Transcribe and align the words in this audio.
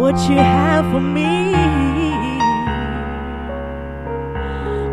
What 0.00 0.16
you 0.30 0.38
have 0.38 0.86
for 0.92 0.98
me. 0.98 1.52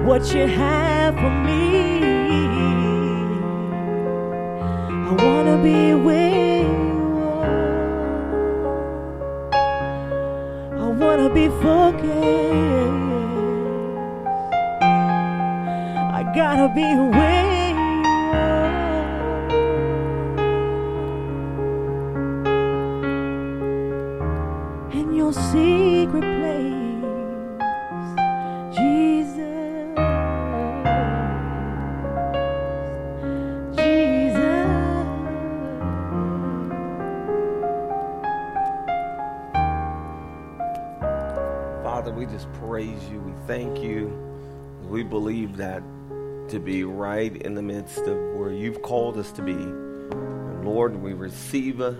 What 0.05 0.33
you 0.35 0.47
have 0.47 1.15
for 1.15 1.29
me. 1.47 2.01
I 5.07 5.11
wanna 5.23 5.63
be 5.63 5.93
with 5.93 6.63
you. 6.63 7.21
I 10.83 10.87
wanna 11.01 11.29
be 11.33 11.47
focused. 11.63 12.07
I 16.17 16.21
gotta 16.35 16.67
be 16.75 16.83
where 17.17 17.56
thank 43.47 43.81
you. 43.81 44.07
We 44.83 45.03
believe 45.03 45.55
that 45.57 45.81
to 46.49 46.59
be 46.59 46.83
right 46.83 47.35
in 47.35 47.55
the 47.55 47.61
midst 47.61 47.99
of 47.99 48.17
where 48.35 48.51
you've 48.51 48.81
called 48.81 49.17
us 49.17 49.31
to 49.33 49.41
be. 49.41 49.53
And 49.53 50.65
Lord, 50.65 51.01
we 51.01 51.13
receive 51.13 51.79
uh, 51.81 51.93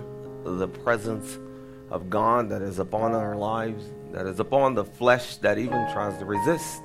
the 0.43 0.67
presence 0.67 1.37
of 1.89 2.09
God 2.09 2.49
that 2.49 2.61
is 2.61 2.79
upon 2.79 3.13
our 3.13 3.35
lives, 3.35 3.85
that 4.11 4.25
is 4.25 4.41
upon 4.41 4.73
the 4.73 4.83
flesh 4.83 5.37
that 5.37 5.57
even 5.57 5.89
tries 5.93 6.17
to 6.19 6.25
resist, 6.25 6.81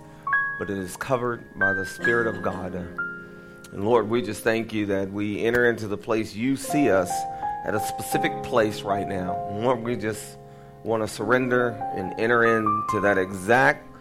but 0.61 0.71
it 0.71 0.79
is 0.79 0.97
covered 0.97 1.43
by 1.59 1.73
the 1.73 1.85
Spirit 1.85 2.29
of 2.29 2.43
God. 2.43 2.75
And 2.75 3.85
Lord, 3.85 4.09
we 4.09 4.23
just 4.23 4.45
thank 4.45 4.73
you 4.73 4.87
that 4.87 5.11
we 5.11 5.45
enter 5.45 5.69
into 5.69 5.89
the 5.89 5.97
place 5.97 6.37
you 6.37 6.57
see 6.57 6.89
us 6.89 7.11
at 7.65 7.75
a 7.75 7.81
specific 7.81 8.43
place 8.45 8.83
right 8.83 9.09
now. 9.09 9.49
And 9.51 9.65
Lord, 9.65 9.83
we 9.83 9.97
just 9.97 10.37
want 10.85 11.03
to 11.03 11.09
surrender 11.09 11.71
and 11.95 12.15
enter 12.19 12.45
into 12.45 13.01
that 13.01 13.19
exact 13.19 13.92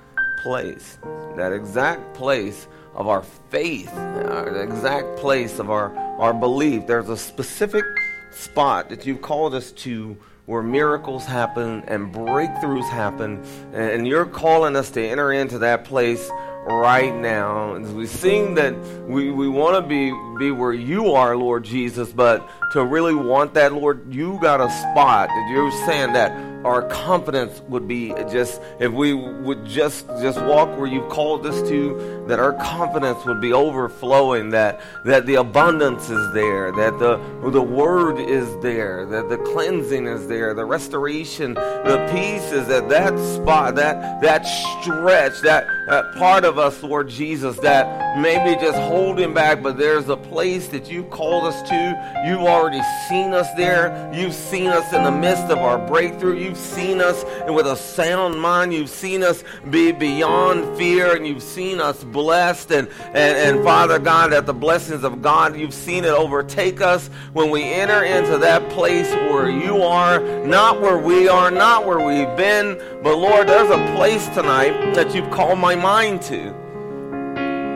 place, 0.44 0.98
that 1.36 1.54
exact 1.54 2.14
place 2.14 2.68
of 2.94 3.08
our 3.08 3.24
faith, 3.50 3.90
uh, 3.94 4.46
the 4.46 4.62
exact 4.62 5.18
place 5.18 5.60
of 5.60 5.70
our, 5.70 5.96
our 6.20 6.34
belief. 6.34 6.88
There's 6.88 7.10
a 7.10 7.18
specific 7.18 7.86
spot 8.32 8.90
that 8.90 9.06
you've 9.06 9.22
called 9.22 9.56
us 9.56 9.72
to 9.74 10.18
where 10.46 10.64
miracles 10.64 11.26
happen 11.26 11.84
and 11.88 12.14
breakthroughs 12.14 12.90
happen, 12.90 13.44
and 13.74 14.08
you're 14.08 14.26
calling 14.26 14.76
us 14.76 14.90
to 14.92 15.02
enter 15.02 15.32
into 15.32 15.60
that 15.60 15.86
place 15.86 16.30
right 16.66 17.16
now. 17.16 17.76
As 17.76 17.92
we 17.92 18.06
sing 18.06 18.56
that 18.56 18.78
we, 19.08 19.32
we 19.32 19.48
want 19.48 19.82
to 19.82 19.88
be, 19.88 20.12
be 20.38 20.52
where 20.52 20.74
you 20.74 21.14
are, 21.14 21.38
Lord 21.38 21.64
Jesus, 21.64 22.12
but 22.12 22.48
to 22.74 22.84
really 22.84 23.16
want 23.16 23.54
that, 23.54 23.74
Lord, 23.74 24.14
you 24.14 24.40
got 24.42 24.62
a 24.62 24.70
spot 24.70 25.30
that 25.30 25.50
you're 25.52 25.72
saying 25.86 26.14
that 26.14 26.32
our 26.64 26.84
confidence 26.84 27.62
would 27.70 27.88
be 27.88 28.10
just 28.32 28.62
if 28.80 28.92
we 28.92 29.14
would 29.14 29.66
just 29.66 30.08
just 30.22 30.40
walk 30.42 30.70
where 30.78 30.88
you've 30.88 31.10
called 31.10 31.46
us 31.46 31.68
to 31.68 32.24
that 32.28 32.40
our 32.40 32.54
confidence 32.54 33.24
would 33.26 33.42
be 33.42 33.54
overflowing 33.54 34.50
that 34.50 34.80
that 35.06 35.26
the 35.26 35.36
abundance 35.36 36.10
is 36.10 36.34
there 36.34 36.72
that 36.72 36.98
the 37.00 37.18
the 37.50 37.62
word 37.62 38.20
is 38.20 38.48
there 38.62 39.06
that 39.06 39.30
the 39.30 39.38
cleansing 39.38 40.06
is 40.06 40.28
there 40.28 40.54
the 40.54 40.66
restoration 40.66 41.54
the 41.54 42.10
peace 42.12 42.52
is 42.52 42.70
at 42.70 42.88
that 42.90 43.18
spot 43.18 43.76
that 43.76 44.22
that 44.22 44.44
stretch 44.44 45.42
that, 45.42 45.66
that 45.88 46.16
part 46.16 46.46
of 46.46 46.58
us 46.58 46.82
lord 46.84 47.08
jesus 47.08 47.58
that 47.60 48.18
maybe 48.18 48.60
just 48.62 48.78
holding 48.78 49.34
back 49.34 49.62
but 49.62 49.78
there's 49.78 50.10
a 50.10 50.18
place 50.18 50.68
that 50.70 50.90
you've 50.90 51.10
called 51.10 51.46
us 51.46 51.62
to. 51.70 52.24
You've 52.26 52.42
already 52.42 52.82
seen 53.08 53.34
us 53.34 53.48
there. 53.56 54.12
You've 54.14 54.34
seen 54.34 54.68
us 54.68 54.94
in 54.94 55.04
the 55.04 55.12
midst 55.12 55.44
of 55.46 55.58
our 55.60 55.78
breakthrough. 55.88 56.38
You've 56.38 56.58
seen 56.58 57.02
us 57.02 57.24
with 57.48 57.68
a 57.68 57.76
sound 57.76 58.40
mind. 58.40 58.74
You've 58.74 58.90
seen 58.90 59.24
us 59.24 59.44
be 59.70 59.92
beyond 59.92 60.78
fear 60.78 61.16
and 61.16 61.28
you've 61.28 61.44
seen 61.44 61.80
us 61.80 62.04
blessed. 62.04 62.72
And, 62.72 62.88
and, 63.08 63.58
and 63.58 63.64
father 63.64 64.00
god 64.00 64.32
that 64.32 64.46
the 64.46 64.54
blessings 64.54 65.04
of 65.04 65.22
god 65.22 65.56
you've 65.56 65.74
seen 65.74 66.04
it 66.04 66.14
overtake 66.14 66.82
us 66.82 67.10
when 67.34 67.50
we 67.50 67.64
enter 67.64 68.04
into 68.04 68.38
that 68.38 68.68
place 68.70 69.10
where 69.32 69.50
you 69.50 69.82
are 69.82 70.20
not 70.46 70.82
where 70.82 70.98
we 70.98 71.28
are 71.28 71.52
not 71.52 71.86
where 71.86 72.00
we've 72.00 72.38
been. 72.38 72.78
But 73.04 73.18
lord 73.18 73.48
there's 73.48 73.70
a 73.70 73.96
place 73.96 74.28
tonight 74.30 74.94
that 74.96 75.14
you've 75.14 75.30
called 75.32 75.60
my 75.60 75.76
mind 75.82 76.22
to 76.24 76.54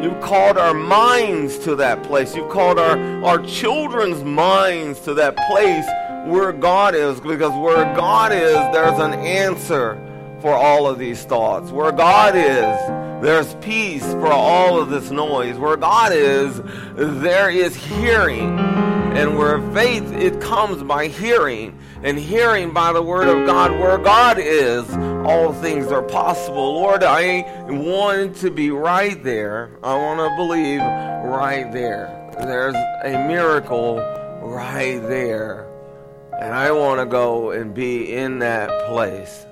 You've 0.05 0.21
called 0.21 0.59
our 0.59 0.75
minds 0.75 1.57
to 1.59 1.75
that 1.77 2.03
place. 2.03 2.35
You've 2.35 2.51
called 2.51 2.77
our, 2.77 2.95
our 3.23 3.41
children's 3.43 4.23
minds 4.23 4.99
to 5.01 5.15
that 5.15 5.35
place 5.35 5.87
where 6.27 6.51
God 6.51 6.93
is. 6.93 7.19
Because 7.19 7.57
where 7.59 7.85
God 7.95 8.31
is, 8.31 8.53
there's 8.71 8.99
an 8.99 9.13
answer 9.13 9.95
for 10.45 10.53
all 10.53 10.85
of 10.85 10.99
these 10.99 11.23
thoughts. 11.23 11.71
Where 11.71 11.91
God 11.91 12.35
is, 12.35 13.23
there's 13.23 13.55
peace 13.65 14.05
for 14.05 14.31
all 14.31 14.79
of 14.79 14.91
this 14.91 15.09
noise. 15.09 15.57
Where 15.57 15.75
God 15.75 16.11
is, 16.13 16.61
there 16.95 17.49
is 17.49 17.75
hearing. 17.75 18.59
And 18.59 19.39
where 19.39 19.59
faith, 19.71 20.11
it 20.11 20.39
comes 20.39 20.83
by 20.83 21.07
hearing. 21.07 21.79
And 22.03 22.19
hearing 22.19 22.73
by 22.73 22.93
the 22.93 23.01
word 23.01 23.27
of 23.27 23.47
God. 23.47 23.71
Where 23.71 23.97
God 23.97 24.37
is, 24.37 24.87
all 25.25 25.51
things 25.51 25.87
are 25.87 26.03
possible. 26.03 26.75
Lord, 26.75 27.03
I 27.03 27.65
want 27.67 28.35
to 28.35 28.51
be 28.51 28.69
right 28.69 29.23
there. 29.23 29.71
I 29.81 29.95
want 29.95 30.19
to 30.19 30.35
believe 30.35 30.79
right 30.79 31.71
there. 31.73 32.31
There's 32.37 32.75
a 32.75 33.27
miracle 33.27 33.95
right 34.43 34.99
there. 35.07 35.67
And 36.39 36.53
I 36.53 36.69
want 36.71 36.99
to 36.99 37.07
go 37.07 37.49
and 37.49 37.73
be 37.73 38.13
in 38.13 38.37
that 38.39 38.69
place. 38.87 39.47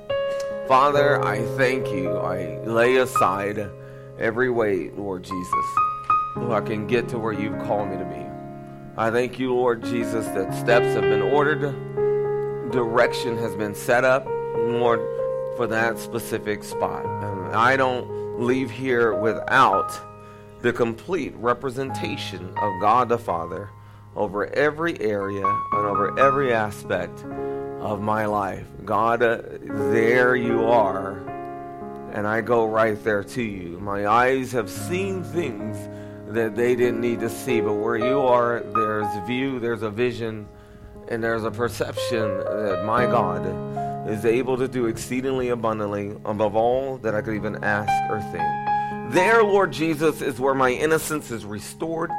Father, 0.68 1.22
I 1.26 1.42
thank 1.58 1.92
you. 1.92 2.10
I 2.10 2.58
lay 2.60 2.96
aside 2.96 3.70
every 4.18 4.50
weight, 4.50 4.98
Lord 4.98 5.24
Jesus, 5.24 5.66
so 6.36 6.54
I 6.54 6.62
can 6.62 6.88
get 6.88 7.10
to 7.10 7.20
where 7.20 7.34
you've 7.34 7.60
called 7.64 7.90
me 7.90 7.98
to 7.98 8.06
be. 8.06 8.26
I 8.96 9.12
thank 9.12 9.40
you, 9.40 9.54
Lord 9.54 9.84
Jesus, 9.84 10.26
that 10.28 10.54
steps 10.54 10.86
have 10.86 11.02
been 11.02 11.22
ordered, 11.22 11.62
direction 12.72 13.38
has 13.40 13.54
been 13.56 13.76
set 13.76 14.06
up, 14.06 14.26
Lord, 14.26 15.02
for 15.58 15.68
that 15.68 16.00
specific 16.00 16.64
spot. 16.64 17.06
And 17.06 17.54
I 17.54 17.76
don't 17.76 18.40
leave 18.40 18.72
here 18.72 19.14
without 19.14 19.92
the 20.62 20.72
complete 20.72 21.36
representation 21.36 22.54
of 22.58 22.82
God 22.82 23.10
the 23.10 23.18
Father 23.18 23.70
over 24.16 24.48
every 24.54 24.98
area 25.02 25.46
and 25.46 25.86
over 25.86 26.18
every 26.18 26.54
aspect 26.54 27.26
of 27.84 28.02
my 28.02 28.26
life. 28.26 28.66
God, 28.86 29.22
uh, 29.22 29.42
there 29.92 30.38
you 30.38 30.66
are, 30.66 31.18
and 32.14 32.26
I 32.26 32.40
go 32.40 32.66
right 32.66 33.02
there 33.04 33.26
to 33.26 33.44
you. 33.44 33.78
My 33.80 34.08
eyes 34.08 34.54
have 34.54 34.70
seen 34.70 35.22
things 35.22 35.78
that 36.34 36.56
they 36.56 36.76
didn't 36.76 37.02
need 37.02 37.20
to 37.20 37.30
see, 37.30 37.60
but 37.60 37.74
where 37.74 37.98
you 37.98 38.22
are, 38.22 38.62
there's 38.74 39.28
view, 39.28 39.60
there's 39.60 39.82
a 39.82 39.90
vision, 39.90 40.48
and 41.10 41.22
there's 41.22 41.44
a 41.44 41.52
perception 41.52 42.40
that 42.40 42.84
my 42.86 43.06
God 43.06 43.46
is 44.10 44.24
able 44.24 44.56
to 44.58 44.68
do 44.70 44.86
exceedingly 44.86 45.50
abundantly 45.50 46.16
above 46.24 46.56
all 46.56 46.98
that 47.00 47.14
I 47.14 47.22
could 47.22 47.36
even 47.36 47.62
ask 47.66 47.92
or 48.10 48.22
think. 48.32 49.14
There, 49.14 49.44
Lord 49.44 49.74
Jesus, 49.74 50.22
is 50.22 50.40
where 50.40 50.56
my 50.56 50.70
innocence 50.70 51.32
is 51.32 51.44
restored. 51.44 52.12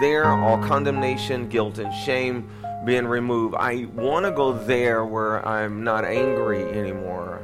There, 0.00 0.24
all 0.24 0.58
condemnation, 0.58 1.48
guilt, 1.48 1.78
and 1.78 1.94
shame 1.94 2.50
being 2.84 3.06
removed. 3.06 3.54
I 3.58 3.86
want 3.94 4.26
to 4.26 4.30
go 4.30 4.52
there 4.52 5.04
where 5.04 5.46
I'm 5.46 5.84
not 5.84 6.04
angry 6.04 6.62
anymore. 6.64 7.42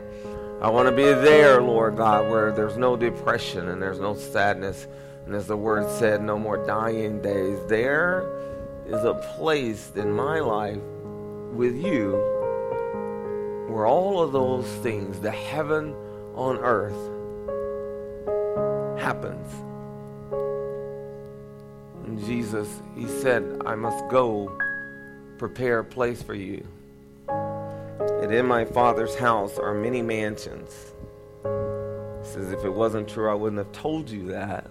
I 0.60 0.68
want 0.68 0.88
to 0.88 0.94
be 0.94 1.04
there, 1.04 1.62
Lord 1.62 1.96
God, 1.96 2.30
where 2.30 2.52
there's 2.52 2.76
no 2.76 2.96
depression 2.96 3.68
and 3.68 3.80
there's 3.80 3.98
no 3.98 4.14
sadness. 4.14 4.86
And 5.24 5.34
as 5.34 5.46
the 5.46 5.56
word 5.56 5.90
said, 5.98 6.22
no 6.22 6.38
more 6.38 6.64
dying 6.66 7.22
days. 7.22 7.58
There 7.66 8.30
is 8.86 9.04
a 9.04 9.14
place 9.36 9.92
in 9.96 10.12
my 10.12 10.40
life 10.40 10.82
with 11.52 11.76
you 11.76 12.12
where 13.68 13.86
all 13.86 14.20
of 14.20 14.32
those 14.32 14.66
things, 14.82 15.20
the 15.20 15.30
heaven 15.30 15.94
on 16.34 16.58
earth, 16.58 16.92
happens. 19.00 19.48
And 22.04 22.22
Jesus, 22.26 22.68
He 22.96 23.06
said, 23.06 23.62
I 23.64 23.76
must 23.76 24.06
go 24.08 24.52
prepare 25.40 25.78
a 25.78 25.84
place 25.84 26.22
for 26.22 26.34
you. 26.34 26.62
And 27.30 28.30
in 28.30 28.44
my 28.44 28.66
Father's 28.66 29.16
house 29.16 29.58
are 29.58 29.72
many 29.72 30.02
mansions. 30.02 30.92
He 31.42 32.28
says, 32.28 32.52
if 32.52 32.62
it 32.62 32.68
wasn't 32.68 33.08
true, 33.08 33.30
I 33.30 33.32
wouldn't 33.32 33.56
have 33.56 33.72
told 33.72 34.10
you 34.10 34.26
that. 34.32 34.66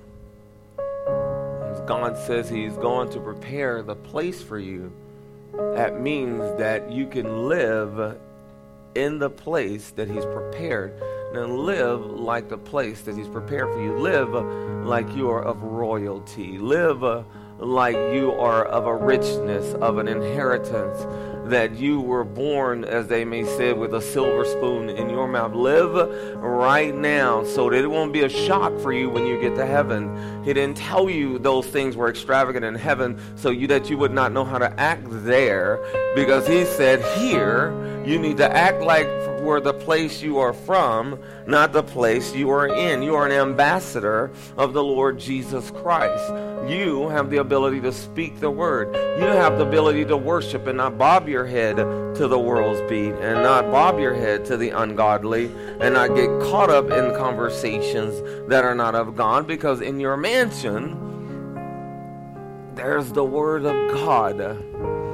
And 0.77 1.87
God 1.87 2.15
says 2.15 2.51
He's 2.51 2.73
going 2.73 3.09
to 3.09 3.19
prepare 3.19 3.81
the 3.81 3.95
place 3.95 4.43
for 4.43 4.59
you. 4.59 4.91
That 5.53 5.99
means 5.99 6.43
that 6.59 6.91
you 6.91 7.07
can 7.07 7.47
live 7.49 8.19
in 8.93 9.17
the 9.17 9.31
place 9.31 9.89
that 9.95 10.07
He's 10.07 10.25
prepared. 10.25 10.93
And 11.33 11.61
live 11.61 12.05
like 12.05 12.47
the 12.47 12.59
place 12.59 13.01
that 13.01 13.17
He's 13.17 13.27
prepared 13.27 13.73
for 13.73 13.81
you. 13.81 13.97
Live 13.97 14.33
like 14.85 15.15
you 15.15 15.31
are 15.31 15.41
of 15.41 15.63
royalty. 15.63 16.59
Live 16.59 17.03
like 17.59 17.95
you 17.95 18.31
are 18.33 18.65
of 18.65 18.85
a 18.85 18.95
richness, 18.95 19.73
of 19.75 19.97
an 19.97 20.07
inheritance, 20.07 21.05
that 21.49 21.75
you 21.75 21.99
were 21.99 22.23
born, 22.23 22.85
as 22.85 23.07
they 23.07 23.25
may 23.25 23.43
say, 23.43 23.73
with 23.73 23.93
a 23.93 24.01
silver 24.01 24.45
spoon 24.45 24.89
in 24.89 25.09
your 25.09 25.27
mouth. 25.27 25.53
Live 25.53 26.35
right 26.35 26.95
now 26.95 27.43
so 27.43 27.69
that 27.69 27.83
it 27.83 27.87
won't 27.87 28.13
be 28.13 28.21
a 28.21 28.29
shock 28.29 28.77
for 28.79 28.93
you 28.93 29.09
when 29.09 29.25
you 29.25 29.39
get 29.41 29.55
to 29.55 29.65
heaven. 29.65 30.43
He 30.43 30.53
didn't 30.53 30.77
tell 30.77 31.09
you 31.09 31.39
those 31.39 31.65
things 31.65 31.95
were 31.95 32.09
extravagant 32.09 32.63
in 32.63 32.75
heaven 32.75 33.19
so 33.35 33.49
you 33.49 33.67
that 33.67 33.89
you 33.89 33.97
would 33.97 34.13
not 34.13 34.31
know 34.31 34.45
how 34.45 34.57
to 34.59 34.79
act 34.79 35.05
there 35.09 35.79
because 36.15 36.47
he 36.47 36.65
said 36.65 37.01
here 37.19 37.98
you 38.09 38.17
need 38.17 38.37
to 38.37 38.51
act 38.51 38.81
like 38.81 39.07
where 39.41 39.61
the 39.61 39.73
place 39.73 40.23
you 40.23 40.39
are 40.39 40.51
from, 40.51 41.19
not 41.45 41.73
the 41.73 41.83
place 41.83 42.33
you 42.33 42.49
are 42.49 42.67
in. 42.67 43.03
You 43.03 43.13
are 43.13 43.27
an 43.27 43.31
ambassador 43.31 44.31
of 44.57 44.73
the 44.73 44.83
Lord 44.83 45.19
Jesus 45.19 45.69
Christ. 45.69 46.27
You 46.67 47.07
have 47.09 47.29
the 47.29 47.37
ability 47.37 47.81
to 47.81 47.91
speak 47.91 48.39
the 48.39 48.49
word. 48.49 48.95
You 49.19 49.27
have 49.27 49.59
the 49.59 49.67
ability 49.67 50.05
to 50.05 50.17
worship 50.17 50.65
and 50.65 50.77
not 50.77 50.97
bob 50.97 51.29
your 51.29 51.45
head 51.45 51.75
to 51.77 52.27
the 52.27 52.39
world's 52.39 52.81
beat 52.89 53.13
and 53.13 53.43
not 53.43 53.69
bob 53.71 53.99
your 53.99 54.15
head 54.15 54.43
to 54.45 54.57
the 54.57 54.71
ungodly 54.71 55.45
and 55.79 55.93
not 55.93 56.15
get 56.15 56.27
caught 56.49 56.71
up 56.71 56.89
in 56.89 57.15
conversations 57.15 58.19
that 58.49 58.65
are 58.65 58.75
not 58.75 58.95
of 58.95 59.15
God 59.15 59.45
because 59.45 59.81
in 59.81 59.99
your 59.99 60.17
mansion, 60.17 61.05
there's 62.73 63.11
the 63.11 63.23
word 63.23 63.65
of 63.65 63.75
God. 63.93 65.08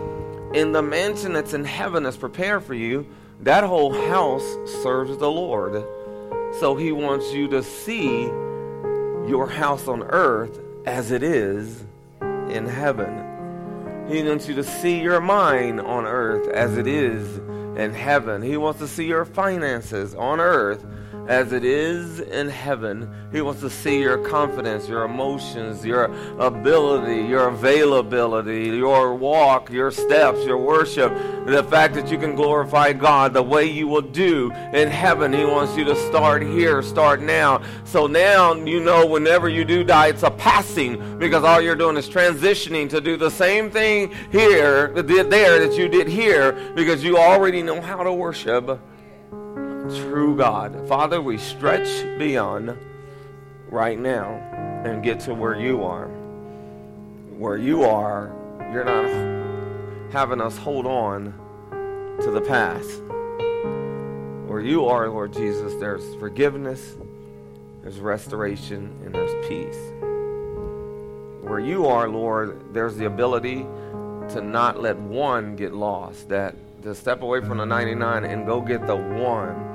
In 0.55 0.71
the 0.71 0.81
mansion 0.81 1.33
that's 1.33 1.53
in 1.53 1.65
heaven 1.65 2.03
that's 2.03 2.15
prepared 2.15 2.63
for 2.63 2.73
you, 2.73 3.05
that 3.41 3.65
whole 3.65 3.93
house 4.07 4.55
serves 4.81 5.17
the 5.17 5.29
Lord. 5.29 5.83
So 6.61 6.77
he 6.77 6.93
wants 6.93 7.33
you 7.33 7.49
to 7.49 7.61
see 7.61 8.23
your 9.27 9.49
house 9.49 9.89
on 9.89 10.03
earth 10.03 10.57
as 10.85 11.11
it 11.11 11.23
is 11.23 11.83
in 12.21 12.67
heaven. 12.67 14.07
He 14.07 14.23
wants 14.23 14.47
you 14.47 14.55
to 14.55 14.63
see 14.63 15.01
your 15.01 15.19
mind 15.19 15.81
on 15.81 16.05
earth 16.05 16.47
as 16.47 16.77
it 16.77 16.87
is 16.87 17.37
in 17.77 17.93
heaven. 17.93 18.41
He 18.41 18.55
wants 18.55 18.79
to 18.79 18.87
see 18.87 19.07
your 19.07 19.25
finances 19.25 20.15
on 20.15 20.39
earth 20.39 20.85
as 21.27 21.51
it 21.51 21.65
is 21.65 22.19
in 22.19 22.47
heaven. 22.49 23.09
He 23.31 23.41
wants 23.41 23.61
to 23.61 23.69
see 23.69 23.99
your 23.99 24.17
confidence, 24.17 24.87
your 24.87 25.03
emotions, 25.03 25.85
your 25.85 26.05
ability, 26.39 27.27
your 27.27 27.47
availability, 27.47 28.69
your 28.69 29.15
walk, 29.15 29.71
your 29.71 29.91
steps, 29.91 30.45
your 30.45 30.57
worship, 30.57 31.11
the 31.45 31.63
fact 31.63 31.95
that 31.95 32.11
you 32.11 32.17
can 32.17 32.35
glorify 32.35 32.93
God 32.93 33.33
the 33.33 33.43
way 33.43 33.65
you 33.65 33.87
will 33.87 34.01
do 34.01 34.51
in 34.73 34.89
heaven. 34.89 35.33
He 35.33 35.45
wants 35.45 35.75
you 35.75 35.83
to 35.85 35.95
start 35.95 36.43
here, 36.43 36.81
start 36.81 37.21
now. 37.21 37.61
So 37.83 38.07
now 38.07 38.53
you 38.53 38.79
know 38.79 39.05
whenever 39.05 39.49
you 39.49 39.65
do 39.65 39.83
die, 39.83 40.07
it's 40.07 40.23
a 40.23 40.31
passing 40.31 41.17
because 41.17 41.43
all 41.43 41.61
you're 41.61 41.75
doing 41.75 41.97
is 41.97 42.07
transitioning 42.07 42.89
to 42.89 43.01
do 43.01 43.17
the 43.17 43.31
same 43.31 43.69
thing 43.71 44.13
here, 44.31 44.89
there 45.03 45.67
that 45.67 45.77
you 45.77 45.87
did 45.87 46.07
here 46.07 46.51
because 46.75 47.03
you 47.03 47.17
already 47.17 47.61
know 47.61 47.81
how 47.81 48.03
to 48.03 48.13
worship 48.13 48.79
true 49.89 50.35
God. 50.35 50.87
Father, 50.87 51.21
we 51.21 51.37
stretch 51.37 52.03
beyond 52.17 52.77
right 53.69 53.99
now 53.99 54.33
and 54.85 55.03
get 55.03 55.19
to 55.21 55.33
where 55.33 55.59
you 55.59 55.83
are. 55.83 56.07
Where 57.37 57.57
you 57.57 57.83
are, 57.83 58.31
you're 58.71 58.85
not 58.85 60.11
having 60.11 60.41
us 60.41 60.57
hold 60.57 60.85
on 60.85 61.33
to 62.21 62.31
the 62.31 62.41
past. 62.41 63.01
Where 64.47 64.61
you 64.61 64.85
are, 64.85 65.09
Lord 65.09 65.33
Jesus, 65.33 65.73
there's 65.75 66.15
forgiveness, 66.15 66.95
there's 67.81 67.99
restoration, 67.99 68.89
and 69.03 69.13
there's 69.13 69.47
peace. 69.47 69.77
Where 71.41 71.59
you 71.59 71.87
are, 71.87 72.07
Lord, 72.07 72.73
there's 72.73 72.95
the 72.95 73.05
ability 73.05 73.65
to 74.29 74.41
not 74.41 74.81
let 74.81 74.97
one 74.97 75.55
get 75.55 75.73
lost, 75.73 76.29
that 76.29 76.55
to 76.83 76.95
step 76.95 77.21
away 77.21 77.41
from 77.41 77.57
the 77.57 77.65
99 77.65 78.23
and 78.23 78.45
go 78.45 78.61
get 78.61 78.85
the 78.87 78.95
one 78.95 79.74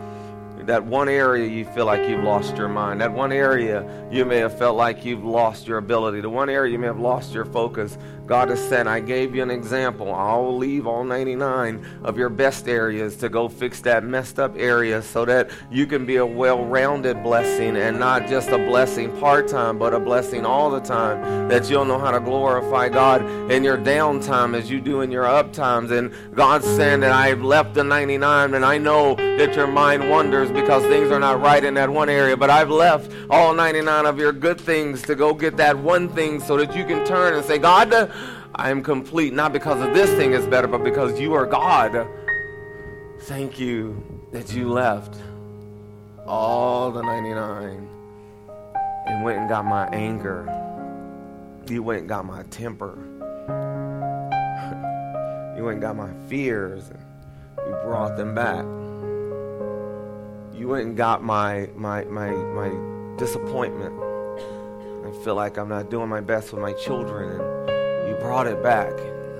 that 0.70 0.84
one 0.84 1.08
area 1.08 1.48
you 1.48 1.64
feel 1.64 1.84
like 1.84 2.08
you've 2.08 2.22
lost 2.22 2.56
your 2.56 2.68
mind, 2.68 3.00
that 3.00 3.12
one 3.12 3.32
area 3.32 3.84
you 4.08 4.24
may 4.24 4.36
have 4.36 4.56
felt 4.56 4.76
like 4.76 5.04
you've 5.04 5.24
lost 5.24 5.66
your 5.66 5.78
ability, 5.78 6.20
the 6.20 6.30
one 6.30 6.48
area 6.48 6.70
you 6.70 6.78
may 6.78 6.86
have 6.86 7.00
lost 7.00 7.34
your 7.34 7.44
focus. 7.44 7.98
God 8.30 8.50
has 8.50 8.62
said, 8.68 8.86
I 8.86 9.00
gave 9.00 9.34
you 9.34 9.42
an 9.42 9.50
example. 9.50 10.14
I'll 10.14 10.56
leave 10.56 10.86
all 10.86 11.02
99 11.02 11.84
of 12.04 12.16
your 12.16 12.28
best 12.28 12.68
areas 12.68 13.16
to 13.16 13.28
go 13.28 13.48
fix 13.48 13.80
that 13.80 14.04
messed 14.04 14.38
up 14.38 14.54
area 14.56 15.02
so 15.02 15.24
that 15.24 15.50
you 15.68 15.84
can 15.84 16.06
be 16.06 16.14
a 16.14 16.24
well 16.24 16.64
rounded 16.64 17.24
blessing 17.24 17.76
and 17.76 17.98
not 17.98 18.28
just 18.28 18.50
a 18.50 18.58
blessing 18.58 19.10
part 19.18 19.48
time, 19.48 19.80
but 19.80 19.94
a 19.94 19.98
blessing 19.98 20.46
all 20.46 20.70
the 20.70 20.78
time. 20.78 21.48
That 21.48 21.68
you'll 21.68 21.84
know 21.84 21.98
how 21.98 22.12
to 22.12 22.20
glorify 22.20 22.88
God 22.88 23.28
in 23.50 23.64
your 23.64 23.76
downtime 23.76 24.56
as 24.56 24.70
you 24.70 24.80
do 24.80 25.00
in 25.00 25.10
your 25.10 25.26
up 25.26 25.52
times. 25.52 25.90
And 25.90 26.14
God's 26.32 26.66
saying 26.66 27.00
that 27.00 27.10
I've 27.10 27.42
left 27.42 27.74
the 27.74 27.82
99 27.82 28.54
and 28.54 28.64
I 28.64 28.78
know 28.78 29.16
that 29.16 29.56
your 29.56 29.66
mind 29.66 30.08
wanders 30.08 30.52
because 30.52 30.84
things 30.84 31.10
are 31.10 31.18
not 31.18 31.40
right 31.40 31.64
in 31.64 31.74
that 31.74 31.90
one 31.90 32.08
area, 32.08 32.36
but 32.36 32.48
I've 32.48 32.70
left 32.70 33.10
all 33.28 33.54
99 33.54 34.06
of 34.06 34.20
your 34.20 34.30
good 34.30 34.60
things 34.60 35.02
to 35.02 35.16
go 35.16 35.34
get 35.34 35.56
that 35.56 35.76
one 35.76 36.08
thing 36.08 36.38
so 36.38 36.56
that 36.58 36.76
you 36.76 36.84
can 36.84 37.04
turn 37.04 37.34
and 37.34 37.44
say, 37.44 37.58
God, 37.58 37.90
I 38.54 38.70
am 38.70 38.82
complete, 38.82 39.32
not 39.32 39.52
because 39.52 39.80
of 39.80 39.94
this 39.94 40.10
thing 40.10 40.32
is 40.32 40.44
better, 40.46 40.66
but 40.66 40.82
because 40.82 41.20
you 41.20 41.34
are 41.34 41.46
God. 41.46 42.08
Thank 43.20 43.60
you 43.60 44.02
that 44.32 44.52
you 44.52 44.68
left 44.68 45.16
all 46.26 46.90
the 46.90 47.02
99 47.02 47.88
and 49.06 49.24
went 49.24 49.38
and 49.38 49.48
got 49.48 49.64
my 49.64 49.86
anger. 49.88 50.46
You 51.68 51.82
went 51.82 52.00
and 52.00 52.08
got 52.08 52.24
my 52.24 52.42
temper. 52.44 52.98
You 55.56 55.64
went 55.64 55.74
and 55.74 55.82
got 55.82 55.96
my 55.96 56.12
fears 56.28 56.88
and 56.88 57.00
you 57.68 57.76
brought 57.84 58.16
them 58.16 58.34
back. 58.34 58.64
You 60.58 60.68
went 60.68 60.86
and 60.86 60.96
got 60.96 61.22
my 61.22 61.68
my 61.76 62.04
my 62.04 62.30
my 62.30 63.16
disappointment. 63.16 63.94
I 65.06 65.24
feel 65.24 65.34
like 65.34 65.56
I'm 65.56 65.68
not 65.68 65.88
doing 65.88 66.08
my 66.08 66.20
best 66.20 66.52
with 66.52 66.60
my 66.60 66.72
children 66.72 67.60
brought 68.20 68.46
it 68.46 68.62
back. 68.62 68.92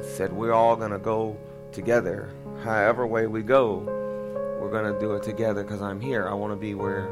Said 0.03 0.33
we're 0.33 0.55
all 0.55 0.75
gonna 0.75 0.99
go 0.99 1.37
together. 1.71 2.31
However 2.65 3.07
way 3.07 3.27
we 3.27 3.43
go, 3.43 3.77
we're 4.59 4.71
gonna 4.71 4.99
do 4.99 5.15
it 5.15 5.23
together 5.23 5.63
because 5.63 5.83
I'm 5.83 6.01
here. 6.01 6.27
I 6.27 6.33
wanna 6.33 6.57
be 6.57 6.75
where 6.75 7.09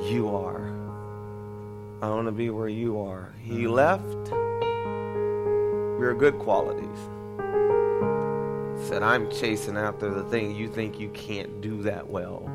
you 0.00 0.34
are. 0.34 0.68
I 2.00 2.08
wanna 2.08 2.32
be 2.32 2.48
where 2.48 2.68
you 2.68 2.98
are. 3.00 3.34
He 3.42 3.64
mm. 3.64 3.70
left 3.70 4.30
your 6.00 6.14
good 6.14 6.38
qualities. 6.38 6.98
said, 8.88 9.02
I'm 9.02 9.30
chasing 9.30 9.76
after 9.76 10.08
the 10.08 10.24
thing 10.24 10.56
you 10.56 10.68
think 10.68 10.98
you 10.98 11.10
can't 11.10 11.60
do 11.60 11.82
that 11.82 12.08
well. 12.08 12.50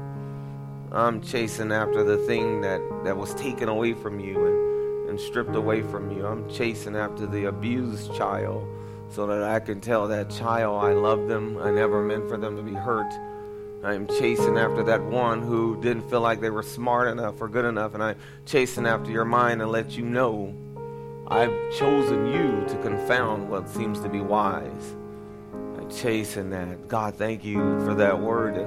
I'm 0.91 1.21
chasing 1.21 1.71
after 1.71 2.03
the 2.03 2.17
thing 2.17 2.61
that, 2.61 2.81
that 3.03 3.15
was 3.15 3.35
taken 3.35 3.69
away 3.69 3.93
from 3.93 4.19
you 4.19 4.43
and, 4.43 4.74
and 5.15 5.21
stripped 5.21 5.55
away 5.55 5.81
from 5.81 6.11
you. 6.11 6.27
I'm 6.27 6.49
chasing 6.49 6.93
after 6.93 7.25
the 7.25 7.45
abused 7.45 8.13
child 8.15 8.67
so 9.09 9.25
that 9.27 9.43
I 9.43 9.61
can 9.61 9.79
tell 9.79 10.09
that 10.09 10.29
child 10.29 10.83
I 10.83 10.91
love 10.91 11.29
them. 11.29 11.57
I 11.57 11.71
never 11.71 12.03
meant 12.03 12.27
for 12.27 12.35
them 12.35 12.57
to 12.57 12.61
be 12.61 12.73
hurt. 12.73 13.09
I'm 13.81 14.07
chasing 14.07 14.57
after 14.57 14.83
that 14.83 15.01
one 15.01 15.41
who 15.41 15.79
didn't 15.81 16.09
feel 16.09 16.19
like 16.19 16.41
they 16.41 16.49
were 16.49 16.63
smart 16.63 17.07
enough 17.07 17.39
or 17.39 17.47
good 17.47 17.63
enough, 17.63 17.93
and 17.93 18.03
I'm 18.03 18.17
chasing 18.45 18.85
after 18.85 19.09
your 19.09 19.23
mind 19.23 19.61
and 19.61 19.71
let 19.71 19.95
you 19.95 20.03
know 20.03 20.53
I've 21.27 21.53
chosen 21.79 22.25
you 22.33 22.67
to 22.67 22.81
confound 22.81 23.49
what 23.49 23.69
seems 23.69 24.01
to 24.01 24.09
be 24.09 24.19
wise. 24.19 24.95
I'm 25.53 25.89
chasing 25.89 26.49
that. 26.49 26.89
God, 26.89 27.15
thank 27.15 27.45
you 27.45 27.59
for 27.85 27.93
that 27.95 28.19
word 28.19 28.57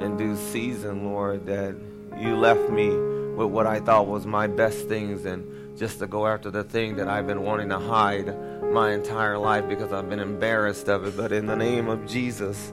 in 0.00 0.16
due 0.16 0.36
season, 0.36 1.04
Lord, 1.04 1.44
that 1.44 1.74
you 2.18 2.36
left 2.36 2.70
me 2.70 2.88
with 2.88 3.48
what 3.48 3.66
I 3.66 3.80
thought 3.80 4.06
was 4.06 4.24
my 4.24 4.46
best 4.46 4.88
things 4.88 5.26
and 5.26 5.59
just 5.80 5.98
to 5.98 6.06
go 6.06 6.26
after 6.26 6.50
the 6.50 6.62
thing 6.62 6.96
that 6.96 7.08
I've 7.08 7.26
been 7.26 7.42
wanting 7.42 7.70
to 7.70 7.78
hide 7.78 8.36
my 8.70 8.92
entire 8.92 9.38
life 9.38 9.66
because 9.66 9.94
I've 9.94 10.10
been 10.10 10.20
embarrassed 10.20 10.90
of 10.90 11.06
it. 11.06 11.16
But 11.16 11.32
in 11.32 11.46
the 11.46 11.56
name 11.56 11.88
of 11.88 12.06
Jesus, 12.06 12.70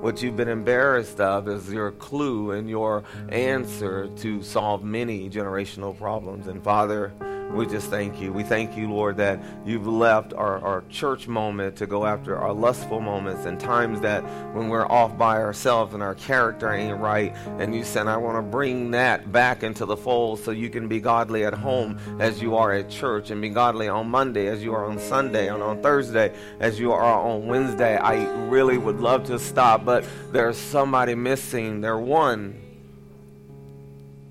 what 0.00 0.20
you've 0.20 0.36
been 0.36 0.46
embarrassed 0.46 1.22
of 1.22 1.48
is 1.48 1.72
your 1.72 1.90
clue 1.92 2.50
and 2.50 2.68
your 2.68 3.02
answer 3.30 4.08
to 4.16 4.42
solve 4.42 4.84
many 4.84 5.30
generational 5.30 5.96
problems. 5.96 6.48
And 6.48 6.62
Father, 6.62 7.14
we 7.54 7.66
just 7.66 7.90
thank 7.90 8.20
you. 8.20 8.32
We 8.32 8.42
thank 8.42 8.76
you, 8.76 8.90
Lord, 8.90 9.16
that 9.16 9.40
you've 9.64 9.86
left 9.86 10.32
our, 10.34 10.60
our 10.60 10.84
church 10.88 11.26
moment 11.26 11.76
to 11.76 11.86
go 11.86 12.06
after 12.06 12.36
our 12.36 12.52
lustful 12.52 13.00
moments 13.00 13.44
and 13.44 13.58
times 13.58 14.00
that 14.00 14.22
when 14.54 14.68
we're 14.68 14.86
off 14.86 15.18
by 15.18 15.38
ourselves 15.38 15.94
and 15.94 16.02
our 16.02 16.14
character 16.14 16.72
ain't 16.72 16.98
right. 16.98 17.34
And 17.58 17.74
you 17.74 17.82
said, 17.82 18.06
I 18.06 18.16
want 18.16 18.38
to 18.38 18.42
bring 18.42 18.92
that 18.92 19.32
back 19.32 19.62
into 19.62 19.84
the 19.84 19.96
fold 19.96 20.38
so 20.40 20.52
you 20.52 20.70
can 20.70 20.86
be 20.86 21.00
godly 21.00 21.44
at 21.44 21.54
home 21.54 21.98
as 22.20 22.40
you 22.40 22.56
are 22.56 22.72
at 22.72 22.88
church 22.88 23.30
and 23.30 23.42
be 23.42 23.48
godly 23.48 23.88
on 23.88 24.08
Monday 24.08 24.46
as 24.46 24.62
you 24.62 24.72
are 24.74 24.84
on 24.84 24.98
Sunday 24.98 25.48
and 25.48 25.62
on 25.62 25.82
Thursday 25.82 26.32
as 26.60 26.78
you 26.78 26.92
are 26.92 27.02
on 27.02 27.46
Wednesday. 27.46 27.96
I 27.96 28.24
really 28.48 28.78
would 28.78 29.00
love 29.00 29.24
to 29.24 29.38
stop, 29.38 29.84
but 29.84 30.04
there's 30.30 30.56
somebody 30.56 31.14
missing. 31.14 31.80
They're 31.80 31.98
one 31.98 32.69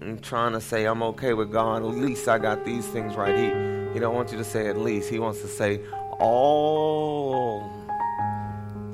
and 0.02 0.24
trying 0.24 0.54
to 0.54 0.62
say 0.62 0.86
I'm 0.86 1.04
okay 1.04 1.34
with 1.34 1.52
God. 1.52 1.84
At 1.84 1.90
least 1.90 2.28
I 2.28 2.38
got 2.38 2.66
these 2.66 2.86
things 2.88 3.16
right. 3.16 3.36
He 3.36 3.94
he 3.94 4.00
don't 4.00 4.14
want 4.14 4.32
you 4.32 4.38
to 4.38 4.44
say 4.44 4.68
at 4.68 4.78
least. 4.78 5.10
He 5.10 5.20
wants 5.20 5.42
to 5.42 5.48
say 5.48 5.82
all 6.20 7.70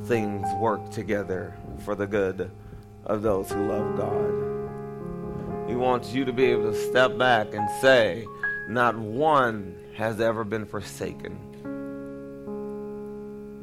things 0.06 0.48
work 0.60 0.92
together 0.92 1.54
for 1.84 1.96
the 1.96 2.08
good 2.08 2.52
of 3.06 3.22
those 3.22 3.52
who 3.52 3.68
love 3.68 3.98
God. 3.98 5.70
He 5.70 5.76
wants 5.76 6.14
you 6.14 6.26
to 6.26 6.34
be 6.34 6.46
able 6.46 6.72
to 6.72 6.90
step 6.90 7.18
back 7.18 7.54
and 7.54 7.68
say, 7.82 8.26
not 8.70 8.96
one 8.98 9.76
has 9.96 10.22
ever 10.22 10.44
been 10.44 10.66
forsaken, 10.66 11.38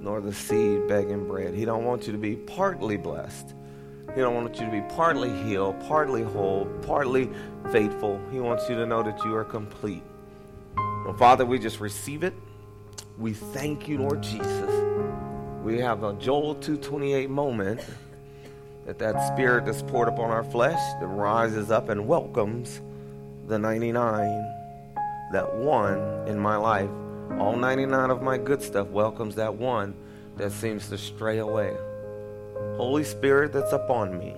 nor 0.03 0.21
the 0.21 0.35
seed 0.35 0.87
begging 0.89 1.27
bread. 1.27 1.55
He 1.55 1.65
don't 1.65 1.85
want 1.85 2.07
you 2.07 2.13
to 2.13 2.19
be 2.19 2.37
partly 2.37 2.97
blessed 2.97 3.55
he 4.15 4.21
don't 4.21 4.35
want 4.35 4.59
you 4.59 4.67
to 4.67 4.71
be 4.71 4.83
partly 4.95 5.31
healed, 5.45 5.81
partly 5.87 6.23
whole, 6.23 6.67
partly 6.83 7.31
faithful. 7.71 8.21
He 8.31 8.41
wants 8.41 8.69
you 8.69 8.75
to 8.77 8.87
know 8.87 9.03
that 9.03 9.25
you 9.25 9.35
are 9.35 9.45
complete. 9.45 10.03
Well, 10.77 11.15
Father, 11.15 11.47
we 11.47 11.59
just 11.59 11.81
receive 11.81 12.23
it. 12.23 12.35
We 13.19 13.33
thank 13.33 13.89
you, 13.89 13.99
Lord 13.99 14.23
Jesus. 14.23 14.71
We 15.63 15.79
have 15.79 16.03
a 16.03 16.13
Joel 16.15 16.57
228 16.57 17.31
moment 17.31 17.81
that 18.85 18.99
that 18.99 19.33
spirit 19.33 19.65
that's 19.65 19.83
poured 19.83 20.09
upon 20.09 20.31
our 20.31 20.45
flesh 20.45 20.81
that 21.01 21.07
rises 21.07 21.71
up 21.71 21.89
and 21.89 22.07
welcomes 22.07 22.81
the 23.47 23.59
99, 23.59 23.95
that 25.33 25.55
one 25.55 25.99
in 26.27 26.39
my 26.39 26.57
life. 26.57 26.91
All 27.39 27.57
99 27.57 28.11
of 28.11 28.23
my 28.23 28.37
good 28.37 28.63
stuff 28.63 28.89
welcomes 28.89 29.37
that 29.37 29.55
one 29.55 29.95
that 30.37 30.53
seems 30.53 30.89
to 30.89 30.99
stray 30.99 31.39
away. 31.39 31.75
Holy 32.77 33.05
Spirit 33.05 33.53
that's 33.53 33.73
upon 33.73 34.19
me, 34.19 34.35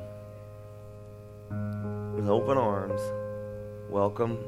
with 2.16 2.28
open 2.28 2.58
arms, 2.58 3.00
welcome 3.88 4.38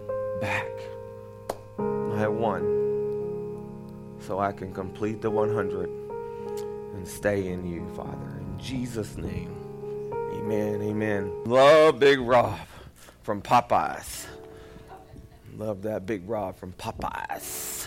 back 0.40 0.68
my 2.16 2.26
one, 2.26 2.62
so 4.20 4.38
I 4.38 4.52
can 4.52 4.72
complete 4.72 5.20
the 5.20 5.30
100 5.30 5.88
and 6.94 7.06
stay 7.06 7.48
in 7.48 7.66
you, 7.66 7.86
Father. 7.94 8.38
In 8.38 8.58
Jesus' 8.58 9.16
name, 9.16 9.54
amen, 10.32 10.80
amen. 10.82 11.32
Love 11.44 11.98
Big 11.98 12.18
Rob 12.20 12.58
from 13.22 13.42
Popeyes. 13.42 14.26
Love 15.56 15.82
that 15.82 16.06
Big 16.06 16.28
Rob 16.28 16.56
from 16.56 16.72
Popeyes. 16.72 17.86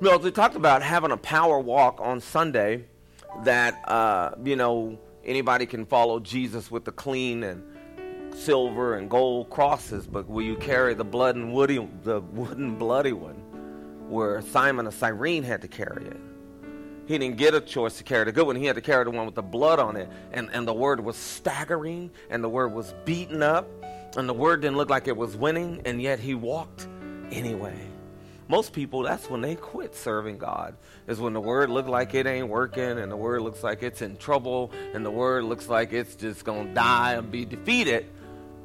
Well, 0.00 0.18
we 0.18 0.30
talked 0.30 0.56
about 0.56 0.82
having 0.82 1.10
a 1.10 1.16
power 1.16 1.58
walk 1.58 1.98
on 2.00 2.20
Sunday 2.20 2.84
that 3.42 3.88
uh, 3.88 4.34
you 4.44 4.56
know 4.56 4.98
anybody 5.24 5.66
can 5.66 5.86
follow 5.86 6.20
Jesus 6.20 6.70
with 6.70 6.84
the 6.84 6.92
clean 6.92 7.42
and 7.42 7.62
silver 8.34 8.94
and 8.96 9.08
gold 9.08 9.50
crosses, 9.50 10.06
but 10.06 10.28
will 10.28 10.42
you 10.42 10.56
carry 10.56 10.94
the 10.94 11.04
blood 11.04 11.36
and 11.36 11.52
woody, 11.52 11.88
the 12.02 12.20
wooden 12.20 12.76
bloody 12.76 13.12
one, 13.12 13.36
where 14.08 14.40
Simon 14.42 14.86
of 14.86 14.94
Cyrene 14.94 15.42
had 15.42 15.62
to 15.62 15.68
carry 15.68 16.06
it? 16.06 16.20
He 17.06 17.18
didn't 17.18 17.36
get 17.36 17.54
a 17.54 17.60
choice 17.60 17.98
to 17.98 18.04
carry 18.04 18.24
the 18.24 18.32
good 18.32 18.46
one. 18.46 18.56
He 18.56 18.64
had 18.64 18.76
to 18.76 18.82
carry 18.82 19.04
the 19.04 19.10
one 19.10 19.26
with 19.26 19.34
the 19.34 19.42
blood 19.42 19.78
on 19.78 19.96
it. 19.96 20.08
And, 20.32 20.48
and 20.52 20.66
the 20.66 20.72
word 20.72 21.00
was 21.00 21.16
staggering, 21.16 22.10
and 22.30 22.42
the 22.42 22.48
word 22.48 22.72
was 22.72 22.94
beaten 23.04 23.42
up, 23.42 23.68
and 24.16 24.26
the 24.28 24.34
word 24.34 24.62
didn't 24.62 24.78
look 24.78 24.88
like 24.88 25.06
it 25.06 25.16
was 25.16 25.36
winning, 25.36 25.82
and 25.84 26.00
yet 26.00 26.18
he 26.18 26.34
walked 26.34 26.88
anyway. 27.30 27.78
Most 28.48 28.72
people, 28.72 29.02
that's 29.02 29.30
when 29.30 29.40
they 29.40 29.54
quit 29.54 29.94
serving 29.94 30.38
God, 30.38 30.76
is 31.06 31.18
when 31.18 31.32
the 31.32 31.40
word 31.40 31.70
looks 31.70 31.88
like 31.88 32.14
it 32.14 32.26
ain't 32.26 32.48
working, 32.48 32.98
and 32.98 33.10
the 33.10 33.16
word 33.16 33.40
looks 33.40 33.62
like 33.62 33.82
it's 33.82 34.02
in 34.02 34.16
trouble, 34.16 34.70
and 34.92 35.04
the 35.04 35.10
word 35.10 35.44
looks 35.44 35.68
like 35.68 35.92
it's 35.92 36.14
just 36.14 36.44
to 36.44 36.64
die 36.74 37.14
and 37.14 37.30
be 37.30 37.46
defeated. 37.46 38.06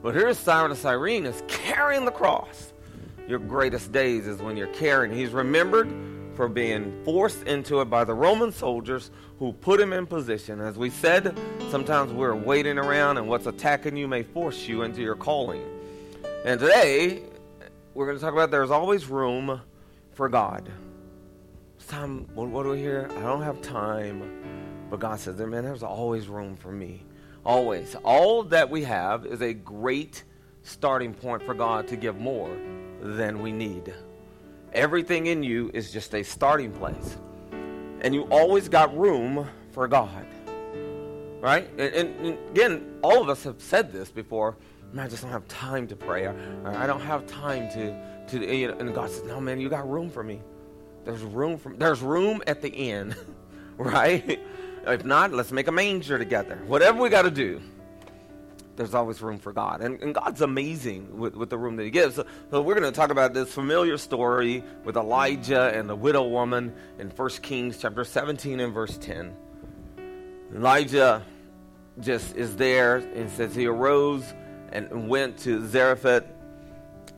But 0.01 0.15
here's 0.15 0.37
Simon 0.37 0.71
of 0.71 0.77
Cyrene 0.77 1.25
is 1.25 1.41
carrying 1.47 2.05
the 2.05 2.11
cross. 2.11 2.73
Your 3.27 3.39
greatest 3.39 3.91
days 3.91 4.27
is 4.27 4.41
when 4.41 4.57
you're 4.57 4.67
carrying. 4.67 5.15
He's 5.15 5.31
remembered 5.31 5.89
for 6.35 6.49
being 6.49 7.03
forced 7.05 7.43
into 7.43 7.79
it 7.81 7.85
by 7.85 8.03
the 8.03 8.13
Roman 8.13 8.51
soldiers 8.51 9.11
who 9.39 9.53
put 9.53 9.79
him 9.79 9.93
in 9.93 10.05
position. 10.05 10.59
As 10.59 10.77
we 10.77 10.89
said, 10.89 11.37
sometimes 11.69 12.11
we're 12.11 12.35
waiting 12.35 12.77
around, 12.77 13.17
and 13.17 13.29
what's 13.29 13.45
attacking 13.45 13.95
you 13.95 14.07
may 14.07 14.23
force 14.23 14.67
you 14.67 14.81
into 14.81 15.01
your 15.01 15.15
calling. 15.15 15.63
And 16.43 16.59
today, 16.59 17.23
we're 17.93 18.05
going 18.05 18.17
to 18.17 18.23
talk 18.23 18.33
about 18.33 18.51
there's 18.51 18.71
always 18.71 19.07
room 19.07 19.61
for 20.19 20.27
God. 20.27 20.69
Time, 21.87 22.27
what, 22.35 22.63
do 22.63 22.71
we 22.71 22.77
hear? 22.77 23.07
I 23.09 23.21
don't 23.21 23.41
have 23.41 23.61
time. 23.61 24.87
But 24.89 24.99
God 24.99 25.17
says, 25.17 25.37
man, 25.37 25.63
there's 25.63 25.81
always 25.81 26.27
room 26.27 26.57
for 26.57 26.73
me. 26.73 27.05
Always. 27.45 27.95
All 28.03 28.43
that 28.43 28.69
we 28.69 28.83
have 28.83 29.25
is 29.25 29.41
a 29.41 29.53
great 29.53 30.25
starting 30.61 31.13
point 31.13 31.41
for 31.41 31.53
God 31.53 31.87
to 31.87 31.95
give 31.95 32.17
more 32.17 32.53
than 33.01 33.41
we 33.41 33.53
need. 33.53 33.93
Everything 34.73 35.27
in 35.27 35.41
you 35.41 35.71
is 35.73 35.89
just 35.89 36.13
a 36.13 36.21
starting 36.21 36.73
place. 36.73 37.15
And 38.01 38.13
you 38.13 38.23
always 38.23 38.67
got 38.67 38.95
room 38.97 39.47
for 39.71 39.87
God. 39.87 40.25
Right? 41.39 41.69
And, 41.77 41.93
and, 41.95 42.25
and 42.25 42.49
again, 42.49 42.99
all 43.03 43.21
of 43.21 43.29
us 43.29 43.45
have 43.45 43.61
said 43.61 43.93
this 43.93 44.11
before. 44.11 44.57
I 44.97 45.07
just 45.07 45.21
don't 45.21 45.31
have 45.31 45.47
time 45.47 45.87
to 45.87 45.95
pray. 45.95 46.25
Or 46.25 46.35
I 46.65 46.87
don't 46.87 46.99
have 46.99 47.25
time 47.25 47.71
to 47.71 48.18
to 48.29 48.67
know, 48.67 48.75
and 48.79 48.93
God 48.93 49.09
says, 49.09 49.23
"No, 49.23 49.39
man, 49.39 49.59
you 49.59 49.69
got 49.69 49.89
room 49.89 50.09
for 50.09 50.23
me. 50.23 50.41
There's 51.05 51.21
room 51.21 51.57
for 51.57 51.73
there's 51.73 52.01
room 52.01 52.41
at 52.47 52.61
the 52.61 52.69
inn, 52.69 53.15
right? 53.77 54.39
if 54.87 55.03
not, 55.03 55.33
let's 55.33 55.51
make 55.51 55.67
a 55.67 55.71
manger 55.71 56.17
together. 56.17 56.61
Whatever 56.67 57.01
we 57.01 57.09
got 57.09 57.23
to 57.23 57.31
do." 57.31 57.61
There's 58.75 58.93
always 58.93 59.21
room 59.21 59.39
for 59.39 59.51
God. 59.51 59.81
And, 59.81 60.01
and 60.01 60.15
God's 60.15 60.39
amazing 60.39 61.19
with, 61.19 61.35
with 61.35 61.49
the 61.49 61.57
room 61.57 61.75
that 61.75 61.83
He 61.83 61.89
gives. 61.89 62.15
So, 62.15 62.25
so 62.49 62.61
we're 62.61 62.79
going 62.79 62.89
to 62.89 62.97
talk 62.97 63.09
about 63.11 63.33
this 63.33 63.53
familiar 63.53 63.97
story 63.97 64.63
with 64.85 64.95
Elijah 64.95 65.77
and 65.77 65.89
the 65.89 65.97
widow 65.97 66.25
woman 66.25 66.73
in 66.97 67.09
1 67.09 67.29
Kings 67.41 67.77
chapter 67.77 68.05
17 68.05 68.61
and 68.61 68.73
verse 68.73 68.97
10. 68.97 69.35
Elijah 70.55 71.25
just 71.99 72.35
is 72.35 72.55
there 72.55 72.97
and 72.97 73.29
says 73.29 73.53
he 73.53 73.67
arose 73.67 74.33
and 74.71 75.09
went 75.09 75.37
to 75.39 75.67
Zarephath 75.67 76.23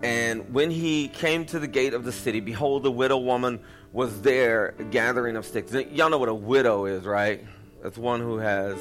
and 0.03 0.53
when 0.53 0.71
he 0.71 1.07
came 1.07 1.45
to 1.47 1.59
the 1.59 1.67
gate 1.67 1.93
of 1.93 2.03
the 2.03 2.11
city, 2.11 2.39
behold, 2.39 2.83
the 2.83 2.91
widow 2.91 3.17
woman 3.17 3.59
was 3.93 4.21
there 4.21 4.73
gathering 4.89 5.35
of 5.35 5.45
sticks. 5.45 5.73
Y'all 5.73 6.09
know 6.09 6.17
what 6.17 6.29
a 6.29 6.33
widow 6.33 6.85
is, 6.85 7.03
right? 7.03 7.45
That's 7.83 7.97
one 7.97 8.19
who 8.19 8.37
has 8.37 8.77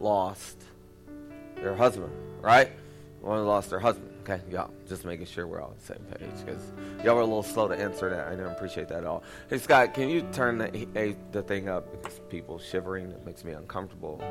lost 0.00 0.56
their 1.56 1.74
husband, 1.74 2.12
right? 2.40 2.70
One 3.20 3.38
who 3.38 3.44
lost 3.44 3.70
their 3.70 3.80
husband. 3.80 4.08
Okay, 4.22 4.40
y'all, 4.50 4.70
just 4.88 5.04
making 5.04 5.26
sure 5.26 5.48
we're 5.48 5.60
all 5.60 5.70
on 5.70 5.74
the 5.80 5.84
same 5.84 6.04
page 6.16 6.46
because 6.46 6.62
y'all 7.04 7.16
were 7.16 7.22
a 7.22 7.24
little 7.24 7.42
slow 7.42 7.66
to 7.66 7.76
answer 7.76 8.08
that. 8.08 8.28
I 8.28 8.30
didn't 8.30 8.52
appreciate 8.52 8.88
that 8.88 8.98
at 8.98 9.04
all. 9.04 9.24
Hey, 9.50 9.58
Scott, 9.58 9.94
can 9.94 10.08
you 10.08 10.22
turn 10.32 10.58
the, 10.58 11.16
the 11.32 11.42
thing 11.42 11.68
up? 11.68 11.90
Because 11.90 12.20
people 12.28 12.60
shivering, 12.60 13.10
it 13.10 13.26
makes 13.26 13.44
me 13.44 13.52
uncomfortable. 13.52 14.22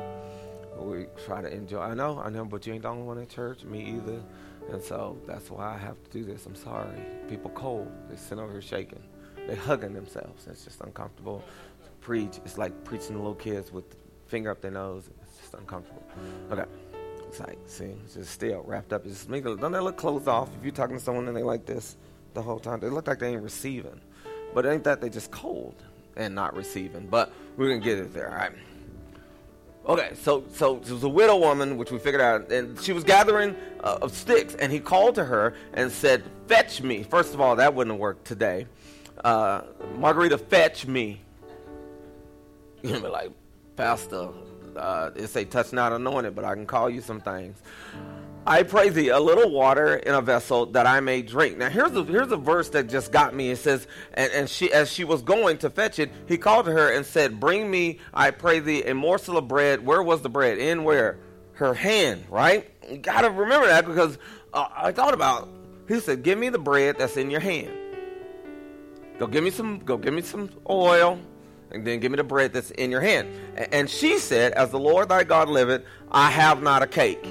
We 0.78 1.06
try 1.26 1.42
to 1.42 1.52
enjoy. 1.52 1.80
I 1.80 1.92
know, 1.92 2.20
I 2.24 2.30
know, 2.30 2.46
but 2.46 2.66
you 2.66 2.72
ain't 2.72 2.82
the 2.82 2.88
only 2.88 3.02
one 3.02 3.18
at 3.18 3.28
church, 3.28 3.64
me 3.64 3.96
either. 3.96 4.22
And 4.70 4.82
so 4.82 5.18
that's 5.26 5.50
why 5.50 5.74
I 5.74 5.78
have 5.78 6.02
to 6.04 6.10
do 6.10 6.24
this. 6.24 6.46
I'm 6.46 6.54
sorry. 6.54 7.00
People 7.28 7.50
cold. 7.50 7.90
They 8.08 8.16
sit 8.16 8.38
over 8.38 8.52
here 8.52 8.62
shaking. 8.62 9.02
They 9.46 9.56
hugging 9.56 9.92
themselves. 9.92 10.46
It's 10.48 10.64
just 10.64 10.80
uncomfortable. 10.80 11.42
to 11.84 11.90
Preach. 12.00 12.38
It's 12.44 12.58
like 12.58 12.84
preaching 12.84 13.14
to 13.14 13.18
little 13.18 13.34
kids 13.34 13.72
with 13.72 13.84
finger 14.26 14.50
up 14.50 14.60
their 14.60 14.70
nose. 14.70 15.10
It's 15.22 15.38
just 15.38 15.54
uncomfortable. 15.54 16.02
Okay. 16.50 16.62
Uh, 16.62 16.66
it's 17.28 17.40
like, 17.40 17.58
see, 17.66 17.94
it's 18.04 18.14
just 18.14 18.30
still 18.30 18.62
wrapped 18.66 18.92
up. 18.92 19.06
It's 19.06 19.14
just 19.14 19.28
make 19.30 19.44
don't 19.44 19.72
they 19.72 19.80
look 19.80 19.96
closed 19.96 20.28
off? 20.28 20.50
If 20.58 20.64
you're 20.64 20.72
talking 20.72 20.98
to 20.98 21.02
someone 21.02 21.28
and 21.28 21.36
they 21.36 21.42
like 21.42 21.64
this 21.64 21.96
the 22.34 22.42
whole 22.42 22.58
time, 22.58 22.80
they 22.80 22.90
look 22.90 23.06
like 23.06 23.18
they 23.20 23.28
ain't 23.28 23.42
receiving. 23.42 24.00
But 24.54 24.66
ain't 24.66 24.84
that 24.84 25.00
they 25.00 25.08
just 25.08 25.30
cold 25.30 25.82
and 26.16 26.34
not 26.34 26.54
receiving? 26.54 27.06
But 27.06 27.32
we're 27.56 27.68
gonna 27.68 27.80
get 27.80 27.98
it 27.98 28.12
there, 28.12 28.30
all 28.30 28.36
right? 28.36 28.52
Okay, 29.84 30.12
so 30.14 30.44
so 30.54 30.76
it 30.76 30.88
was 30.88 31.02
a 31.02 31.08
widow 31.08 31.36
woman, 31.36 31.76
which 31.76 31.90
we 31.90 31.98
figured 31.98 32.22
out, 32.22 32.52
and 32.52 32.80
she 32.80 32.92
was 32.92 33.02
gathering 33.02 33.56
uh, 33.82 33.98
of 34.00 34.12
sticks, 34.12 34.54
and 34.54 34.70
he 34.70 34.78
called 34.78 35.16
to 35.16 35.24
her 35.24 35.54
and 35.74 35.90
said, 35.90 36.22
"Fetch 36.46 36.82
me." 36.82 37.02
First 37.02 37.34
of 37.34 37.40
all, 37.40 37.56
that 37.56 37.74
wouldn't 37.74 37.98
work 37.98 38.22
today. 38.22 38.66
Uh, 39.24 39.62
Margarita, 39.98 40.38
fetch 40.38 40.86
me. 40.86 41.20
Gonna 42.82 43.00
be 43.00 43.08
like, 43.08 43.30
Pastor, 43.76 44.28
uh, 44.76 45.10
it 45.16 45.26
say 45.28 45.44
touch 45.44 45.72
not 45.72 45.92
anointed, 45.92 46.36
but 46.36 46.44
I 46.44 46.54
can 46.54 46.66
call 46.66 46.88
you 46.88 47.00
some 47.00 47.20
things. 47.20 47.58
I 48.44 48.64
pray 48.64 48.88
thee 48.88 49.08
a 49.08 49.20
little 49.20 49.50
water 49.50 49.94
in 49.94 50.14
a 50.14 50.20
vessel 50.20 50.66
that 50.66 50.84
I 50.84 50.98
may 50.98 51.22
drink. 51.22 51.58
Now 51.58 51.68
here's 51.68 51.92
a 51.92 52.02
here's 52.04 52.32
a 52.32 52.36
verse 52.36 52.70
that 52.70 52.88
just 52.88 53.12
got 53.12 53.34
me. 53.34 53.50
It 53.50 53.58
says, 53.58 53.86
and, 54.14 54.32
and 54.32 54.50
she 54.50 54.72
as 54.72 54.92
she 54.92 55.04
was 55.04 55.22
going 55.22 55.58
to 55.58 55.70
fetch 55.70 56.00
it, 56.00 56.10
he 56.26 56.38
called 56.38 56.66
to 56.66 56.72
her 56.72 56.92
and 56.92 57.06
said, 57.06 57.38
Bring 57.38 57.70
me, 57.70 58.00
I 58.12 58.32
pray 58.32 58.58
thee, 58.58 58.82
a 58.82 58.94
morsel 58.94 59.36
of 59.36 59.46
bread. 59.46 59.86
Where 59.86 60.02
was 60.02 60.22
the 60.22 60.28
bread? 60.28 60.58
In 60.58 60.82
where? 60.82 61.18
Her 61.52 61.74
hand, 61.74 62.24
right? 62.30 62.68
You 62.90 62.98
gotta 62.98 63.30
remember 63.30 63.68
that 63.68 63.86
because 63.86 64.18
uh, 64.52 64.66
I 64.74 64.90
thought 64.90 65.14
about 65.14 65.48
he 65.86 66.00
said, 66.00 66.24
Give 66.24 66.36
me 66.36 66.48
the 66.48 66.58
bread 66.58 66.96
that's 66.98 67.16
in 67.16 67.30
your 67.30 67.40
hand. 67.40 67.72
Go 69.20 69.28
give 69.28 69.44
me 69.44 69.50
some 69.50 69.78
go 69.78 69.96
give 69.96 70.14
me 70.14 70.22
some 70.22 70.50
oil 70.68 71.20
and 71.70 71.86
then 71.86 72.00
give 72.00 72.10
me 72.10 72.16
the 72.16 72.24
bread 72.24 72.52
that's 72.52 72.72
in 72.72 72.90
your 72.90 73.00
hand. 73.00 73.28
And 73.70 73.88
she 73.88 74.18
said, 74.18 74.52
As 74.52 74.70
the 74.70 74.80
Lord 74.80 75.10
thy 75.10 75.22
God 75.22 75.48
liveth, 75.48 75.84
I 76.10 76.28
have 76.30 76.60
not 76.60 76.82
a 76.82 76.88
cake. 76.88 77.24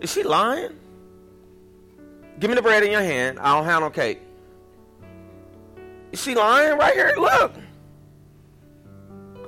Is 0.00 0.12
she 0.12 0.22
lying? 0.22 0.76
Give 2.38 2.48
me 2.48 2.56
the 2.56 2.62
bread 2.62 2.82
in 2.82 2.90
your 2.90 3.02
hand. 3.02 3.38
I 3.38 3.54
don't 3.54 3.64
have 3.64 3.80
no 3.80 3.90
cake. 3.90 4.20
Is 6.12 6.22
she 6.22 6.34
lying 6.34 6.78
right 6.78 6.94
here? 6.94 7.12
Look. 7.16 7.52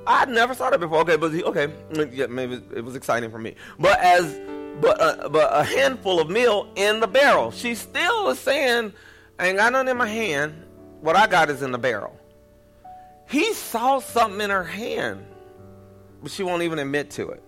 I 0.07 0.25
never 0.27 0.55
saw 0.55 0.71
that 0.71 0.81
before. 0.81 0.99
Okay, 1.01 1.17
but 1.17 1.33
okay, 1.33 1.73
yeah, 2.13 2.27
maybe 2.27 2.61
it 2.75 2.85
was 2.85 2.97
exciting 2.97 3.31
for 3.31 3.39
me. 3.39 3.55
But 3.79 3.99
as 4.01 4.41
but 4.81 5.01
uh, 5.01 5.29
but 5.29 5.49
a 5.53 5.63
handful 5.63 6.21
of 6.21 6.29
meal 6.29 6.69
in 6.75 7.01
the 7.01 7.07
barrel. 7.07 7.51
She 7.51 7.75
still 7.75 8.29
is 8.29 8.39
saying, 8.39 8.93
"I 9.39 9.49
ain't 9.49 9.59
got 9.59 9.73
nothing 9.73 9.89
in 9.89 9.97
my 9.97 10.09
hand. 10.09 10.55
What 11.01 11.15
I 11.17 11.27
got 11.27 11.51
is 11.51 11.63
in 11.63 11.71
the 11.71 11.79
barrel." 11.79 12.19
He 13.29 13.53
saw 13.55 14.01
something 14.01 14.41
in 14.41 14.51
her 14.51 14.65
hand, 14.65 15.25
but 16.21 16.33
she 16.33 16.43
won't 16.43 16.63
even 16.63 16.79
admit 16.79 17.11
to 17.13 17.31
it. 17.31 17.43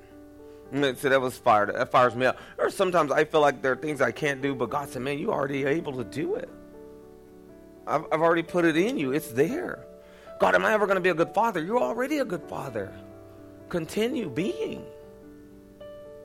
Mm, 0.73 0.97
so 0.97 1.09
that 1.09 1.21
was 1.21 1.37
fired. 1.37 1.75
That 1.75 1.91
fires 1.91 2.15
me 2.15 2.27
up. 2.27 2.39
Or 2.59 2.71
sometimes 2.71 3.13
I 3.13 3.25
feel 3.25 3.41
like 3.41 3.63
there 3.63 3.73
are 3.73 3.77
things 3.77 4.01
I 4.01 4.13
can't 4.13 4.41
do, 4.43 4.55
but 4.55 4.71
God 4.71 4.89
said, 4.89 5.03
"Man, 5.03 5.19
you 5.19 5.33
already 5.33 5.65
able 5.65 5.93
to 5.95 6.05
do 6.05 6.35
it. 6.37 6.49
I've, 7.87 8.05
I've 8.11 8.23
already 8.23 8.43
put 8.43 8.65
it 8.65 8.77
in 8.77 8.99
you. 8.99 9.13
It's 9.13 9.29
there." 9.33 9.85
God, 10.41 10.55
am 10.55 10.65
I 10.65 10.73
ever 10.73 10.87
going 10.87 10.97
to 10.97 11.01
be 11.01 11.11
a 11.11 11.15
good 11.15 11.33
father? 11.33 11.63
You're 11.63 11.81
already 11.81 12.19
a 12.19 12.25
good 12.25 12.43
father. 12.49 12.93
Continue 13.69 14.29
being. 14.29 14.85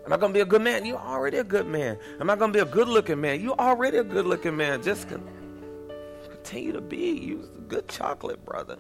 Am 0.06 0.14
I 0.14 0.18
going 0.18 0.34
to 0.34 0.38
be 0.38 0.42
a 0.42 0.46
good 0.46 0.62
man? 0.62 0.86
You're 0.86 0.98
already 0.98 1.38
a 1.38 1.44
good 1.44 1.68
man. 1.68 1.98
Am 2.20 2.30
I 2.30 2.36
going 2.36 2.52
to 2.52 2.58
be 2.58 2.62
a 2.62 2.72
good 2.72 2.88
looking 2.88 3.22
man? 3.22 3.42
You're 3.42 3.60
already 3.60 3.98
a 3.98 4.04
good 4.04 4.26
looking 4.26 4.58
man. 4.58 4.82
Just 4.82 5.08
continue 6.30 6.72
to 6.72 6.82
be. 6.82 7.12
You're 7.12 7.44
a 7.44 7.62
good 7.68 7.88
chocolate, 7.88 8.44
brother. 8.44 8.78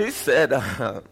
He 0.00 0.10
said, 0.10 0.54
uh, 0.54 1.02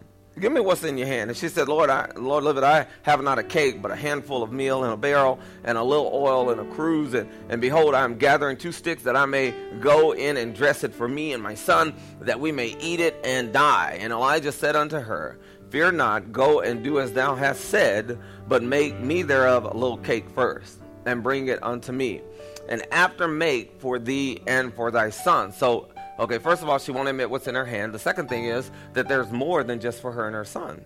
Give 0.40 0.52
me 0.52 0.60
what's 0.60 0.84
in 0.84 0.96
your 0.96 1.06
hand. 1.06 1.30
And 1.30 1.36
she 1.36 1.48
said, 1.48 1.68
Lord, 1.68 1.90
I, 1.90 2.10
Lord, 2.16 2.44
live 2.44 2.56
it. 2.56 2.64
I 2.64 2.86
have 3.02 3.22
not 3.22 3.38
a 3.38 3.42
cake, 3.42 3.82
but 3.82 3.90
a 3.90 3.96
handful 3.96 4.42
of 4.42 4.52
meal 4.52 4.84
in 4.84 4.90
a 4.90 4.96
barrel 4.96 5.40
and 5.64 5.76
a 5.76 5.82
little 5.82 6.10
oil 6.12 6.50
in 6.50 6.58
a 6.58 6.64
cruse. 6.64 7.12
And, 7.12 7.28
and 7.48 7.60
behold, 7.60 7.94
I 7.94 8.04
am 8.04 8.16
gathering 8.16 8.56
two 8.56 8.72
sticks 8.72 9.02
that 9.02 9.16
I 9.16 9.26
may 9.26 9.52
go 9.80 10.12
in 10.12 10.36
and 10.36 10.54
dress 10.54 10.84
it 10.84 10.94
for 10.94 11.08
me 11.08 11.32
and 11.32 11.42
my 11.42 11.54
son, 11.54 11.92
that 12.20 12.38
we 12.40 12.52
may 12.52 12.76
eat 12.80 13.00
it 13.00 13.16
and 13.24 13.52
die. 13.52 13.98
And 14.00 14.12
Elijah 14.12 14.52
said 14.52 14.76
unto 14.76 14.98
her, 14.98 15.38
Fear 15.70 15.92
not, 15.92 16.32
go 16.32 16.60
and 16.60 16.82
do 16.82 16.98
as 16.98 17.12
thou 17.12 17.34
hast 17.34 17.66
said, 17.66 18.18
but 18.46 18.62
make 18.62 18.98
me 19.00 19.22
thereof 19.22 19.64
a 19.64 19.74
little 19.74 19.98
cake 19.98 20.30
first, 20.30 20.80
and 21.04 21.22
bring 21.22 21.48
it 21.48 21.62
unto 21.62 21.92
me. 21.92 22.22
And 22.68 22.82
after 22.92 23.28
make 23.28 23.80
for 23.80 23.98
thee 23.98 24.40
and 24.46 24.72
for 24.72 24.90
thy 24.90 25.10
son. 25.10 25.52
So 25.52 25.88
Okay, 26.18 26.38
first 26.38 26.62
of 26.62 26.68
all, 26.68 26.78
she 26.78 26.90
won't 26.90 27.08
admit 27.08 27.30
what's 27.30 27.46
in 27.46 27.54
her 27.54 27.64
hand. 27.64 27.94
The 27.94 27.98
second 27.98 28.28
thing 28.28 28.46
is 28.46 28.72
that 28.94 29.06
there's 29.06 29.30
more 29.30 29.62
than 29.62 29.78
just 29.78 30.00
for 30.00 30.10
her 30.10 30.26
and 30.26 30.34
her 30.34 30.44
son. 30.44 30.84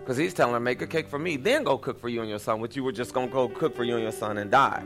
Because 0.00 0.16
he's 0.16 0.34
telling 0.34 0.52
her, 0.52 0.60
make 0.60 0.82
a 0.82 0.86
cake 0.86 1.08
for 1.08 1.18
me, 1.18 1.36
then 1.36 1.62
go 1.62 1.78
cook 1.78 1.98
for 1.98 2.08
you 2.08 2.20
and 2.20 2.28
your 2.28 2.38
son, 2.38 2.60
which 2.60 2.76
you 2.76 2.84
were 2.84 2.92
just 2.92 3.14
going 3.14 3.28
to 3.28 3.32
go 3.32 3.48
cook 3.48 3.74
for 3.74 3.84
you 3.84 3.94
and 3.94 4.02
your 4.02 4.12
son 4.12 4.36
and 4.36 4.50
die. 4.50 4.82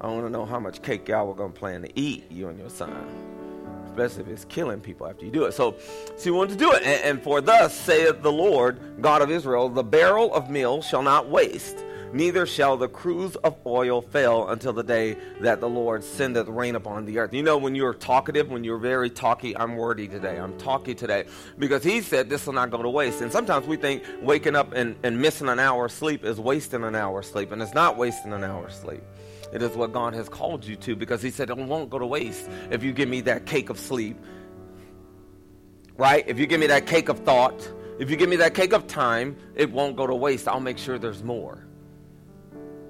I 0.00 0.06
want 0.06 0.26
to 0.26 0.30
know 0.30 0.44
how 0.44 0.60
much 0.60 0.82
cake 0.82 1.08
y'all 1.08 1.26
were 1.26 1.34
going 1.34 1.52
to 1.52 1.58
plan 1.58 1.82
to 1.82 1.90
eat, 1.98 2.30
you 2.30 2.48
and 2.48 2.58
your 2.58 2.70
son. 2.70 3.06
Especially 3.86 4.22
if 4.22 4.28
it's 4.28 4.44
killing 4.44 4.80
people 4.80 5.08
after 5.08 5.24
you 5.24 5.32
do 5.32 5.44
it. 5.44 5.52
So 5.52 5.76
she 6.18 6.30
wanted 6.30 6.58
to 6.58 6.64
do 6.64 6.72
it. 6.72 6.82
And, 6.82 7.02
and 7.02 7.22
for 7.22 7.40
thus 7.40 7.74
saith 7.74 8.22
the 8.22 8.32
Lord, 8.32 8.78
God 9.00 9.20
of 9.20 9.30
Israel, 9.30 9.68
the 9.68 9.82
barrel 9.82 10.32
of 10.32 10.48
meal 10.48 10.80
shall 10.80 11.02
not 11.02 11.28
waste 11.28 11.84
neither 12.12 12.46
shall 12.46 12.76
the 12.76 12.88
cruse 12.88 13.36
of 13.36 13.56
oil 13.66 14.02
fail 14.02 14.48
until 14.48 14.72
the 14.72 14.82
day 14.82 15.16
that 15.40 15.60
the 15.60 15.68
Lord 15.68 16.04
sendeth 16.04 16.48
rain 16.48 16.74
upon 16.74 17.04
the 17.04 17.18
earth. 17.18 17.32
You 17.32 17.42
know, 17.42 17.58
when 17.58 17.74
you're 17.74 17.94
talkative, 17.94 18.50
when 18.50 18.64
you're 18.64 18.78
very 18.78 19.10
talky, 19.10 19.56
I'm 19.56 19.76
wordy 19.76 20.08
today. 20.08 20.38
I'm 20.38 20.56
talky 20.58 20.94
today. 20.94 21.24
Because 21.58 21.82
he 21.82 22.00
said 22.00 22.28
this 22.28 22.46
will 22.46 22.54
not 22.54 22.70
go 22.70 22.82
to 22.82 22.90
waste. 22.90 23.20
And 23.20 23.32
sometimes 23.32 23.66
we 23.66 23.76
think 23.76 24.02
waking 24.20 24.56
up 24.56 24.72
and, 24.72 24.96
and 25.02 25.20
missing 25.20 25.48
an 25.48 25.58
hour 25.58 25.86
of 25.86 25.92
sleep 25.92 26.24
is 26.24 26.38
wasting 26.38 26.84
an 26.84 26.94
hour 26.94 27.20
of 27.20 27.26
sleep. 27.26 27.52
And 27.52 27.62
it's 27.62 27.74
not 27.74 27.96
wasting 27.96 28.32
an 28.32 28.44
hour 28.44 28.66
of 28.66 28.72
sleep. 28.72 29.02
It 29.52 29.60
is 29.62 29.76
what 29.76 29.92
God 29.92 30.14
has 30.14 30.28
called 30.28 30.64
you 30.64 30.76
to 30.76 30.96
because 30.96 31.20
he 31.20 31.30
said 31.30 31.50
it 31.50 31.56
won't 31.56 31.90
go 31.90 31.98
to 31.98 32.06
waste 32.06 32.48
if 32.70 32.82
you 32.82 32.92
give 32.92 33.08
me 33.08 33.20
that 33.22 33.44
cake 33.44 33.68
of 33.68 33.78
sleep. 33.78 34.16
Right? 35.98 36.24
If 36.26 36.38
you 36.38 36.46
give 36.46 36.58
me 36.58 36.68
that 36.68 36.86
cake 36.86 37.10
of 37.10 37.18
thought, 37.20 37.70
if 37.98 38.10
you 38.10 38.16
give 38.16 38.30
me 38.30 38.36
that 38.36 38.54
cake 38.54 38.72
of 38.72 38.86
time, 38.86 39.36
it 39.54 39.70
won't 39.70 39.96
go 39.96 40.06
to 40.06 40.14
waste. 40.14 40.48
I'll 40.48 40.58
make 40.58 40.78
sure 40.78 40.98
there's 40.98 41.22
more. 41.22 41.66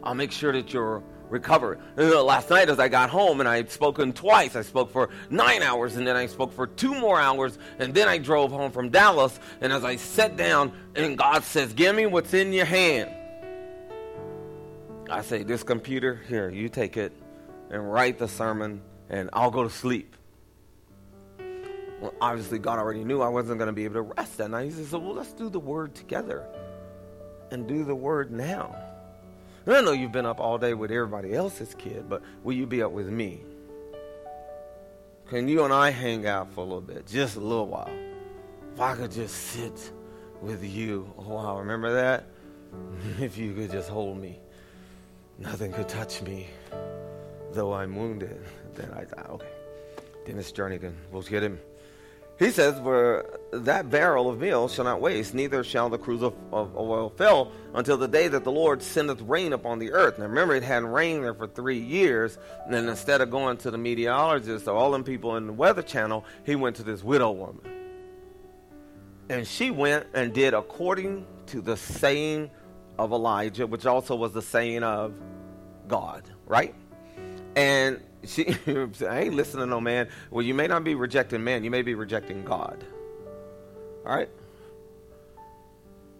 I'll 0.02 0.14
make 0.14 0.32
sure 0.32 0.52
that 0.52 0.72
you're 0.72 1.02
recovered. 1.32 1.80
Uh, 1.96 2.22
last 2.22 2.50
night, 2.50 2.68
as 2.68 2.78
I 2.78 2.88
got 2.88 3.10
home 3.10 3.40
and 3.40 3.48
I 3.48 3.56
had 3.56 3.70
spoken 3.70 4.12
twice, 4.12 4.54
I 4.54 4.62
spoke 4.62 4.92
for 4.92 5.08
nine 5.30 5.62
hours 5.62 5.96
and 5.96 6.06
then 6.06 6.14
I 6.14 6.26
spoke 6.26 6.52
for 6.52 6.66
two 6.66 6.94
more 6.94 7.18
hours 7.18 7.58
and 7.78 7.94
then 7.94 8.06
I 8.06 8.18
drove 8.18 8.52
home 8.52 8.70
from 8.70 8.90
Dallas. 8.90 9.40
And 9.60 9.72
as 9.72 9.82
I 9.82 9.96
sat 9.96 10.36
down, 10.36 10.72
and 10.94 11.16
God 11.16 11.42
says, 11.42 11.72
Give 11.72 11.96
me 11.96 12.06
what's 12.06 12.34
in 12.34 12.52
your 12.52 12.66
hand. 12.66 13.10
I 15.10 15.22
say, 15.22 15.42
This 15.42 15.62
computer, 15.62 16.20
here, 16.28 16.50
you 16.50 16.68
take 16.68 16.96
it 16.96 17.12
and 17.70 17.90
write 17.90 18.18
the 18.18 18.28
sermon 18.28 18.82
and 19.08 19.30
I'll 19.32 19.50
go 19.50 19.64
to 19.64 19.70
sleep. 19.70 20.16
Well, 22.00 22.14
obviously, 22.20 22.58
God 22.58 22.78
already 22.78 23.04
knew 23.04 23.20
I 23.20 23.28
wasn't 23.28 23.58
going 23.58 23.68
to 23.68 23.72
be 23.72 23.84
able 23.84 23.94
to 23.94 24.02
rest 24.02 24.38
that 24.38 24.50
night. 24.50 24.64
He 24.64 24.84
said, 24.84 25.00
well, 25.00 25.14
let's 25.14 25.32
do 25.32 25.48
the 25.48 25.60
word 25.60 25.94
together 25.94 26.44
and 27.52 27.68
do 27.68 27.84
the 27.84 27.94
word 27.94 28.32
now. 28.32 28.74
I 29.66 29.80
know 29.80 29.92
you've 29.92 30.12
been 30.12 30.26
up 30.26 30.40
all 30.40 30.58
day 30.58 30.74
with 30.74 30.90
everybody 30.90 31.34
else's 31.34 31.74
kid, 31.74 32.08
but 32.08 32.22
will 32.42 32.54
you 32.54 32.66
be 32.66 32.82
up 32.82 32.90
with 32.90 33.08
me? 33.08 33.42
Can 35.28 35.48
you 35.48 35.64
and 35.64 35.72
I 35.72 35.90
hang 35.90 36.26
out 36.26 36.52
for 36.52 36.60
a 36.60 36.64
little 36.64 36.80
bit, 36.80 37.06
just 37.06 37.36
a 37.36 37.40
little 37.40 37.68
while? 37.68 37.90
If 38.74 38.80
I 38.80 38.96
could 38.96 39.12
just 39.12 39.34
sit 39.34 39.92
with 40.40 40.64
you 40.64 41.12
a 41.16 41.22
while, 41.22 41.58
remember 41.58 41.94
that? 41.94 42.24
if 43.20 43.38
you 43.38 43.54
could 43.54 43.70
just 43.70 43.88
hold 43.88 44.18
me, 44.18 44.40
nothing 45.38 45.72
could 45.72 45.88
touch 45.88 46.22
me, 46.22 46.48
though 47.52 47.72
I'm 47.72 47.94
wounded. 47.94 48.44
Then 48.74 48.90
I 48.92 49.04
thought, 49.04 49.30
okay, 49.30 49.46
Dennis 50.26 50.50
Jernigan, 50.50 50.94
we'll 51.10 51.22
get 51.22 51.42
him. 51.42 51.60
He 52.42 52.50
says, 52.50 52.76
"For 52.80 53.38
that 53.52 53.88
barrel 53.88 54.28
of 54.28 54.40
meal 54.40 54.66
shall 54.66 54.84
not 54.84 55.00
waste, 55.00 55.32
neither 55.32 55.62
shall 55.62 55.88
the 55.88 55.98
cruse 55.98 56.22
of, 56.22 56.34
of, 56.52 56.76
oil 56.76 57.08
fail 57.10 57.52
until 57.72 57.96
the 57.96 58.08
day 58.08 58.26
that 58.26 58.42
the 58.42 58.50
Lord 58.50 58.82
sendeth 58.82 59.20
rain 59.20 59.52
upon 59.52 59.78
the 59.78 59.92
earth." 59.92 60.18
Now 60.18 60.24
remember, 60.24 60.56
it 60.56 60.64
hadn't 60.64 60.88
rained 60.88 61.22
there 61.22 61.34
for 61.34 61.46
three 61.46 61.78
years. 61.78 62.38
And 62.64 62.74
then 62.74 62.88
instead 62.88 63.20
of 63.20 63.30
going 63.30 63.58
to 63.58 63.70
the 63.70 63.78
meteorologist 63.78 64.66
or 64.66 64.76
all 64.76 64.90
them 64.90 65.04
people 65.04 65.36
in 65.36 65.46
the 65.46 65.52
Weather 65.52 65.82
Channel, 65.82 66.24
he 66.44 66.56
went 66.56 66.76
to 66.76 66.82
this 66.82 67.04
widow 67.04 67.30
woman. 67.30 67.60
And 69.28 69.46
she 69.46 69.70
went 69.70 70.06
and 70.12 70.34
did 70.34 70.52
according 70.52 71.26
to 71.46 71.60
the 71.60 71.76
saying 71.76 72.50
of 72.98 73.12
Elijah, 73.12 73.68
which 73.68 73.86
also 73.86 74.16
was 74.16 74.32
the 74.32 74.42
saying 74.42 74.82
of 74.82 75.14
God, 75.86 76.24
right? 76.46 76.74
And 77.54 78.00
she, 78.26 78.46
I 78.66 79.20
ain't 79.20 79.34
listening 79.34 79.64
to 79.64 79.66
no 79.66 79.80
man. 79.80 80.08
Well, 80.30 80.44
you 80.44 80.54
may 80.54 80.66
not 80.66 80.84
be 80.84 80.94
rejecting 80.94 81.42
man, 81.42 81.64
you 81.64 81.70
may 81.70 81.82
be 81.82 81.94
rejecting 81.94 82.44
God. 82.44 82.84
All 84.06 84.16
right? 84.16 84.28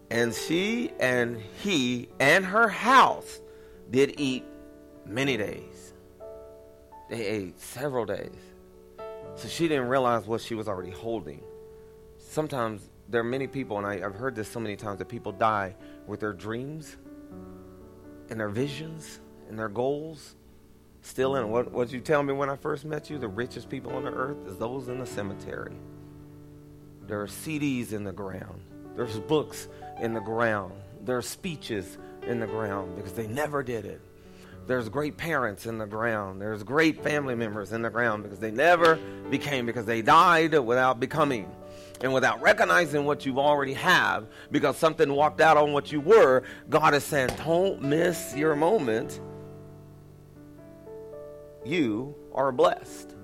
And 0.09 0.33
she 0.33 0.91
and 0.99 1.41
he 1.61 2.09
and 2.19 2.45
her 2.45 2.67
house 2.67 3.41
did 3.89 4.19
eat 4.19 4.43
many 5.05 5.37
days. 5.37 5.93
They 7.09 7.25
ate 7.25 7.59
several 7.59 8.05
days. 8.05 8.31
So 9.35 9.47
she 9.47 9.67
didn't 9.67 9.87
realize 9.87 10.25
what 10.25 10.41
she 10.41 10.55
was 10.55 10.67
already 10.67 10.91
holding. 10.91 11.43
Sometimes 12.19 12.89
there 13.09 13.21
are 13.21 13.25
many 13.25 13.47
people, 13.47 13.77
and 13.77 13.85
I, 13.85 13.99
have 13.99 14.15
heard 14.15 14.35
this 14.35 14.47
so 14.47 14.59
many 14.59 14.75
times, 14.75 14.99
that 14.99 15.09
people 15.09 15.31
die 15.31 15.75
with 16.07 16.19
their 16.19 16.33
dreams 16.33 16.97
and 18.29 18.39
their 18.39 18.49
visions 18.49 19.19
and 19.49 19.57
their 19.57 19.69
goals 19.69 20.35
still 21.03 21.35
in. 21.35 21.49
What 21.49 21.71
what 21.71 21.91
you 21.91 21.99
tell 21.99 22.23
me 22.23 22.33
when 22.33 22.49
I 22.49 22.55
first 22.55 22.85
met 22.85 23.09
you? 23.09 23.19
The 23.19 23.27
richest 23.27 23.69
people 23.69 23.93
on 23.95 24.03
the 24.03 24.11
earth 24.11 24.37
is 24.47 24.57
those 24.57 24.87
in 24.87 24.99
the 24.99 25.05
cemetery. 25.05 25.75
There 27.07 27.21
are 27.21 27.27
CDs 27.27 27.93
in 27.93 28.03
the 28.03 28.11
ground. 28.11 28.61
There's 28.95 29.19
books 29.19 29.67
in 30.01 30.13
the 30.13 30.21
ground. 30.21 30.73
There 31.05 31.17
are 31.17 31.21
speeches 31.21 31.97
in 32.25 32.39
the 32.39 32.47
ground 32.47 32.95
because 32.95 33.13
they 33.13 33.27
never 33.27 33.61
did 33.61 33.85
it. 33.85 34.01
There's 34.65 34.87
great 34.87 35.17
parents 35.17 35.65
in 35.65 35.77
the 35.77 35.85
ground. 35.85 36.41
There's 36.41 36.63
great 36.63 37.03
family 37.03 37.35
members 37.35 37.73
in 37.73 37.81
the 37.81 37.89
ground 37.89 38.23
because 38.23 38.39
they 38.39 38.51
never 38.51 38.95
became, 39.29 39.65
because 39.65 39.85
they 39.85 40.01
died 40.01 40.57
without 40.57 41.01
becoming 41.01 41.53
and 42.01 42.13
without 42.13 42.41
recognizing 42.41 43.03
what 43.03 43.25
you 43.25 43.39
already 43.39 43.73
have 43.73 44.27
because 44.51 44.77
something 44.77 45.11
walked 45.13 45.41
out 45.41 45.57
on 45.57 45.73
what 45.73 45.91
you 45.91 45.99
were. 45.99 46.43
God 46.69 46.93
is 46.93 47.03
saying, 47.03 47.31
don't 47.43 47.81
miss 47.81 48.33
your 48.35 48.55
moment. 48.55 49.19
You 51.65 52.15
are 52.33 52.51
blessed. 52.51 53.15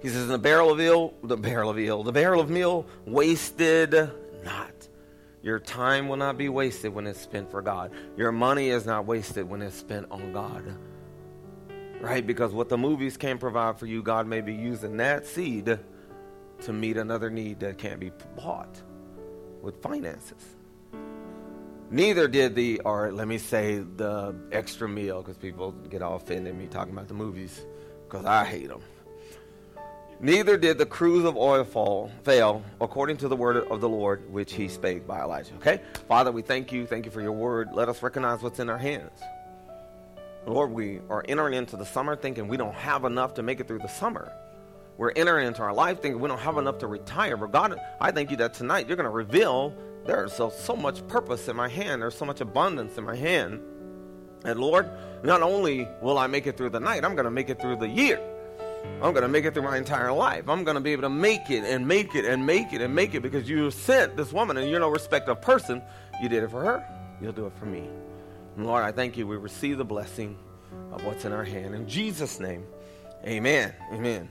He 0.00 0.08
says, 0.08 0.22
"In 0.22 0.28
the 0.28 0.38
barrel 0.38 0.70
of 0.70 0.80
ill, 0.80 1.14
the 1.22 1.36
barrel 1.36 1.70
of 1.70 1.78
ill, 1.78 2.02
the 2.02 2.12
barrel 2.12 2.40
of 2.40 2.48
meal 2.48 2.86
wasted 3.06 3.92
not. 4.44 4.88
Your 5.42 5.58
time 5.58 6.08
will 6.08 6.16
not 6.16 6.38
be 6.38 6.48
wasted 6.48 6.94
when 6.94 7.06
it's 7.06 7.20
spent 7.20 7.50
for 7.50 7.62
God. 7.62 7.92
Your 8.16 8.32
money 8.32 8.68
is 8.68 8.86
not 8.86 9.06
wasted 9.06 9.48
when 9.48 9.62
it's 9.62 9.76
spent 9.76 10.06
on 10.10 10.32
God. 10.32 10.76
Right? 12.00 12.26
Because 12.26 12.52
what 12.52 12.68
the 12.68 12.78
movies 12.78 13.16
can 13.16 13.38
provide 13.38 13.78
for 13.78 13.86
you, 13.86 14.02
God 14.02 14.26
may 14.26 14.40
be 14.40 14.54
using 14.54 14.96
that 14.98 15.26
seed 15.26 15.78
to 16.62 16.72
meet 16.72 16.96
another 16.96 17.30
need 17.30 17.60
that 17.60 17.78
can't 17.78 18.00
be 18.00 18.12
bought 18.36 18.82
with 19.62 19.82
finances. 19.82 20.56
Neither 21.90 22.28
did 22.28 22.54
the, 22.54 22.80
or 22.84 23.10
let 23.10 23.26
me 23.26 23.38
say, 23.38 23.78
the 23.78 24.34
extra 24.52 24.88
meal, 24.88 25.22
because 25.22 25.36
people 25.36 25.72
get 25.72 26.02
all 26.02 26.16
offended 26.16 26.56
me 26.56 26.68
talking 26.68 26.92
about 26.92 27.08
the 27.08 27.14
movies, 27.14 27.64
because 28.08 28.24
I 28.24 28.44
hate 28.44 28.68
them. 28.68 28.80
Neither 30.20 30.56
did 30.56 30.78
the 30.78 30.86
cruse 30.86 31.24
of 31.24 31.36
oil 31.36 31.64
fall, 31.64 32.12
fail, 32.22 32.62
according 32.80 33.16
to 33.18 33.28
the 33.28 33.34
word 33.34 33.56
of 33.56 33.80
the 33.80 33.88
Lord, 33.88 34.30
which 34.30 34.52
he 34.52 34.68
spake 34.68 35.06
by 35.06 35.20
Elijah. 35.20 35.54
Okay? 35.54 35.80
Father, 36.06 36.30
we 36.30 36.42
thank 36.42 36.70
you. 36.70 36.86
Thank 36.86 37.06
you 37.06 37.10
for 37.10 37.22
your 37.22 37.32
word. 37.32 37.70
Let 37.72 37.88
us 37.88 38.02
recognize 38.02 38.42
what's 38.42 38.60
in 38.60 38.68
our 38.68 38.78
hands. 38.78 39.18
Lord, 40.46 40.70
we 40.70 41.00
are 41.08 41.24
entering 41.26 41.54
into 41.54 41.76
the 41.76 41.86
summer 41.86 42.16
thinking 42.16 42.48
we 42.48 42.56
don't 42.56 42.74
have 42.74 43.04
enough 43.04 43.34
to 43.34 43.42
make 43.42 43.60
it 43.60 43.66
through 43.66 43.78
the 43.78 43.88
summer. 43.88 44.30
We're 44.96 45.12
entering 45.12 45.46
into 45.46 45.62
our 45.62 45.72
life 45.72 46.02
thinking 46.02 46.20
we 46.20 46.28
don't 46.28 46.38
have 46.38 46.58
enough 46.58 46.78
to 46.78 46.86
retire. 46.86 47.36
But 47.36 47.52
God, 47.52 47.80
I 48.00 48.10
thank 48.10 48.30
you 48.30 48.36
that 48.38 48.52
tonight 48.54 48.86
you're 48.86 48.96
going 48.96 49.04
to 49.04 49.10
reveal 49.10 49.74
there's 50.10 50.32
so, 50.32 50.50
so 50.50 50.74
much 50.74 51.06
purpose 51.06 51.46
in 51.46 51.54
my 51.54 51.68
hand. 51.68 52.02
There's 52.02 52.16
so 52.16 52.24
much 52.24 52.40
abundance 52.40 52.98
in 52.98 53.04
my 53.04 53.14
hand. 53.14 53.60
And 54.44 54.58
Lord, 54.58 54.90
not 55.22 55.40
only 55.40 55.86
will 56.02 56.18
I 56.18 56.26
make 56.26 56.48
it 56.48 56.56
through 56.56 56.70
the 56.70 56.80
night, 56.80 57.04
I'm 57.04 57.14
going 57.14 57.26
to 57.26 57.30
make 57.30 57.48
it 57.48 57.60
through 57.60 57.76
the 57.76 57.88
year. 57.88 58.20
I'm 59.02 59.12
going 59.12 59.22
to 59.22 59.28
make 59.28 59.44
it 59.44 59.54
through 59.54 59.62
my 59.62 59.76
entire 59.76 60.12
life. 60.12 60.48
I'm 60.48 60.64
going 60.64 60.74
to 60.74 60.80
be 60.80 60.90
able 60.90 61.02
to 61.02 61.10
make 61.10 61.48
it 61.48 61.62
and 61.62 61.86
make 61.86 62.16
it 62.16 62.24
and 62.24 62.44
make 62.44 62.72
it 62.72 62.80
and 62.80 62.92
make 62.92 63.14
it 63.14 63.20
because 63.20 63.48
you 63.48 63.70
sent 63.70 64.16
this 64.16 64.32
woman 64.32 64.56
and 64.56 64.68
you're 64.68 64.80
no 64.80 64.88
respect 64.88 65.28
of 65.28 65.40
person. 65.40 65.80
You 66.20 66.28
did 66.28 66.42
it 66.42 66.50
for 66.50 66.64
her. 66.64 66.84
You'll 67.22 67.32
do 67.32 67.46
it 67.46 67.52
for 67.56 67.66
me. 67.66 67.88
And 68.56 68.66
Lord, 68.66 68.82
I 68.82 68.90
thank 68.90 69.16
you. 69.16 69.28
We 69.28 69.36
receive 69.36 69.78
the 69.78 69.84
blessing 69.84 70.36
of 70.90 71.04
what's 71.04 71.24
in 71.24 71.32
our 71.32 71.44
hand. 71.44 71.74
In 71.74 71.86
Jesus' 71.86 72.40
name, 72.40 72.64
amen. 73.24 73.74
Amen. 73.92 74.28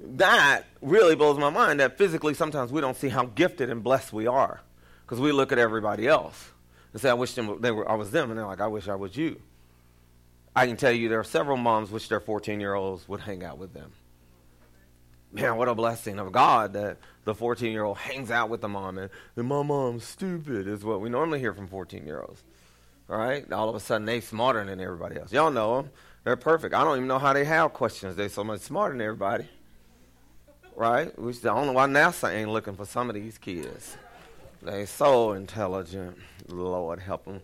That 0.00 0.62
really 0.80 1.14
blows 1.14 1.36
my 1.36 1.50
mind 1.50 1.80
that 1.80 1.98
physically 1.98 2.32
sometimes 2.32 2.72
we 2.72 2.80
don't 2.80 2.96
see 2.96 3.08
how 3.10 3.26
gifted 3.26 3.68
and 3.68 3.82
blessed 3.82 4.12
we 4.12 4.26
are 4.26 4.63
because 5.04 5.20
we 5.20 5.32
look 5.32 5.52
at 5.52 5.58
everybody 5.58 6.08
else 6.08 6.52
and 6.92 7.00
say, 7.00 7.10
I 7.10 7.14
wish 7.14 7.34
them, 7.34 7.60
they 7.60 7.70
were, 7.70 7.88
I 7.90 7.94
was 7.94 8.10
them. 8.10 8.30
And 8.30 8.38
they're 8.38 8.46
like, 8.46 8.60
I 8.60 8.66
wish 8.66 8.88
I 8.88 8.94
was 8.94 9.16
you. 9.16 9.40
I 10.56 10.66
can 10.66 10.76
tell 10.76 10.92
you 10.92 11.08
there 11.08 11.20
are 11.20 11.24
several 11.24 11.56
moms 11.56 11.90
wish 11.90 12.08
their 12.08 12.20
14 12.20 12.60
year 12.60 12.74
olds 12.74 13.08
would 13.08 13.20
hang 13.20 13.44
out 13.44 13.58
with 13.58 13.74
them. 13.74 13.92
Man, 15.32 15.56
what 15.56 15.68
a 15.68 15.74
blessing 15.74 16.20
of 16.20 16.30
God 16.30 16.74
that 16.74 16.98
the 17.24 17.34
14 17.34 17.72
year 17.72 17.82
old 17.82 17.98
hangs 17.98 18.30
out 18.30 18.48
with 18.48 18.60
the 18.60 18.68
mom. 18.68 18.98
And, 18.98 19.10
and 19.36 19.48
my 19.48 19.62
mom's 19.62 20.04
stupid, 20.04 20.68
is 20.68 20.84
what 20.84 21.00
we 21.00 21.08
normally 21.08 21.40
hear 21.40 21.52
from 21.52 21.66
14 21.66 22.06
year 22.06 22.20
olds. 22.20 22.42
All 23.10 23.18
right? 23.18 23.50
All 23.52 23.68
of 23.68 23.74
a 23.74 23.80
sudden, 23.80 24.06
they 24.06 24.20
smarter 24.20 24.64
than 24.64 24.80
everybody 24.80 25.18
else. 25.18 25.32
Y'all 25.32 25.50
know 25.50 25.82
them. 25.82 25.90
They're 26.22 26.36
perfect. 26.36 26.74
I 26.74 26.84
don't 26.84 26.96
even 26.96 27.08
know 27.08 27.18
how 27.18 27.32
they 27.32 27.44
have 27.44 27.72
questions. 27.72 28.16
They're 28.16 28.28
so 28.28 28.44
much 28.44 28.60
smarter 28.60 28.94
than 28.94 29.02
everybody. 29.02 29.48
Right? 30.76 31.16
Which 31.18 31.40
the 31.40 31.50
only 31.50 31.74
why 31.74 31.86
NASA 31.86 32.32
ain't 32.32 32.50
looking 32.50 32.76
for 32.76 32.86
some 32.86 33.10
of 33.10 33.14
these 33.14 33.36
kids. 33.36 33.96
They 34.64 34.86
so 34.86 35.32
intelligent. 35.32 36.18
Lord 36.48 37.00
help 37.00 37.26
them. 37.26 37.42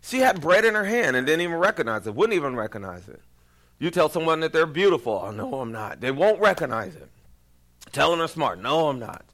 She 0.00 0.20
had 0.20 0.40
bread 0.40 0.64
in 0.64 0.74
her 0.74 0.84
hand 0.84 1.16
and 1.16 1.26
didn't 1.26 1.42
even 1.42 1.56
recognize 1.56 2.06
it, 2.06 2.14
wouldn't 2.14 2.36
even 2.36 2.56
recognize 2.56 3.08
it. 3.08 3.20
You 3.78 3.90
tell 3.90 4.08
someone 4.08 4.40
that 4.40 4.52
they're 4.52 4.66
beautiful, 4.66 5.20
oh, 5.22 5.30
no, 5.30 5.60
I'm 5.60 5.70
not. 5.70 6.00
They 6.00 6.10
won't 6.10 6.40
recognize 6.40 6.96
it. 6.96 7.08
Tell 7.92 8.10
them 8.10 8.18
they're 8.18 8.28
smart, 8.28 8.60
no, 8.60 8.88
I'm 8.88 8.98
not. 8.98 9.24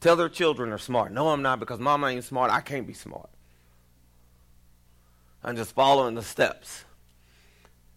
Tell 0.00 0.16
their 0.16 0.28
children 0.28 0.70
they're 0.70 0.78
smart, 0.78 1.12
no, 1.12 1.28
I'm 1.28 1.42
not, 1.42 1.60
because 1.60 1.78
mama 1.78 2.08
ain't 2.08 2.24
smart, 2.24 2.50
I 2.50 2.60
can't 2.60 2.86
be 2.86 2.92
smart. 2.92 3.30
I'm 5.42 5.56
just 5.56 5.72
following 5.72 6.14
the 6.14 6.22
steps. 6.22 6.84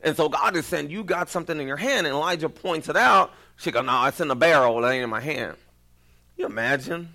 And 0.03 0.15
so 0.15 0.29
God 0.29 0.55
is 0.55 0.65
saying, 0.65 0.89
You 0.89 1.03
got 1.03 1.29
something 1.29 1.59
in 1.59 1.67
your 1.67 1.77
hand. 1.77 2.07
And 2.07 2.15
Elijah 2.15 2.49
points 2.49 2.89
it 2.89 2.95
out. 2.95 3.31
She 3.57 3.71
goes, 3.71 3.85
No, 3.85 4.05
it's 4.05 4.19
in 4.19 4.27
the 4.27 4.35
barrel. 4.35 4.83
It 4.83 4.89
ain't 4.89 5.03
in 5.03 5.09
my 5.09 5.21
hand. 5.21 5.57
You 6.35 6.45
imagine 6.45 7.09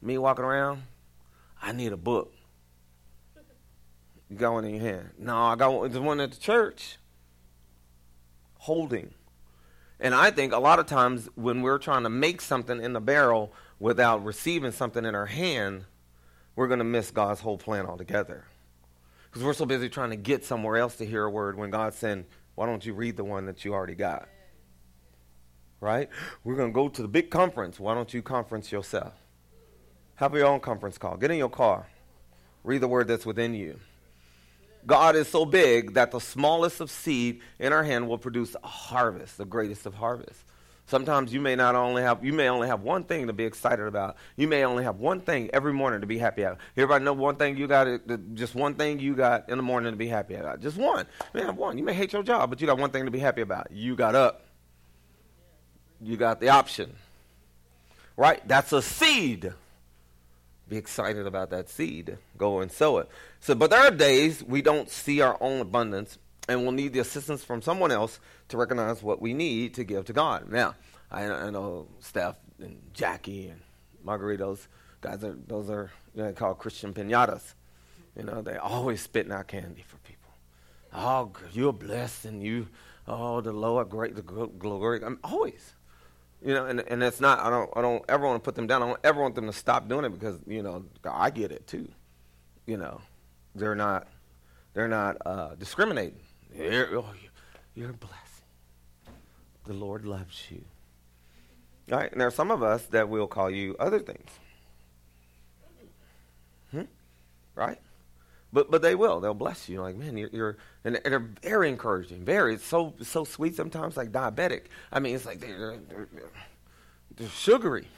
me 0.00 0.18
walking 0.18 0.44
around? 0.44 0.82
I 1.60 1.72
need 1.72 1.92
a 1.92 1.96
book. 1.96 2.32
You 4.28 4.36
got 4.36 4.52
one 4.52 4.64
in 4.64 4.74
your 4.74 4.84
hand. 4.84 5.10
No, 5.18 5.36
I 5.36 5.56
got 5.56 5.72
one, 5.72 5.90
the 5.90 6.00
one 6.00 6.20
at 6.20 6.32
the 6.32 6.40
church. 6.40 6.96
Holding. 8.58 9.14
And 10.00 10.14
I 10.14 10.30
think 10.30 10.52
a 10.52 10.58
lot 10.58 10.78
of 10.78 10.86
times 10.86 11.28
when 11.34 11.62
we're 11.62 11.78
trying 11.78 12.02
to 12.02 12.10
make 12.10 12.40
something 12.40 12.82
in 12.82 12.92
the 12.92 13.00
barrel 13.00 13.52
without 13.78 14.24
receiving 14.24 14.72
something 14.72 15.04
in 15.04 15.14
our 15.14 15.26
hand, 15.26 15.84
we're 16.56 16.68
going 16.68 16.78
to 16.78 16.84
miss 16.84 17.10
God's 17.10 17.40
whole 17.40 17.58
plan 17.58 17.86
altogether. 17.86 18.44
Because 19.30 19.44
we're 19.44 19.54
so 19.54 19.66
busy 19.66 19.88
trying 19.88 20.10
to 20.10 20.16
get 20.16 20.44
somewhere 20.44 20.76
else 20.76 20.96
to 20.96 21.06
hear 21.06 21.24
a 21.24 21.30
word 21.30 21.56
when 21.56 21.70
God's 21.70 21.96
saying, 21.96 22.26
why 22.54 22.66
don't 22.66 22.84
you 22.84 22.94
read 22.94 23.16
the 23.16 23.24
one 23.24 23.46
that 23.46 23.64
you 23.64 23.74
already 23.74 23.94
got? 23.94 24.28
Right? 25.84 26.08
We're 26.44 26.56
going 26.56 26.70
to 26.70 26.74
go 26.74 26.88
to 26.88 27.02
the 27.02 27.08
big 27.08 27.30
conference. 27.30 27.78
Why 27.78 27.94
don't 27.94 28.12
you 28.14 28.22
conference 28.22 28.72
yourself? 28.72 29.12
Have 30.14 30.34
your 30.34 30.46
own 30.46 30.60
conference 30.60 30.96
call. 30.96 31.18
Get 31.18 31.30
in 31.30 31.36
your 31.36 31.50
car. 31.50 31.86
Read 32.62 32.80
the 32.80 32.88
word 32.88 33.06
that's 33.06 33.26
within 33.26 33.52
you. 33.52 33.78
God 34.86 35.14
is 35.14 35.28
so 35.28 35.44
big 35.44 35.92
that 35.94 36.10
the 36.10 36.20
smallest 36.20 36.80
of 36.80 36.90
seed 36.90 37.42
in 37.58 37.74
our 37.74 37.84
hand 37.84 38.08
will 38.08 38.16
produce 38.16 38.56
a 38.62 38.66
harvest, 38.66 39.36
the 39.36 39.44
greatest 39.44 39.84
of 39.84 39.94
harvests. 39.94 40.42
Sometimes 40.86 41.34
you 41.34 41.40
may 41.40 41.54
not 41.54 41.74
only 41.74 42.02
have 42.02 42.24
you 42.24 42.32
may 42.32 42.48
only 42.48 42.68
have 42.68 42.82
one 42.82 43.04
thing 43.04 43.26
to 43.26 43.32
be 43.32 43.44
excited 43.44 43.86
about. 43.86 44.16
You 44.36 44.48
may 44.48 44.64
only 44.64 44.84
have 44.84 44.96
one 44.96 45.20
thing 45.20 45.50
every 45.52 45.72
morning 45.72 46.00
to 46.02 46.06
be 46.06 46.18
happy 46.18 46.42
about. 46.42 46.58
Everybody 46.76 47.04
know 47.04 47.14
one 47.14 47.36
thing 47.36 47.56
you 47.56 47.66
got 47.66 47.88
just 48.34 48.54
one 48.54 48.74
thing 48.74 49.00
you 49.00 49.14
got 49.14 49.48
in 49.48 49.56
the 49.56 49.62
morning 49.62 49.92
to 49.92 49.96
be 49.96 50.08
happy 50.08 50.34
about. 50.34 50.60
Just 50.60 50.76
one. 50.76 51.06
May 51.32 51.42
have 51.42 51.56
one. 51.56 51.78
You 51.78 51.84
may 51.84 51.94
hate 51.94 52.12
your 52.12 52.22
job, 52.22 52.48
but 52.48 52.60
you 52.60 52.66
got 52.66 52.78
one 52.78 52.90
thing 52.90 53.06
to 53.06 53.10
be 53.10 53.18
happy 53.18 53.40
about. 53.40 53.70
You 53.70 53.96
got 53.96 54.14
up. 54.14 54.43
You 56.04 56.16
got 56.18 56.38
the 56.38 56.50
option. 56.50 56.94
Right? 58.16 58.46
That's 58.46 58.72
a 58.72 58.82
seed. 58.82 59.52
Be 60.68 60.76
excited 60.76 61.26
about 61.26 61.50
that 61.50 61.68
seed. 61.68 62.18
Go 62.36 62.60
and 62.60 62.70
sow 62.70 62.98
it. 62.98 63.08
So, 63.40 63.54
but 63.54 63.70
there 63.70 63.80
are 63.80 63.90
days 63.90 64.42
we 64.42 64.62
don't 64.62 64.90
see 64.90 65.20
our 65.20 65.36
own 65.40 65.60
abundance, 65.60 66.18
and 66.48 66.62
we'll 66.62 66.72
need 66.72 66.92
the 66.92 67.00
assistance 67.00 67.42
from 67.42 67.62
someone 67.62 67.90
else 67.90 68.20
to 68.48 68.56
recognize 68.56 69.02
what 69.02 69.20
we 69.20 69.34
need 69.34 69.74
to 69.74 69.84
give 69.84 70.04
to 70.06 70.12
God. 70.12 70.50
Now, 70.50 70.74
I, 71.10 71.24
I 71.24 71.50
know 71.50 71.88
Steph 72.00 72.36
and 72.58 72.80
Jackie 72.92 73.48
and 73.48 73.60
Margaritos, 74.06 74.66
guys 75.00 75.24
are 75.24 75.36
those 75.46 75.70
are 75.70 75.90
you 76.14 76.22
know, 76.22 76.32
called 76.32 76.58
Christian 76.58 76.92
pinatas. 76.92 77.54
You 78.16 78.24
know, 78.24 78.42
they 78.42 78.56
always 78.56 79.00
spitting 79.00 79.32
out 79.32 79.48
candy 79.48 79.84
for 79.86 79.96
people. 79.98 80.30
Oh, 80.92 81.32
you're 81.52 81.72
blessed, 81.72 82.26
and 82.26 82.42
you, 82.42 82.68
oh, 83.08 83.40
the 83.40 83.52
Lord, 83.52 83.90
great, 83.90 84.14
the 84.14 84.22
glory. 84.22 85.02
I'm 85.02 85.18
always. 85.24 85.74
You 86.44 86.52
know, 86.52 86.66
and, 86.66 86.80
and 86.80 87.02
it's 87.02 87.20
not, 87.20 87.40
I 87.40 87.48
don't, 87.48 87.70
I 87.74 87.80
don't 87.80 88.04
ever 88.06 88.26
want 88.26 88.36
to 88.36 88.44
put 88.44 88.54
them 88.54 88.66
down. 88.66 88.82
I 88.82 88.86
don't 88.86 89.00
ever 89.02 89.22
want 89.22 89.34
them 89.34 89.46
to 89.46 89.52
stop 89.52 89.88
doing 89.88 90.04
it 90.04 90.10
because, 90.10 90.38
you 90.46 90.62
know, 90.62 90.84
I 91.02 91.30
get 91.30 91.50
it 91.50 91.66
too. 91.66 91.88
You 92.66 92.76
know, 92.76 93.00
they're 93.54 93.74
not, 93.74 94.08
they're 94.74 94.88
not 94.88 95.16
uh, 95.24 95.54
discriminating. 95.54 96.20
You're, 96.54 96.98
oh, 96.98 97.06
you're 97.74 97.90
a 97.90 97.94
blessing. 97.94 98.18
The 99.64 99.72
Lord 99.72 100.04
loves 100.04 100.50
you. 100.50 100.62
All 101.90 101.98
right, 101.98 102.12
and 102.12 102.20
there 102.20 102.28
are 102.28 102.32
some 102.32 102.50
of 102.50 102.62
us 102.62 102.84
that 102.86 103.08
will 103.08 103.26
call 103.26 103.50
you 103.50 103.74
other 103.80 103.98
things. 103.98 104.30
Hmm? 106.72 106.82
Right? 107.54 107.78
But 108.54 108.70
but 108.70 108.82
they 108.82 108.94
will. 108.94 109.18
They'll 109.18 109.34
bless 109.34 109.68
you. 109.68 109.82
Like 109.82 109.96
man, 109.96 110.16
you're, 110.16 110.30
you're 110.32 110.56
and, 110.84 111.00
they're 111.04 111.18
very 111.42 111.68
encouraging. 111.68 112.24
Very. 112.24 112.54
It's 112.54 112.64
so 112.64 112.94
so 113.02 113.24
sweet 113.24 113.56
sometimes, 113.56 113.96
like 113.96 114.12
diabetic. 114.12 114.66
I 114.92 115.00
mean, 115.00 115.16
it's 115.16 115.26
like 115.26 115.40
they're, 115.40 115.76
they're, 115.88 116.08
they're 117.16 117.28
sugary, 117.28 117.88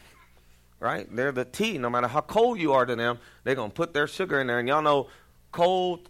right? 0.80 1.14
They're 1.14 1.30
the 1.30 1.44
tea. 1.44 1.76
No 1.76 1.90
matter 1.90 2.08
how 2.08 2.22
cold 2.22 2.58
you 2.58 2.72
are 2.72 2.86
to 2.86 2.96
them, 2.96 3.18
they're 3.44 3.54
gonna 3.54 3.68
put 3.68 3.92
their 3.92 4.06
sugar 4.06 4.40
in 4.40 4.46
there. 4.46 4.58
And 4.58 4.66
y'all 4.66 4.80
know, 4.80 5.08
cold 5.52 6.08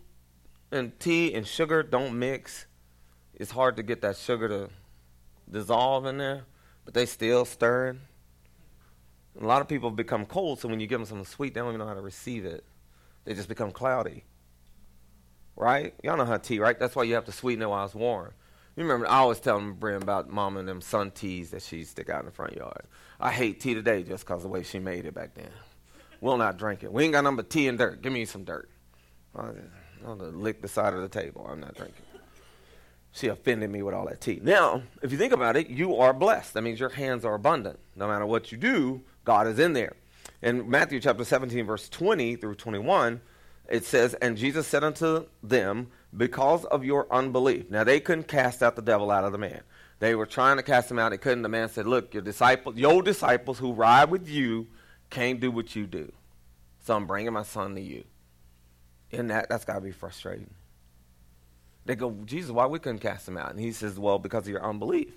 and 0.70 0.98
tea 1.00 1.34
and 1.34 1.44
sugar 1.44 1.82
don't 1.82 2.16
mix. 2.16 2.66
It's 3.34 3.50
hard 3.50 3.76
to 3.78 3.82
get 3.82 4.00
that 4.02 4.16
sugar 4.16 4.48
to 4.48 4.70
dissolve 5.50 6.06
in 6.06 6.18
there, 6.18 6.44
but 6.84 6.94
they 6.94 7.04
still 7.06 7.44
stirring. 7.44 8.00
A 9.40 9.44
lot 9.44 9.60
of 9.60 9.66
people 9.66 9.90
become 9.90 10.24
cold, 10.24 10.60
so 10.60 10.68
when 10.68 10.78
you 10.78 10.86
give 10.86 11.00
them 11.00 11.06
something 11.06 11.26
sweet, 11.26 11.52
they 11.52 11.60
don't 11.60 11.70
even 11.70 11.80
know 11.80 11.88
how 11.88 11.94
to 11.94 12.00
receive 12.00 12.44
it. 12.44 12.64
They 13.24 13.34
just 13.34 13.48
become 13.48 13.72
cloudy. 13.72 14.22
Right? 15.56 15.94
Y'all 16.02 16.16
know 16.16 16.26
how 16.26 16.36
tea, 16.36 16.58
right? 16.58 16.78
That's 16.78 16.94
why 16.94 17.04
you 17.04 17.14
have 17.14 17.24
to 17.24 17.32
sweeten 17.32 17.62
it 17.62 17.68
while 17.68 17.84
it's 17.84 17.94
warm. 17.94 18.32
You 18.76 18.82
remember, 18.82 19.08
I 19.08 19.18
always 19.18 19.40
tell 19.40 19.58
Bryn, 19.58 20.02
about 20.02 20.28
mom 20.28 20.58
and 20.58 20.68
them 20.68 20.82
sun 20.82 21.10
teas 21.10 21.50
that 21.50 21.62
she 21.62 21.84
stick 21.84 22.10
out 22.10 22.20
in 22.20 22.26
the 22.26 22.32
front 22.32 22.54
yard. 22.54 22.82
I 23.18 23.32
hate 23.32 23.60
tea 23.60 23.72
today 23.72 24.02
just 24.02 24.26
because 24.26 24.42
the 24.42 24.48
way 24.48 24.62
she 24.62 24.78
made 24.78 25.06
it 25.06 25.14
back 25.14 25.34
then. 25.34 25.48
We'll 26.20 26.36
not 26.36 26.58
drink 26.58 26.82
it. 26.82 26.92
We 26.92 27.04
ain't 27.04 27.14
got 27.14 27.24
nothing 27.24 27.36
but 27.36 27.48
tea 27.48 27.68
and 27.68 27.78
dirt. 27.78 28.02
Give 28.02 28.12
me 28.12 28.26
some 28.26 28.44
dirt. 28.44 28.68
I'll, 29.34 29.54
I'll 30.06 30.16
lick 30.16 30.60
the 30.60 30.68
side 30.68 30.92
of 30.92 31.00
the 31.00 31.08
table. 31.08 31.46
I'm 31.50 31.60
not 31.60 31.74
drinking. 31.74 32.02
She 33.12 33.28
offended 33.28 33.70
me 33.70 33.82
with 33.82 33.94
all 33.94 34.06
that 34.06 34.20
tea. 34.20 34.40
Now, 34.42 34.82
if 35.00 35.10
you 35.10 35.16
think 35.16 35.32
about 35.32 35.56
it, 35.56 35.70
you 35.70 35.96
are 35.96 36.12
blessed. 36.12 36.52
That 36.52 36.60
means 36.60 36.78
your 36.78 36.90
hands 36.90 37.24
are 37.24 37.32
abundant. 37.32 37.78
No 37.94 38.06
matter 38.06 38.26
what 38.26 38.52
you 38.52 38.58
do, 38.58 39.00
God 39.24 39.46
is 39.46 39.58
in 39.58 39.72
there. 39.72 39.94
In 40.42 40.68
Matthew 40.68 41.00
chapter 41.00 41.24
17, 41.24 41.64
verse 41.64 41.88
20 41.88 42.36
through 42.36 42.56
21, 42.56 43.22
it 43.68 43.84
says, 43.84 44.14
And 44.14 44.36
Jesus 44.36 44.66
said 44.66 44.84
unto 44.84 45.26
them, 45.42 45.88
Because 46.16 46.64
of 46.66 46.84
your 46.84 47.06
unbelief. 47.12 47.70
Now, 47.70 47.84
they 47.84 48.00
couldn't 48.00 48.28
cast 48.28 48.62
out 48.62 48.76
the 48.76 48.82
devil 48.82 49.10
out 49.10 49.24
of 49.24 49.32
the 49.32 49.38
man. 49.38 49.62
They 49.98 50.14
were 50.14 50.26
trying 50.26 50.58
to 50.58 50.62
cast 50.62 50.90
him 50.90 50.98
out. 50.98 51.10
They 51.10 51.18
couldn't. 51.18 51.42
The 51.42 51.48
man 51.48 51.68
said, 51.68 51.86
Look, 51.86 52.14
your 52.14 52.22
disciples, 52.22 52.76
your 52.76 53.02
disciples 53.02 53.58
who 53.58 53.72
ride 53.72 54.10
with 54.10 54.28
you 54.28 54.66
can't 55.10 55.40
do 55.40 55.50
what 55.50 55.74
you 55.74 55.86
do. 55.86 56.12
So 56.84 56.94
I'm 56.94 57.06
bringing 57.06 57.32
my 57.32 57.42
son 57.42 57.74
to 57.74 57.80
you. 57.80 58.04
And 59.12 59.30
that, 59.30 59.48
that's 59.48 59.64
got 59.64 59.74
to 59.74 59.80
be 59.80 59.92
frustrating. 59.92 60.50
They 61.84 61.94
go, 61.94 62.10
Jesus, 62.24 62.50
why 62.50 62.66
we 62.66 62.78
couldn't 62.78 62.98
cast 62.98 63.28
him 63.28 63.36
out? 63.36 63.50
And 63.50 63.60
he 63.60 63.72
says, 63.72 63.98
Well, 63.98 64.18
because 64.18 64.44
of 64.44 64.48
your 64.48 64.64
unbelief. 64.64 65.12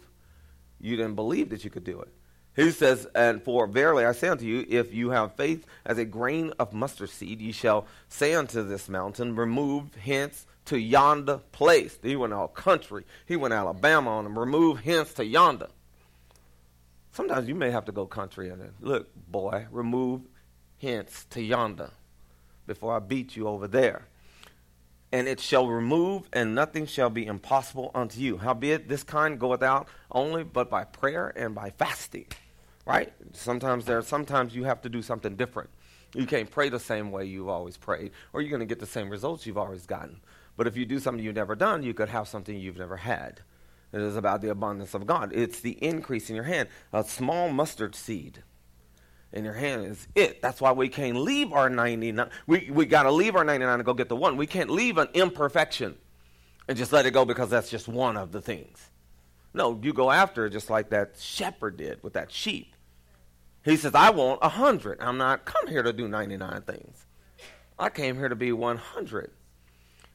You 0.82 0.96
didn't 0.96 1.16
believe 1.16 1.50
that 1.50 1.64
you 1.64 1.70
could 1.70 1.84
do 1.84 2.00
it. 2.00 2.14
He 2.56 2.72
says, 2.72 3.08
And 3.16 3.42
for 3.42 3.68
verily 3.68 4.06
I 4.06 4.12
say 4.12 4.28
unto 4.28 4.46
you, 4.46 4.66
if 4.68 4.94
you 4.94 5.12
have 5.12 5.36
faith 5.36 5.66
as 5.86 5.98
a 5.98 6.06
grain 6.06 6.52
of 6.60 6.74
mustard 6.74 7.10
seed, 7.10 7.42
ye 7.42 7.52
shall 7.52 7.86
say 8.08 8.34
unto 8.34 8.64
this 8.64 8.90
mountain, 8.90 9.36
Remove 9.36 9.96
hence 9.96 10.46
to 10.66 10.78
yonder 10.78 11.38
place. 11.52 11.98
He 12.02 12.16
went 12.16 12.34
all 12.34 12.48
country. 12.48 13.06
He 13.26 13.36
went 13.36 13.54
Alabama 13.54 14.18
on 14.18 14.26
them. 14.26 14.38
Remove 14.38 14.82
hence 14.82 15.14
to 15.14 15.26
yonder. 15.26 15.68
Sometimes 17.12 17.48
you 17.48 17.56
may 17.56 17.72
have 17.72 17.86
to 17.86 17.92
go 17.92 18.06
country 18.06 18.50
and 18.50 18.62
then, 18.62 18.74
look, 18.82 19.10
boy, 19.32 19.66
remove 19.72 20.22
hence 20.82 21.26
to 21.32 21.42
yonder 21.42 21.92
before 22.68 22.96
I 22.96 23.00
beat 23.00 23.36
you 23.36 23.48
over 23.48 23.68
there 23.68 24.09
and 25.12 25.28
it 25.28 25.40
shall 25.40 25.68
remove, 25.68 26.30
and 26.32 26.54
nothing 26.54 26.86
shall 26.86 27.10
be 27.10 27.26
impossible 27.26 27.92
unto 27.96 28.20
you. 28.20 28.38
Howbeit, 28.38 28.88
this 28.88 29.04
kind 29.04 29.40
goeth 29.40 29.64
out 29.64 29.88
only 30.12 30.44
but 30.44 30.70
by 30.70 30.84
prayer 30.84 31.34
and 31.36 31.56
by 31.56 31.72
fasting. 31.72 32.28
Right? 32.86 33.12
Sometimes 33.34 33.86
there, 33.86 34.02
sometimes 34.02 34.56
you 34.56 34.64
have 34.66 34.82
to 34.82 34.90
do 34.90 35.02
something 35.02 35.36
different. 35.36 35.70
You 36.16 36.26
can't 36.26 36.50
pray 36.50 36.70
the 36.70 36.80
same 36.80 37.12
way 37.12 37.26
you've 37.26 37.50
always 37.50 37.78
prayed, 37.78 38.12
or 38.34 38.42
you're 38.42 38.50
going 38.50 38.62
to 38.62 38.66
get 38.66 38.80
the 38.80 38.86
same 38.86 39.10
results 39.10 39.46
you've 39.46 39.58
always 39.58 39.86
gotten. 39.86 40.22
But 40.58 40.68
if 40.68 40.76
you 40.76 40.86
do 40.86 41.00
something 41.00 41.24
you've 41.24 41.36
never 41.36 41.56
done, 41.56 41.84
you 41.84 41.94
could 41.94 42.10
have 42.10 42.28
something 42.28 42.58
you've 42.58 42.78
never 42.78 42.98
had. 42.98 43.42
It 43.92 44.02
is 44.02 44.16
about 44.16 44.42
the 44.42 44.50
abundance 44.50 44.94
of 44.94 45.08
God. 45.08 45.32
It's 45.34 45.62
the 45.62 45.84
increase 45.84 46.30
in 46.30 46.36
your 46.36 46.46
hand. 46.46 46.70
A 46.94 47.04
small 47.04 47.50
mustard 47.50 47.96
seed 47.96 48.44
in 49.32 49.44
your 49.44 49.54
hand 49.54 49.86
is 49.86 50.08
it. 50.16 50.42
That's 50.42 50.60
why 50.60 50.72
we 50.72 50.90
can't 50.90 51.18
leave 51.18 51.54
our 51.54 51.70
99. 51.70 52.30
We, 52.48 52.70
we 52.72 52.86
got 52.86 53.04
to 53.04 53.12
leave 53.12 53.36
our 53.36 53.44
99 53.44 53.76
and 53.76 53.86
go 53.86 53.94
get 53.94 54.10
the 54.10 54.16
one. 54.16 54.38
We 54.38 54.48
can't 54.48 54.70
leave 54.70 54.98
an 54.98 55.10
imperfection 55.14 55.98
and 56.68 56.78
just 56.78 56.92
let 56.92 57.06
it 57.06 57.12
go 57.12 57.26
because 57.26 57.50
that's 57.50 57.70
just 57.70 57.88
one 57.88 58.18
of 58.18 58.32
the 58.32 58.42
things. 58.42 58.90
No, 59.54 59.80
you 59.82 59.94
go 59.94 60.12
after 60.12 60.46
it 60.46 60.52
just 60.52 60.70
like 60.70 60.90
that 60.90 61.16
shepherd 61.18 61.78
did 61.78 62.02
with 62.04 62.14
that 62.14 62.32
sheep. 62.32 62.76
He 63.64 63.78
says, 63.78 63.94
I 63.94 64.10
want 64.12 64.40
a 64.42 64.50
hundred. 64.50 65.00
I'm 65.02 65.18
not 65.18 65.46
come 65.46 65.68
here 65.68 65.84
to 65.84 65.92
do 65.94 66.08
99 66.08 66.62
things. 66.62 67.06
I 67.78 67.90
came 67.90 68.18
here 68.18 68.30
to 68.30 68.36
be 68.36 68.52
100. 68.52 69.32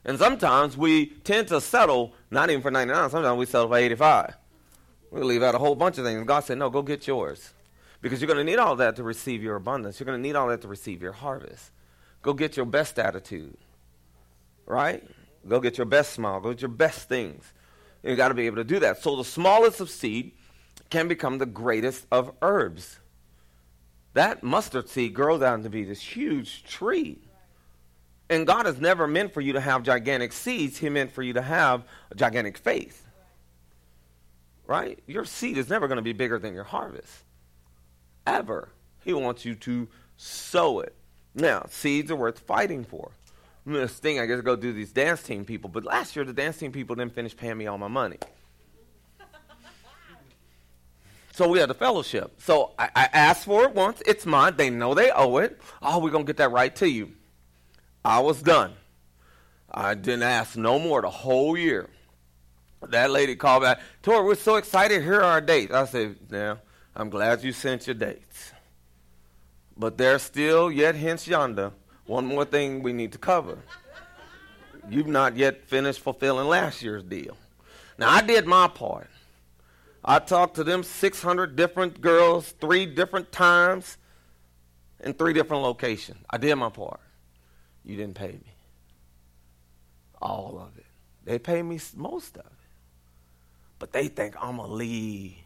And 0.03 0.19
sometimes 0.19 0.77
we 0.77 1.07
tend 1.07 1.47
to 1.47 1.59
settle, 1.59 2.13
not 2.29 2.49
even 2.49 2.61
for 2.61 2.69
99, 2.69 3.09
sometimes 3.09 3.37
we 3.37 3.45
settle 3.45 3.69
for 3.69 3.77
85. 3.77 4.35
We 5.09 5.21
leave 5.21 5.41
out 5.41 5.55
a 5.55 5.57
whole 5.57 5.75
bunch 5.75 5.97
of 5.97 6.05
things. 6.05 6.23
God 6.25 6.41
said, 6.41 6.57
no, 6.57 6.69
go 6.69 6.81
get 6.81 7.07
yours. 7.07 7.53
Because 8.05 8.21
you're 8.21 8.27
going 8.27 8.37
to 8.37 8.43
need 8.43 8.59
all 8.59 8.75
that 8.75 8.97
to 8.97 9.03
receive 9.03 9.41
your 9.41 9.55
abundance. 9.55 9.99
You're 9.99 10.05
going 10.05 10.19
to 10.19 10.21
need 10.21 10.35
all 10.35 10.49
that 10.49 10.61
to 10.61 10.67
receive 10.67 11.01
your 11.01 11.11
harvest. 11.11 11.71
Go 12.21 12.33
get 12.33 12.55
your 12.55 12.67
best 12.67 12.99
attitude, 12.99 13.57
right? 14.67 15.03
Go 15.47 15.59
get 15.59 15.79
your 15.79 15.85
best 15.85 16.13
smile. 16.13 16.39
Go 16.39 16.51
get 16.51 16.61
your 16.61 16.69
best 16.69 17.09
things. 17.09 17.51
You 18.03 18.15
got 18.15 18.27
to 18.27 18.35
be 18.35 18.45
able 18.45 18.57
to 18.57 18.63
do 18.63 18.77
that. 18.81 19.01
So 19.01 19.15
the 19.15 19.23
smallest 19.23 19.79
of 19.79 19.89
seed 19.89 20.33
can 20.91 21.07
become 21.07 21.39
the 21.39 21.47
greatest 21.47 22.05
of 22.11 22.31
herbs. 22.43 22.99
That 24.13 24.43
mustard 24.43 24.87
seed 24.87 25.15
grows 25.15 25.41
out 25.41 25.63
to 25.63 25.69
be 25.71 25.83
this 25.83 25.99
huge 25.99 26.63
tree. 26.63 27.17
And 28.29 28.45
God 28.45 28.67
has 28.67 28.79
never 28.79 29.07
meant 29.07 29.33
for 29.33 29.41
you 29.41 29.53
to 29.53 29.59
have 29.59 29.81
gigantic 29.81 30.31
seeds. 30.31 30.77
He 30.77 30.89
meant 30.89 31.11
for 31.11 31.23
you 31.23 31.33
to 31.33 31.41
have 31.41 31.83
a 32.11 32.15
gigantic 32.15 32.59
faith. 32.59 33.03
Right? 34.67 34.99
Your 35.07 35.25
seed 35.25 35.57
is 35.57 35.69
never 35.69 35.87
going 35.87 35.97
to 35.97 36.03
be 36.03 36.13
bigger 36.13 36.37
than 36.37 36.53
your 36.53 36.65
harvest 36.65 37.24
ever. 38.25 38.69
He 39.03 39.13
wants 39.13 39.45
you 39.45 39.55
to 39.55 39.87
sow 40.17 40.79
it. 40.79 40.95
Now, 41.33 41.65
seeds 41.69 42.09
are 42.11 42.15
worth 42.15 42.39
fighting 42.39 42.83
for. 42.83 43.11
This 43.65 43.93
thing, 43.93 44.19
I 44.19 44.25
guess, 44.25 44.41
go 44.41 44.55
do 44.55 44.71
these 44.73 44.91
dance 44.91 45.23
team 45.23 45.43
people. 45.43 45.69
But 45.69 45.85
last 45.85 46.15
year, 46.15 46.23
the 46.23 46.33
dance 46.33 46.57
team 46.57 46.71
people 46.71 46.95
didn't 46.95 47.13
finish 47.13 47.35
paying 47.35 47.57
me 47.57 47.67
all 47.67 47.77
my 47.77 47.87
money. 47.87 48.17
So 51.35 51.49
we 51.49 51.59
had 51.59 51.69
a 51.69 51.73
fellowship. 51.73 52.39
So 52.39 52.71
I, 52.79 52.89
I, 52.95 53.09
asked 53.11 53.43
for 53.43 53.65
it 53.65 53.75
once. 53.75 54.01
It's 54.05 54.25
mine. 54.25 54.53
They 54.55 54.69
know 54.69 54.93
they 54.93 55.11
owe 55.11 55.35
it. 55.37 55.59
Oh, 55.81 55.99
we're 55.99 56.11
going 56.11 56.25
to 56.25 56.29
get 56.29 56.37
that 56.37 56.51
right 56.51 56.73
to 56.77 56.89
you. 56.89 57.11
I 58.05 58.19
was 58.19 58.41
done. 58.41 58.71
I 59.69 59.95
didn't 59.95 60.23
ask 60.23 60.55
no 60.55 60.79
more 60.79 61.01
the 61.01 61.09
whole 61.09 61.57
year. 61.57 61.89
That 62.87 63.11
lady 63.11 63.35
called 63.35 63.63
back. 63.63 63.81
Tory, 64.01 64.23
we're 64.23 64.35
so 64.35 64.55
excited. 64.55 65.01
Here 65.01 65.15
are 65.15 65.23
our 65.23 65.41
dates. 65.41 65.73
I 65.73 65.83
said, 65.85 66.15
yeah, 66.31 66.55
I'm 66.95 67.09
glad 67.09 67.43
you 67.43 67.51
sent 67.51 67.87
your 67.87 67.95
dates. 67.95 68.53
But 69.77 69.97
there's 69.97 70.21
still 70.21 70.71
yet 70.71 70.95
hence 70.95 71.27
yonder 71.27 71.73
one 72.05 72.25
more 72.25 72.45
thing 72.45 72.83
we 72.83 72.93
need 72.93 73.11
to 73.13 73.17
cover. 73.17 73.57
You've 74.89 75.07
not 75.07 75.35
yet 75.35 75.65
finished 75.67 75.99
fulfilling 75.99 76.47
last 76.47 76.83
year's 76.83 77.03
deal. 77.03 77.35
Now, 77.97 78.09
I 78.09 78.21
did 78.21 78.45
my 78.45 78.67
part. 78.67 79.09
I 80.03 80.19
talked 80.19 80.55
to 80.55 80.63
them 80.63 80.83
600 80.83 81.55
different 81.55 81.99
girls, 81.99 82.51
three 82.61 82.85
different 82.85 83.31
times, 83.31 83.97
in 84.99 85.13
three 85.13 85.33
different 85.33 85.63
locations. 85.63 86.19
I 86.29 86.37
did 86.37 86.55
my 86.55 86.69
part. 86.69 86.99
You 87.83 87.97
didn't 87.97 88.15
pay 88.15 88.27
me. 88.33 88.53
All 90.21 90.59
of 90.59 90.77
it. 90.77 90.85
They 91.23 91.39
pay 91.39 91.63
me 91.63 91.79
most 91.95 92.37
of 92.37 92.45
it. 92.45 92.51
But 93.79 93.91
they 93.91 94.07
think 94.07 94.35
I'm 94.39 94.59
a 94.59 94.67
leave 94.67 95.44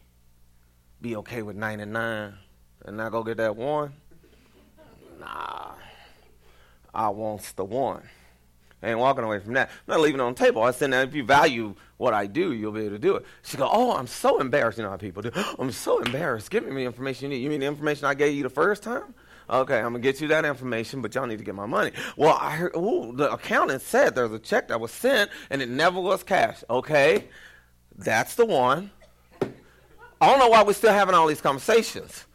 be 1.00 1.16
okay 1.16 1.42
with 1.42 1.56
99 1.56 2.34
and 2.84 2.96
not 2.96 3.12
go 3.12 3.22
get 3.22 3.38
that 3.38 3.56
one? 3.56 3.92
Nah. 5.18 5.72
I 6.94 7.08
wants 7.10 7.52
the 7.52 7.64
one. 7.64 8.02
I 8.82 8.90
ain't 8.90 8.98
walking 8.98 9.24
away 9.24 9.40
from 9.40 9.54
that. 9.54 9.68
I'm 9.68 9.94
not 9.94 10.00
leaving 10.00 10.20
it 10.20 10.22
on 10.22 10.34
the 10.34 10.42
table. 10.42 10.62
I 10.62 10.70
said, 10.70 10.90
now, 10.90 11.02
if 11.02 11.14
you 11.14 11.22
value 11.22 11.74
what 11.98 12.14
I 12.14 12.26
do, 12.26 12.52
you'll 12.52 12.72
be 12.72 12.80
able 12.80 12.90
to 12.92 12.98
do 12.98 13.16
it. 13.16 13.26
She 13.42 13.58
go, 13.58 13.68
oh, 13.70 13.92
I'm 13.92 14.06
so 14.06 14.40
embarrassed. 14.40 14.78
You 14.78 14.84
know 14.84 14.90
how 14.90 14.96
people 14.96 15.22
do. 15.22 15.30
I'm 15.58 15.70
so 15.70 15.98
embarrassed. 15.98 16.50
Give 16.50 16.64
me 16.64 16.74
the 16.74 16.86
information 16.86 17.30
you 17.30 17.36
need. 17.36 17.44
You 17.44 17.50
mean 17.50 17.60
the 17.60 17.66
information 17.66 18.06
I 18.06 18.14
gave 18.14 18.34
you 18.34 18.42
the 18.42 18.48
first 18.48 18.82
time? 18.82 19.14
Okay, 19.50 19.78
I'm 19.78 19.92
gonna 19.92 19.98
get 19.98 20.20
you 20.20 20.28
that 20.28 20.44
information, 20.44 21.02
but 21.02 21.12
y'all 21.12 21.26
need 21.26 21.38
to 21.38 21.44
get 21.44 21.56
my 21.56 21.66
money. 21.66 21.90
Well, 22.16 22.38
I 22.40 22.52
heard. 22.52 22.76
Ooh, 22.76 23.12
the 23.12 23.32
accountant 23.32 23.82
said 23.82 24.14
there's 24.14 24.30
a 24.30 24.38
check 24.38 24.68
that 24.68 24.80
was 24.80 24.92
sent 24.92 25.28
and 25.50 25.60
it 25.60 25.68
never 25.68 26.00
was 26.00 26.22
cashed. 26.22 26.62
Okay, 26.70 27.24
that's 27.96 28.36
the 28.36 28.46
one. 28.46 28.92
I 30.20 30.28
don't 30.28 30.38
know 30.38 30.48
why 30.48 30.62
we're 30.62 30.74
still 30.74 30.92
having 30.92 31.14
all 31.14 31.26
these 31.26 31.40
conversations. 31.40 32.26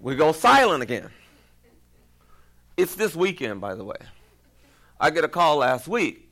We 0.00 0.16
go 0.16 0.32
silent 0.32 0.82
again. 0.82 1.08
It's 2.76 2.94
this 2.94 3.14
weekend, 3.14 3.60
by 3.60 3.74
the 3.74 3.84
way. 3.84 3.96
I 4.98 5.10
get 5.10 5.24
a 5.24 5.28
call 5.28 5.58
last 5.58 5.88
week. 5.88 6.30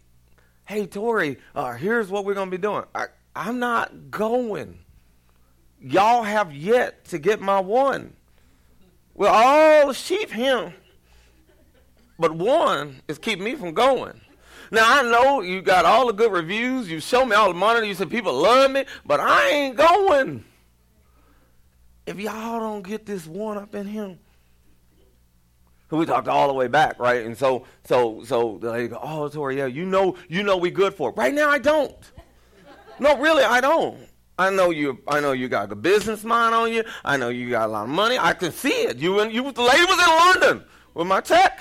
Hey, 0.66 0.86
Tory, 0.86 1.38
uh, 1.54 1.72
here's 1.72 2.08
what 2.08 2.26
we're 2.26 2.34
going 2.34 2.50
to 2.50 2.56
be 2.56 2.60
doing. 2.60 2.84
I, 2.94 3.06
I'm 3.34 3.58
not 3.58 4.10
going. 4.10 4.78
Y'all 5.80 6.22
have 6.22 6.52
yet 6.52 7.06
to 7.06 7.18
get 7.18 7.40
my 7.40 7.60
one. 7.60 8.12
Well, 9.14 9.32
all 9.32 9.88
the 9.88 9.94
sheep 9.94 10.30
him, 10.30 10.74
but 12.18 12.32
one 12.32 13.00
is 13.08 13.18
keeping 13.18 13.44
me 13.44 13.54
from 13.54 13.72
going. 13.72 14.20
Now 14.70 15.00
I 15.00 15.02
know 15.02 15.40
you 15.40 15.62
got 15.62 15.84
all 15.84 16.06
the 16.06 16.12
good 16.12 16.32
reviews. 16.32 16.90
You 16.90 17.00
show 17.00 17.24
me 17.24 17.34
all 17.34 17.48
the 17.48 17.58
money. 17.58 17.88
You 17.88 17.94
said 17.94 18.10
people 18.10 18.34
love 18.34 18.70
me, 18.70 18.84
but 19.06 19.20
I 19.20 19.48
ain't 19.48 19.76
going. 19.76 20.44
If 22.06 22.18
y'all 22.18 22.60
don't 22.60 22.82
get 22.82 23.06
this 23.06 23.26
one 23.26 23.58
up 23.58 23.74
in 23.74 23.86
him, 23.86 24.18
we 25.90 26.04
talked 26.04 26.28
all 26.28 26.48
the 26.48 26.54
way 26.54 26.68
back, 26.68 26.98
right? 26.98 27.24
And 27.24 27.36
so, 27.36 27.64
so, 27.84 28.22
so 28.24 28.58
they 28.60 28.88
go, 28.88 28.98
"Oh, 29.02 29.28
Tory, 29.28 29.58
yeah, 29.58 29.66
you 29.66 29.86
know, 29.86 30.16
you 30.28 30.42
know, 30.42 30.56
we 30.56 30.70
good 30.70 30.94
for 30.94 31.10
it." 31.10 31.16
Right 31.16 31.32
now, 31.32 31.48
I 31.48 31.58
don't. 31.58 31.96
No, 32.98 33.16
really, 33.18 33.42
I 33.42 33.60
don't. 33.60 33.98
I 34.38 34.50
know 34.50 34.70
you. 34.70 34.98
I 35.08 35.20
know 35.20 35.32
you 35.32 35.48
got 35.48 35.72
a 35.72 35.76
business 35.76 36.24
mind 36.24 36.54
on 36.54 36.72
you. 36.72 36.84
I 37.04 37.16
know 37.16 37.28
you 37.28 37.50
got 37.50 37.68
a 37.68 37.72
lot 37.72 37.84
of 37.84 37.90
money. 37.90 38.18
I 38.18 38.34
can 38.34 38.52
see 38.52 38.68
it. 38.68 38.98
You 38.98 39.20
and 39.20 39.32
you, 39.32 39.50
the 39.50 39.62
lady 39.62 39.84
was 39.84 39.98
in 39.98 40.42
London 40.42 40.64
with 40.94 41.06
my 41.06 41.20
check. 41.20 41.60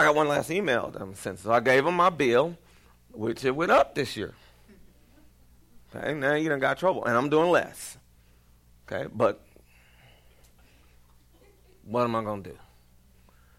I 0.00 0.04
got 0.04 0.14
one 0.14 0.28
last 0.28 0.50
email 0.50 0.88
them 0.88 1.14
since 1.14 1.42
so 1.42 1.52
I 1.52 1.60
gave 1.60 1.84
them 1.84 1.94
my 1.94 2.08
bill, 2.08 2.56
which 3.12 3.44
it 3.44 3.54
went 3.54 3.70
up 3.70 3.94
this 3.94 4.16
year. 4.16 4.32
Okay, 5.94 6.14
now 6.14 6.36
you 6.36 6.48
done 6.48 6.58
got 6.58 6.78
trouble, 6.78 7.04
and 7.04 7.14
I'm 7.14 7.28
doing 7.28 7.50
less. 7.50 7.98
Okay, 8.90 9.10
but 9.14 9.42
what 11.84 12.04
am 12.04 12.16
I 12.16 12.24
going 12.24 12.42
to 12.44 12.50
do? 12.50 12.58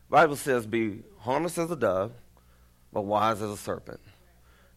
Bible 0.10 0.36
says, 0.36 0.66
"Be 0.66 1.04
harmless 1.20 1.60
as 1.60 1.70
a 1.70 1.76
dove, 1.76 2.12
but 2.92 3.04
wise 3.04 3.40
as 3.44 3.52
a 3.52 3.58
serpent." 3.58 4.00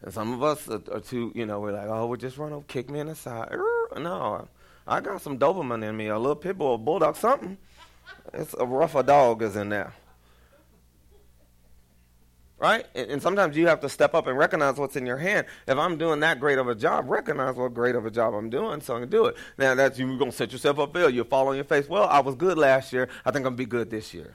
And 0.03 0.13
some 0.13 0.35
of 0.35 0.43
us 0.43 0.69
are, 0.69 0.83
are 0.93 1.01
too, 1.01 1.33
you 1.35 1.47
know, 1.47 1.61
we're 1.61 1.73
like, 1.73 1.89
"Oh, 1.89 2.05
we'll 2.05 2.19
just 2.19 2.37
run 2.37 2.53
over, 2.53 2.67
kick 2.69 2.91
me 2.91 3.01
in 3.01 3.07
the 3.07 3.15
side." 3.15 3.57
No, 3.97 4.49
I 4.87 5.01
got 5.01 5.23
some 5.23 5.39
Doberman 5.39 5.83
in 5.83 5.97
me, 5.97 6.09
a 6.09 6.19
little 6.19 6.37
pit 6.37 6.59
bull, 6.59 6.75
a 6.75 6.79
bulldog, 6.79 7.17
something. 7.17 7.57
It's 8.35 8.55
a 8.59 8.67
rougher 8.67 9.03
dog 9.03 9.41
is 9.41 9.57
in 9.57 9.71
there 9.71 9.95
right? 12.65 12.87
And, 12.95 13.11
and, 13.11 13.23
sometimes 13.23 13.59
you 13.59 13.67
have 13.67 13.81
to 13.81 13.91
step 13.91 14.15
up 14.15 14.27
and 14.27 14.39
recognize 14.39 14.79
what's 14.79 14.97
in 14.97 15.05
your 15.05 15.19
hand. 15.19 15.47
If 15.69 15.77
I'm 15.77 15.99
doing 15.99 16.21
that 16.21 16.41
great 16.41 16.57
of 16.57 16.67
a 16.67 16.75
job, 16.75 17.11
recognize 17.11 17.57
what 17.57 17.75
great 17.75 17.95
of 17.95 18.07
a 18.07 18.11
job 18.11 18.33
I'm 18.33 18.49
doing, 18.49 18.81
so 18.81 18.97
I 18.97 19.01
can 19.01 19.11
do 19.11 19.27
it. 19.27 19.37
Now 19.59 19.75
that's 19.75 19.99
you're 19.99 20.17
gonna 20.17 20.33
set 20.33 20.51
yourself 20.51 20.79
up 20.79 20.95
there. 20.95 21.11
You'll 21.11 21.27
fall 21.27 21.49
on 21.49 21.57
your 21.57 21.65
face. 21.65 21.91
Well, 21.91 22.05
I 22.05 22.21
was 22.21 22.35
good 22.37 22.57
last 22.57 22.91
year. 22.91 23.11
I 23.23 23.31
think 23.33 23.45
I'm 23.45 23.53
gonna 23.53 23.57
be 23.57 23.67
good 23.67 23.91
this 23.91 24.15
year. 24.15 24.33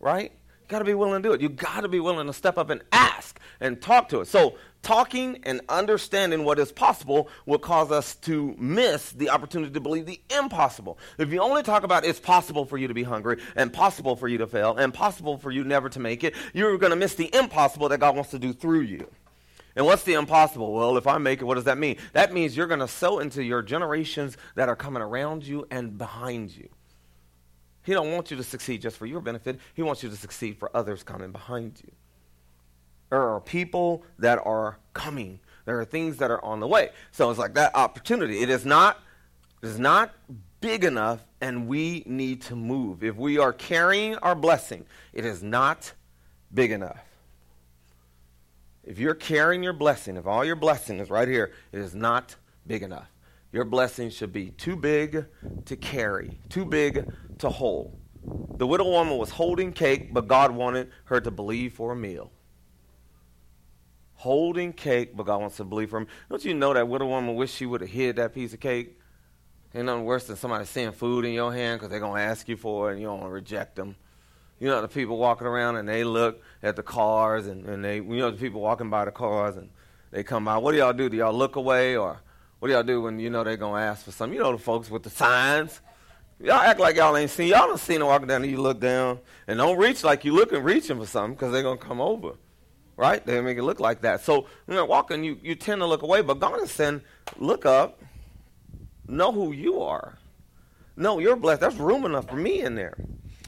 Right? 0.00 0.32
Got 0.68 0.78
to 0.78 0.84
be 0.84 0.94
willing 0.94 1.22
to 1.22 1.28
do 1.28 1.34
it. 1.34 1.40
You 1.40 1.50
got 1.50 1.82
to 1.82 1.88
be 1.88 2.00
willing 2.00 2.26
to 2.26 2.32
step 2.32 2.56
up 2.56 2.70
and 2.70 2.82
ask 2.90 3.38
and 3.60 3.80
talk 3.80 4.08
to 4.08 4.20
it. 4.20 4.28
So, 4.28 4.56
talking 4.82 5.40
and 5.44 5.60
understanding 5.68 6.44
what 6.44 6.58
is 6.58 6.72
possible 6.72 7.28
will 7.46 7.58
cause 7.58 7.90
us 7.90 8.14
to 8.16 8.54
miss 8.58 9.12
the 9.12 9.30
opportunity 9.30 9.72
to 9.72 9.80
believe 9.80 10.06
the 10.06 10.20
impossible. 10.30 10.98
If 11.18 11.32
you 11.32 11.40
only 11.40 11.62
talk 11.62 11.84
about 11.84 12.04
it's 12.04 12.20
possible 12.20 12.64
for 12.64 12.78
you 12.78 12.88
to 12.88 12.94
be 12.94 13.02
hungry 13.02 13.40
and 13.56 13.72
possible 13.72 14.16
for 14.16 14.28
you 14.28 14.38
to 14.38 14.46
fail 14.46 14.76
and 14.76 14.92
possible 14.92 15.38
for 15.38 15.50
you 15.50 15.64
never 15.64 15.88
to 15.90 16.00
make 16.00 16.24
it, 16.24 16.34
you're 16.52 16.78
going 16.78 16.90
to 16.90 16.96
miss 16.96 17.14
the 17.14 17.34
impossible 17.34 17.88
that 17.90 17.98
God 17.98 18.14
wants 18.14 18.30
to 18.30 18.38
do 18.38 18.52
through 18.52 18.82
you. 18.82 19.08
And 19.76 19.86
what's 19.86 20.04
the 20.04 20.14
impossible? 20.14 20.72
Well, 20.72 20.96
if 20.96 21.06
I 21.06 21.18
make 21.18 21.40
it, 21.40 21.44
what 21.44 21.54
does 21.54 21.64
that 21.64 21.78
mean? 21.78 21.96
That 22.12 22.32
means 22.32 22.56
you're 22.56 22.68
going 22.68 22.80
to 22.80 22.88
sow 22.88 23.18
into 23.18 23.42
your 23.42 23.60
generations 23.60 24.36
that 24.54 24.68
are 24.68 24.76
coming 24.76 25.02
around 25.02 25.44
you 25.44 25.66
and 25.70 25.98
behind 25.98 26.56
you. 26.56 26.68
He 27.84 27.92
don't 27.92 28.12
want 28.12 28.30
you 28.30 28.36
to 28.38 28.42
succeed 28.42 28.80
just 28.82 28.96
for 28.96 29.06
your 29.06 29.20
benefit. 29.20 29.60
He 29.74 29.82
wants 29.82 30.02
you 30.02 30.08
to 30.08 30.16
succeed 30.16 30.58
for 30.58 30.74
others 30.74 31.02
coming 31.02 31.32
behind 31.32 31.80
you. 31.84 31.92
There 33.10 33.22
are 33.22 33.40
people 33.40 34.02
that 34.18 34.40
are 34.44 34.78
coming. 34.94 35.38
There 35.66 35.78
are 35.78 35.84
things 35.84 36.16
that 36.16 36.30
are 36.30 36.42
on 36.44 36.60
the 36.60 36.66
way. 36.66 36.90
So 37.12 37.30
it's 37.30 37.38
like 37.38 37.54
that 37.54 37.76
opportunity. 37.76 38.40
It 38.40 38.48
is 38.48 38.64
not, 38.64 39.00
it 39.62 39.66
is 39.66 39.78
not 39.78 40.14
big 40.60 40.82
enough, 40.82 41.20
and 41.42 41.68
we 41.68 42.02
need 42.06 42.40
to 42.42 42.56
move. 42.56 43.04
If 43.04 43.16
we 43.16 43.38
are 43.38 43.52
carrying 43.52 44.16
our 44.16 44.34
blessing, 44.34 44.86
it 45.12 45.26
is 45.26 45.42
not 45.42 45.92
big 46.52 46.70
enough. 46.70 47.04
If 48.82 48.98
you're 48.98 49.14
carrying 49.14 49.62
your 49.62 49.74
blessing, 49.74 50.16
if 50.16 50.26
all 50.26 50.44
your 50.44 50.56
blessing 50.56 51.00
is 51.00 51.10
right 51.10 51.28
here, 51.28 51.52
it 51.70 51.80
is 51.80 51.94
not 51.94 52.36
big 52.66 52.82
enough. 52.82 53.10
Your 53.52 53.64
blessing 53.64 54.10
should 54.10 54.32
be 54.32 54.50
too 54.50 54.74
big 54.74 55.26
to 55.66 55.76
carry, 55.76 56.40
too 56.48 56.64
big 56.64 57.06
to 57.38 57.48
hold. 57.48 57.98
The 58.56 58.66
widow 58.66 58.88
woman 58.88 59.18
was 59.18 59.30
holding 59.30 59.72
cake, 59.72 60.14
but 60.14 60.28
God 60.28 60.50
wanted 60.50 60.90
her 61.04 61.20
to 61.20 61.30
believe 61.30 61.74
for 61.74 61.92
a 61.92 61.96
meal. 61.96 62.30
Holding 64.14 64.72
cake, 64.72 65.16
but 65.16 65.26
God 65.26 65.40
wants 65.40 65.56
to 65.56 65.64
believe 65.64 65.90
for 65.90 65.98
him. 65.98 66.06
Don't 66.30 66.44
you 66.44 66.54
know 66.54 66.72
that 66.72 66.88
widow 66.88 67.06
woman 67.06 67.34
wish 67.34 67.52
she 67.52 67.66
would 67.66 67.82
have 67.82 67.90
hid 67.90 68.16
that 68.16 68.34
piece 68.34 68.54
of 68.54 68.60
cake? 68.60 68.98
Ain't 69.74 69.86
nothing 69.86 70.04
worse 70.04 70.28
than 70.28 70.36
somebody 70.36 70.64
seeing 70.64 70.92
food 70.92 71.24
in 71.24 71.32
your 71.32 71.52
hand 71.52 71.80
because 71.80 71.90
they're 71.90 72.00
going 72.00 72.22
to 72.22 72.28
ask 72.28 72.48
you 72.48 72.56
for 72.56 72.88
it 72.88 72.92
and 72.92 73.00
you 73.00 73.08
don't 73.08 73.18
want 73.18 73.30
to 73.30 73.34
reject 73.34 73.74
them. 73.74 73.96
You 74.60 74.68
know, 74.68 74.80
the 74.80 74.88
people 74.88 75.18
walking 75.18 75.48
around 75.48 75.76
and 75.76 75.88
they 75.88 76.04
look 76.04 76.40
at 76.62 76.76
the 76.76 76.82
cars 76.82 77.48
and, 77.48 77.66
and 77.66 77.84
they, 77.84 77.96
you 77.96 78.16
know, 78.16 78.30
the 78.30 78.38
people 78.38 78.60
walking 78.60 78.88
by 78.88 79.04
the 79.04 79.10
cars 79.10 79.56
and 79.56 79.68
they 80.12 80.22
come 80.22 80.44
by. 80.44 80.56
What 80.58 80.72
do 80.72 80.78
y'all 80.78 80.92
do? 80.92 81.08
Do 81.08 81.16
y'all 81.16 81.34
look 81.34 81.56
away 81.56 81.96
or 81.96 82.20
what 82.60 82.68
do 82.68 82.74
y'all 82.74 82.84
do 82.84 83.02
when 83.02 83.18
you 83.18 83.30
know 83.30 83.42
they're 83.42 83.56
gonna 83.56 83.82
ask 83.82 84.04
for 84.04 84.12
something? 84.12 84.36
You 84.36 84.42
know 84.42 84.52
the 84.52 84.58
folks 84.58 84.88
with 84.88 85.02
the 85.02 85.10
signs. 85.10 85.80
Y'all 86.40 86.54
act 86.54 86.80
like 86.80 86.96
y'all 86.96 87.16
ain't 87.16 87.30
seen. 87.30 87.48
Y'all 87.48 87.66
don't 87.66 87.78
seen 87.78 88.00
them 88.00 88.08
walking 88.08 88.28
down 88.28 88.42
and 88.42 88.50
you 88.50 88.60
look 88.60 88.80
down 88.80 89.18
and 89.46 89.58
don't 89.58 89.78
reach 89.78 90.04
like 90.04 90.24
you 90.24 90.34
looking 90.34 90.62
reaching 90.62 90.98
for 90.98 91.06
something 91.06 91.34
because 91.34 91.52
they're 91.52 91.62
gonna 91.62 91.76
come 91.76 92.00
over, 92.00 92.32
right? 92.96 93.24
They 93.24 93.40
make 93.40 93.56
it 93.56 93.62
look 93.62 93.80
like 93.80 94.02
that. 94.02 94.20
So 94.20 94.46
when 94.66 94.76
you're 94.76 94.84
walking, 94.84 95.24
you 95.24 95.38
you 95.42 95.54
tend 95.54 95.80
to 95.80 95.86
look 95.86 96.02
away. 96.02 96.22
But 96.22 96.40
God 96.40 96.60
is 96.62 96.70
saying, 96.70 97.02
look 97.38 97.64
up, 97.64 98.02
know 99.08 99.32
who 99.32 99.52
you 99.52 99.80
are. 99.82 100.18
No, 100.96 101.18
you're 101.18 101.36
blessed. 101.36 101.60
There's 101.60 101.76
room 101.76 102.04
enough 102.04 102.28
for 102.28 102.36
me 102.36 102.60
in 102.60 102.74
there. 102.74 102.96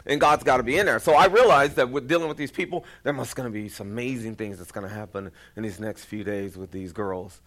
And 0.05 0.21
God's 0.21 0.45
got 0.45 0.59
to 0.59 0.63
be 0.63 0.79
in 0.79 0.87
there. 0.87 1.01
So 1.01 1.15
I 1.15 1.27
realized 1.27 1.77
that 1.77 1.91
with 1.91 2.07
dealing 2.07 2.29
with 2.29 2.37
these 2.37 2.53
people, 2.53 2.85
there 3.03 3.13
must 3.13 3.35
going 3.35 3.49
to 3.49 3.53
be 3.53 3.69
some 3.69 3.89
amazing 3.89 4.37
things 4.37 4.59
that's 4.59 4.71
going 4.71 4.89
to 4.89 4.93
happen 4.93 5.33
in 5.57 5.63
these 5.65 5.81
next 5.81 6.05
few 6.05 6.23
days 6.23 6.57
with 6.57 6.71
these 6.71 6.93
girls 6.93 7.41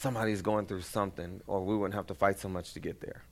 somebody's 0.00 0.40
going 0.40 0.64
through 0.64 0.80
something, 0.80 1.42
or 1.46 1.62
we 1.62 1.76
wouldn't 1.76 1.94
have 1.94 2.06
to 2.06 2.14
fight 2.14 2.38
so 2.38 2.48
much 2.48 2.72
to 2.72 2.80
get 2.80 3.00
there. 3.00 3.22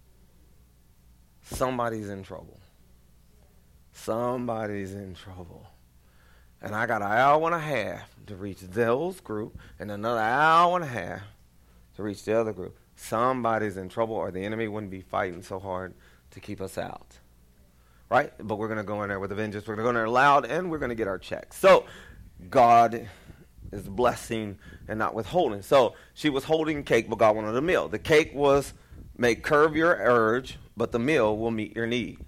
Somebody's 1.51 2.09
in 2.09 2.23
trouble. 2.23 2.59
Somebody's 3.93 4.95
in 4.95 5.15
trouble. 5.15 5.67
And 6.61 6.75
I 6.75 6.87
got 6.87 7.03
an 7.03 7.13
hour 7.13 7.45
and 7.47 7.55
a 7.55 7.59
half 7.59 8.09
to 8.27 8.37
reach 8.37 8.61
those 8.61 9.21
group, 9.21 9.59
and 9.79 9.91
another 9.91 10.21
hour 10.21 10.77
and 10.77 10.85
a 10.85 10.89
half 10.89 11.23
to 11.97 12.03
reach 12.03 12.25
the 12.25 12.39
other 12.39 12.53
group. 12.53 12.79
Somebody's 12.97 13.77
in 13.77 13.89
trouble, 13.89 14.17
or 14.17 14.31
the 14.31 14.45
enemy 14.45 14.69
wouldn't 14.69 14.91
be 14.91 15.01
fighting 15.01 15.43
so 15.43 15.59
hard 15.59 15.95
to 16.33 16.41
keep 16.41 16.61
us 16.61 16.79
out. 16.79 17.19
Right? 18.11 18.33
But 18.39 18.57
we're 18.57 18.69
going 18.69 18.79
to 18.79 18.85
go 18.85 19.03
in 19.03 19.09
there 19.09 19.21
with 19.21 19.33
a 19.33 19.35
vengeance. 19.35 19.67
We're 19.67 19.77
going 19.77 19.85
to 19.85 19.85
go 19.85 19.91
in 19.91 19.95
there 19.95 20.09
loud, 20.09 20.47
and 20.47 20.71
we're 20.71 20.79
going 20.79 20.91
to 20.91 20.95
get 20.95 21.09
our 21.09 21.19
checks. 21.19 21.57
So, 21.57 21.85
God 22.51 23.09
is 23.73 23.89
blessing 23.89 24.59
and 24.89 24.99
not 24.99 25.15
withholding. 25.15 25.63
So 25.63 25.95
she 26.15 26.31
was 26.31 26.45
holding 26.45 26.83
cake, 26.83 27.09
but 27.09 27.19
God 27.19 27.37
wanted 27.37 27.55
a 27.57 27.61
meal. 27.61 27.89
The 27.89 27.99
cake 27.99 28.33
was 28.35 28.73
may 29.17 29.35
curb 29.35 29.77
your 29.77 29.97
urge, 29.97 30.59
but 30.79 30.93
the 30.93 30.99
meal 30.99 31.37
will 31.37 31.51
meet 31.51 31.77
your 31.77 31.87
need. 31.87 32.19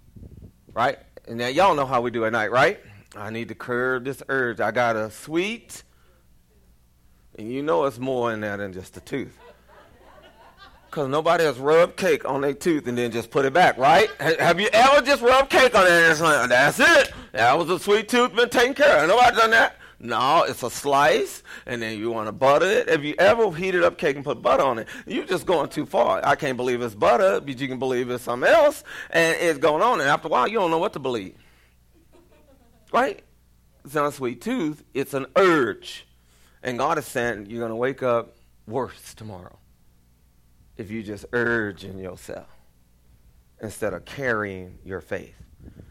Right? 0.75 0.99
And 1.27 1.39
now 1.39 1.47
y'all 1.47 1.75
know 1.75 1.87
how 1.87 2.03
we 2.03 2.11
do 2.11 2.25
at 2.25 2.33
night, 2.33 2.51
right? 2.51 2.81
I 3.17 3.31
need 3.31 3.49
to 3.49 3.55
curb 3.55 4.05
this 4.05 4.23
urge. 4.29 4.61
I 4.61 4.71
got 4.71 4.97
a 4.97 5.11
sweet, 5.11 5.83
and 7.39 7.51
you 7.51 7.63
know 7.63 7.85
it's 7.85 7.99
more 7.99 8.33
in 8.33 8.41
there 8.41 8.57
than 8.57 8.73
just 8.73 8.97
a 8.97 9.01
tooth. 9.01 9.39
Because 10.87 11.09
nobody 11.09 11.45
has 11.45 11.57
rubbed 11.59 11.97
cake 11.97 12.29
on 12.29 12.41
their 12.41 12.53
tooth 12.53 12.89
and 12.89 12.99
then 12.99 13.13
just 13.13 13.31
put 13.31 13.45
it 13.45 13.53
back, 13.53 13.79
right? 13.79 14.11
Have 14.21 14.59
you 14.59 14.69
ever 14.73 15.01
just 15.07 15.23
rubbed 15.23 15.49
cake 15.49 15.73
on 15.77 15.87
it 15.87 15.91
and 15.91 16.11
it's 16.11 16.21
like, 16.21 16.49
that's 16.49 16.81
it. 16.81 17.13
That 17.31 17.57
was 17.57 17.71
a 17.71 17.79
sweet 17.79 18.09
tooth, 18.09 18.35
been 18.35 18.49
taken 18.49 18.75
care 18.75 19.05
of. 19.05 19.09
Nobody 19.09 19.37
done 19.37 19.51
that. 19.53 19.77
No, 20.03 20.45
it's 20.45 20.63
a 20.63 20.71
slice, 20.71 21.43
and 21.67 21.83
then 21.83 21.99
you 21.99 22.11
want 22.11 22.27
to 22.29 22.33
butter 22.33 22.65
it. 22.65 22.89
If 22.89 23.05
you 23.05 23.15
ever 23.19 23.53
heated 23.53 23.85
up 23.85 23.99
cake 23.99 24.17
and 24.17 24.25
put 24.25 24.41
butter 24.41 24.63
on 24.63 24.79
it, 24.79 24.89
you're 25.07 25.27
just 25.27 25.45
going 25.45 25.69
too 25.69 25.85
far. 25.85 26.25
I 26.25 26.37
can't 26.37 26.57
believe 26.57 26.81
it's 26.81 26.95
butter, 26.95 27.39
but 27.39 27.61
you 27.61 27.69
can 27.69 27.79
believe 27.79 28.09
it's 28.09 28.25
something 28.25 28.49
else, 28.49 28.83
and 29.11 29.37
it's 29.39 29.59
going 29.59 29.83
on. 29.83 30.01
And 30.01 30.09
after 30.09 30.29
a 30.29 30.31
while, 30.31 30.49
you 30.49 30.59
don't 30.59 30.71
know 30.71 30.79
what 30.79 30.95
to 30.95 30.99
believe. 30.99 31.37
Right? 32.93 33.23
It's 33.85 33.95
not 33.95 34.07
a 34.07 34.13
sweet 34.13 34.41
tooth, 34.41 34.83
it's 34.95 35.15
an 35.15 35.27
urge. 35.37 36.07
And 36.63 36.77
God 36.77 36.99
is 36.99 37.07
saying 37.07 37.47
you're 37.47 37.61
going 37.61 37.71
to 37.71 37.77
wake 37.77 38.03
up 38.03 38.35
worse 38.67 39.15
tomorrow 39.15 39.59
if 40.77 40.91
you 40.91 41.03
just 41.03 41.25
urge 41.33 41.85
in 41.85 41.99
yourself 41.99 42.49
instead 43.63 43.95
of 43.95 44.05
carrying 44.07 44.79
your 44.85 45.01
faith. 45.01 45.35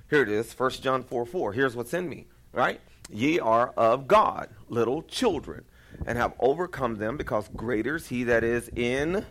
Here 0.09 0.23
it 0.23 0.29
is, 0.29 0.51
1 0.51 0.71
John 0.71 1.03
4 1.03 1.25
4. 1.25 1.53
Here's 1.53 1.75
what's 1.75 1.93
in 1.93 2.09
me, 2.09 2.27
right? 2.51 2.81
Ye 3.11 3.39
are 3.39 3.69
of 3.75 4.07
God, 4.07 4.49
little 4.67 5.01
children, 5.03 5.65
and 6.05 6.17
have 6.17 6.33
overcome 6.39 6.95
them, 6.95 7.17
because 7.17 7.49
greater 7.55 7.95
is 7.95 8.07
he 8.07 8.23
that 8.25 8.43
is 8.43 8.69
in 8.75 9.25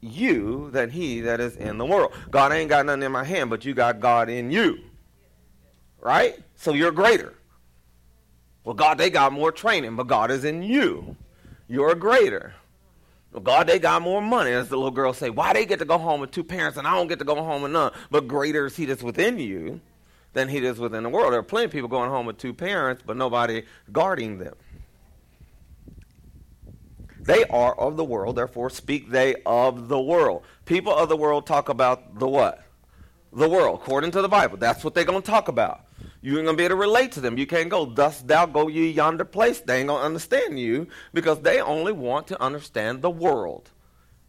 you 0.00 0.70
than 0.70 0.90
he 0.90 1.20
that 1.22 1.40
is 1.40 1.56
in 1.56 1.78
the 1.78 1.84
world. 1.84 2.12
God 2.30 2.52
ain't 2.52 2.68
got 2.68 2.86
nothing 2.86 3.02
in 3.02 3.12
my 3.12 3.24
hand, 3.24 3.50
but 3.50 3.64
you 3.64 3.74
got 3.74 4.00
God 4.00 4.28
in 4.28 4.50
you. 4.50 4.78
Right? 6.00 6.38
So 6.54 6.72
you're 6.72 6.92
greater. 6.92 7.34
Well, 8.64 8.74
God, 8.74 8.98
they 8.98 9.10
got 9.10 9.32
more 9.32 9.52
training, 9.52 9.96
but 9.96 10.06
God 10.06 10.30
is 10.30 10.44
in 10.44 10.62
you. 10.62 11.16
You're 11.68 11.94
greater. 11.94 12.54
Well, 13.32 13.42
God, 13.42 13.66
they 13.66 13.78
got 13.78 14.02
more 14.02 14.22
money. 14.22 14.52
As 14.52 14.68
the 14.68 14.76
little 14.76 14.90
girl 14.90 15.12
say, 15.12 15.30
why 15.30 15.52
they 15.52 15.66
get 15.66 15.78
to 15.80 15.84
go 15.84 15.98
home 15.98 16.20
with 16.20 16.30
two 16.30 16.44
parents 16.44 16.78
and 16.78 16.86
I 16.86 16.94
don't 16.94 17.08
get 17.08 17.18
to 17.18 17.24
go 17.24 17.34
home 17.36 17.62
with 17.62 17.72
none? 17.72 17.92
But 18.10 18.28
greater 18.28 18.66
is 18.66 18.76
he 18.76 18.86
that's 18.86 19.02
within 19.02 19.38
you 19.38 19.80
than 20.36 20.50
he 20.50 20.58
is 20.58 20.78
within 20.78 21.02
the 21.02 21.08
world. 21.08 21.32
There 21.32 21.40
are 21.40 21.42
plenty 21.42 21.64
of 21.64 21.70
people 21.72 21.88
going 21.88 22.10
home 22.10 22.26
with 22.26 22.36
two 22.36 22.52
parents, 22.52 23.02
but 23.04 23.16
nobody 23.16 23.62
guarding 23.90 24.38
them. 24.38 24.54
They 27.18 27.44
are 27.44 27.74
of 27.74 27.96
the 27.96 28.04
world, 28.04 28.36
therefore 28.36 28.68
speak 28.68 29.10
they 29.10 29.36
of 29.46 29.88
the 29.88 29.98
world. 29.98 30.44
People 30.66 30.94
of 30.94 31.08
the 31.08 31.16
world 31.16 31.46
talk 31.46 31.70
about 31.70 32.18
the 32.18 32.28
what? 32.28 32.62
The 33.32 33.48
world, 33.48 33.80
according 33.80 34.10
to 34.10 34.20
the 34.20 34.28
Bible. 34.28 34.58
That's 34.58 34.84
what 34.84 34.94
they're 34.94 35.04
going 35.04 35.22
to 35.22 35.26
talk 35.26 35.48
about. 35.48 35.86
You 36.20 36.36
ain't 36.36 36.44
going 36.44 36.56
to 36.56 36.60
be 36.60 36.64
able 36.64 36.76
to 36.76 36.80
relate 36.80 37.12
to 37.12 37.22
them. 37.22 37.38
You 37.38 37.46
can't 37.46 37.70
go, 37.70 37.86
thus 37.86 38.20
thou 38.20 38.44
go 38.44 38.68
ye 38.68 38.90
yonder 38.90 39.24
place. 39.24 39.60
They 39.60 39.78
ain't 39.78 39.88
going 39.88 40.00
to 40.00 40.06
understand 40.06 40.60
you 40.60 40.88
because 41.14 41.40
they 41.40 41.62
only 41.62 41.92
want 41.92 42.26
to 42.28 42.42
understand 42.42 43.00
the 43.00 43.10
world. 43.10 43.70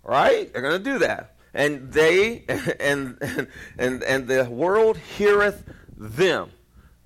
Right? 0.04 0.52
They're 0.54 0.62
going 0.62 0.82
to 0.82 0.92
do 0.92 1.00
that. 1.00 1.36
And 1.54 1.92
they, 1.92 2.46
and, 2.80 3.18
and, 3.20 3.48
and, 3.78 4.04
and 4.04 4.28
the 4.28 4.50
world 4.50 4.98
heareth 4.98 5.64
them. 5.98 6.52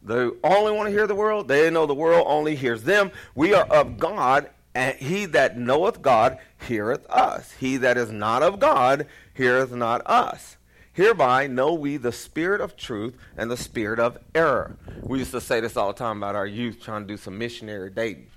They 0.03 0.29
only 0.43 0.71
want 0.71 0.87
to 0.87 0.91
hear 0.91 1.07
the 1.07 1.15
world. 1.15 1.47
They 1.47 1.69
know 1.69 1.85
the 1.85 1.93
world 1.93 2.25
only 2.27 2.55
hears 2.55 2.83
them. 2.83 3.11
We 3.35 3.53
are 3.53 3.65
of 3.65 3.99
God, 3.99 4.49
and 4.73 4.97
he 4.97 5.25
that 5.27 5.57
knoweth 5.57 6.01
God 6.01 6.39
heareth 6.67 7.07
us. 7.09 7.51
He 7.59 7.77
that 7.77 7.97
is 7.97 8.11
not 8.11 8.43
of 8.43 8.59
God 8.59 9.07
heareth 9.33 9.71
not 9.71 10.01
us. 10.05 10.57
Hereby 10.93 11.47
know 11.47 11.73
we 11.73 11.97
the 11.97 12.11
spirit 12.11 12.59
of 12.59 12.75
truth 12.75 13.15
and 13.37 13.49
the 13.49 13.57
spirit 13.57 13.99
of 13.99 14.17
error. 14.35 14.77
We 15.01 15.19
used 15.19 15.31
to 15.31 15.41
say 15.41 15.61
this 15.61 15.77
all 15.77 15.93
the 15.93 15.99
time 15.99 16.17
about 16.17 16.35
our 16.35 16.47
youth 16.47 16.81
trying 16.81 17.03
to 17.03 17.07
do 17.07 17.17
some 17.17 17.37
missionary 17.37 17.89
dating. 17.89 18.27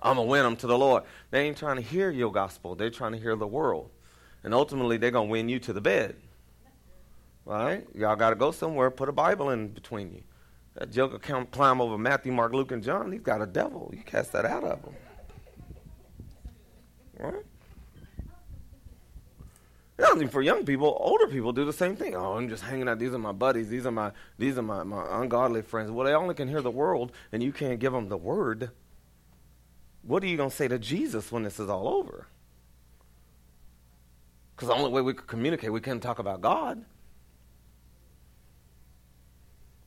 I'm 0.00 0.16
going 0.16 0.28
to 0.28 0.30
win 0.30 0.42
them 0.44 0.56
to 0.56 0.66
the 0.66 0.78
Lord. 0.78 1.02
They 1.30 1.46
ain't 1.46 1.56
trying 1.56 1.76
to 1.76 1.82
hear 1.82 2.10
your 2.10 2.30
gospel, 2.30 2.74
they're 2.74 2.90
trying 2.90 3.12
to 3.12 3.18
hear 3.18 3.34
the 3.34 3.46
world. 3.46 3.90
And 4.44 4.52
ultimately, 4.52 4.98
they're 4.98 5.10
going 5.10 5.28
to 5.28 5.32
win 5.32 5.48
you 5.48 5.58
to 5.60 5.72
the 5.72 5.80
bed. 5.80 6.16
Right? 7.44 7.86
Y'all 7.94 8.16
got 8.16 8.30
to 8.30 8.36
go 8.36 8.50
somewhere, 8.50 8.90
put 8.90 9.08
a 9.08 9.12
Bible 9.12 9.50
in 9.50 9.68
between 9.68 10.12
you. 10.12 10.22
That 10.74 10.90
joker 10.90 11.18
can't 11.18 11.50
climb 11.50 11.80
over 11.80 11.96
Matthew, 11.98 12.32
Mark, 12.32 12.52
Luke, 12.52 12.72
and 12.72 12.82
John. 12.82 13.12
He's 13.12 13.20
got 13.20 13.42
a 13.42 13.46
devil. 13.46 13.92
You 13.94 14.02
cast 14.02 14.32
that 14.32 14.44
out 14.44 14.64
of 14.64 14.82
him. 14.82 14.94
Right? 17.18 17.44
I 20.02 20.14
mean, 20.16 20.28
for 20.28 20.42
young 20.42 20.64
people, 20.64 20.96
older 21.00 21.28
people 21.28 21.52
do 21.52 21.64
the 21.64 21.72
same 21.72 21.94
thing. 21.94 22.16
Oh, 22.16 22.34
I'm 22.34 22.48
just 22.48 22.64
hanging 22.64 22.88
out. 22.88 22.98
These 22.98 23.14
are 23.14 23.18
my 23.18 23.32
buddies. 23.32 23.68
These 23.68 23.86
are 23.86 23.92
my 23.92 24.10
these 24.38 24.58
are 24.58 24.62
my, 24.62 24.82
my 24.82 25.04
ungodly 25.22 25.62
friends. 25.62 25.90
Well, 25.90 26.06
they 26.06 26.14
only 26.14 26.34
can 26.34 26.48
hear 26.48 26.60
the 26.60 26.70
world, 26.70 27.12
and 27.30 27.42
you 27.42 27.52
can't 27.52 27.78
give 27.78 27.92
them 27.92 28.08
the 28.08 28.16
word. 28.16 28.70
What 30.02 30.22
are 30.22 30.26
you 30.26 30.36
going 30.36 30.50
to 30.50 30.56
say 30.56 30.68
to 30.68 30.78
Jesus 30.78 31.32
when 31.32 31.44
this 31.44 31.58
is 31.58 31.68
all 31.68 31.88
over? 31.88 32.26
Because 34.54 34.68
the 34.68 34.74
only 34.74 34.90
way 34.90 35.00
we 35.00 35.14
could 35.14 35.26
communicate, 35.26 35.72
we 35.72 35.80
can't 35.80 36.02
talk 36.02 36.18
about 36.18 36.40
God. 36.40 36.84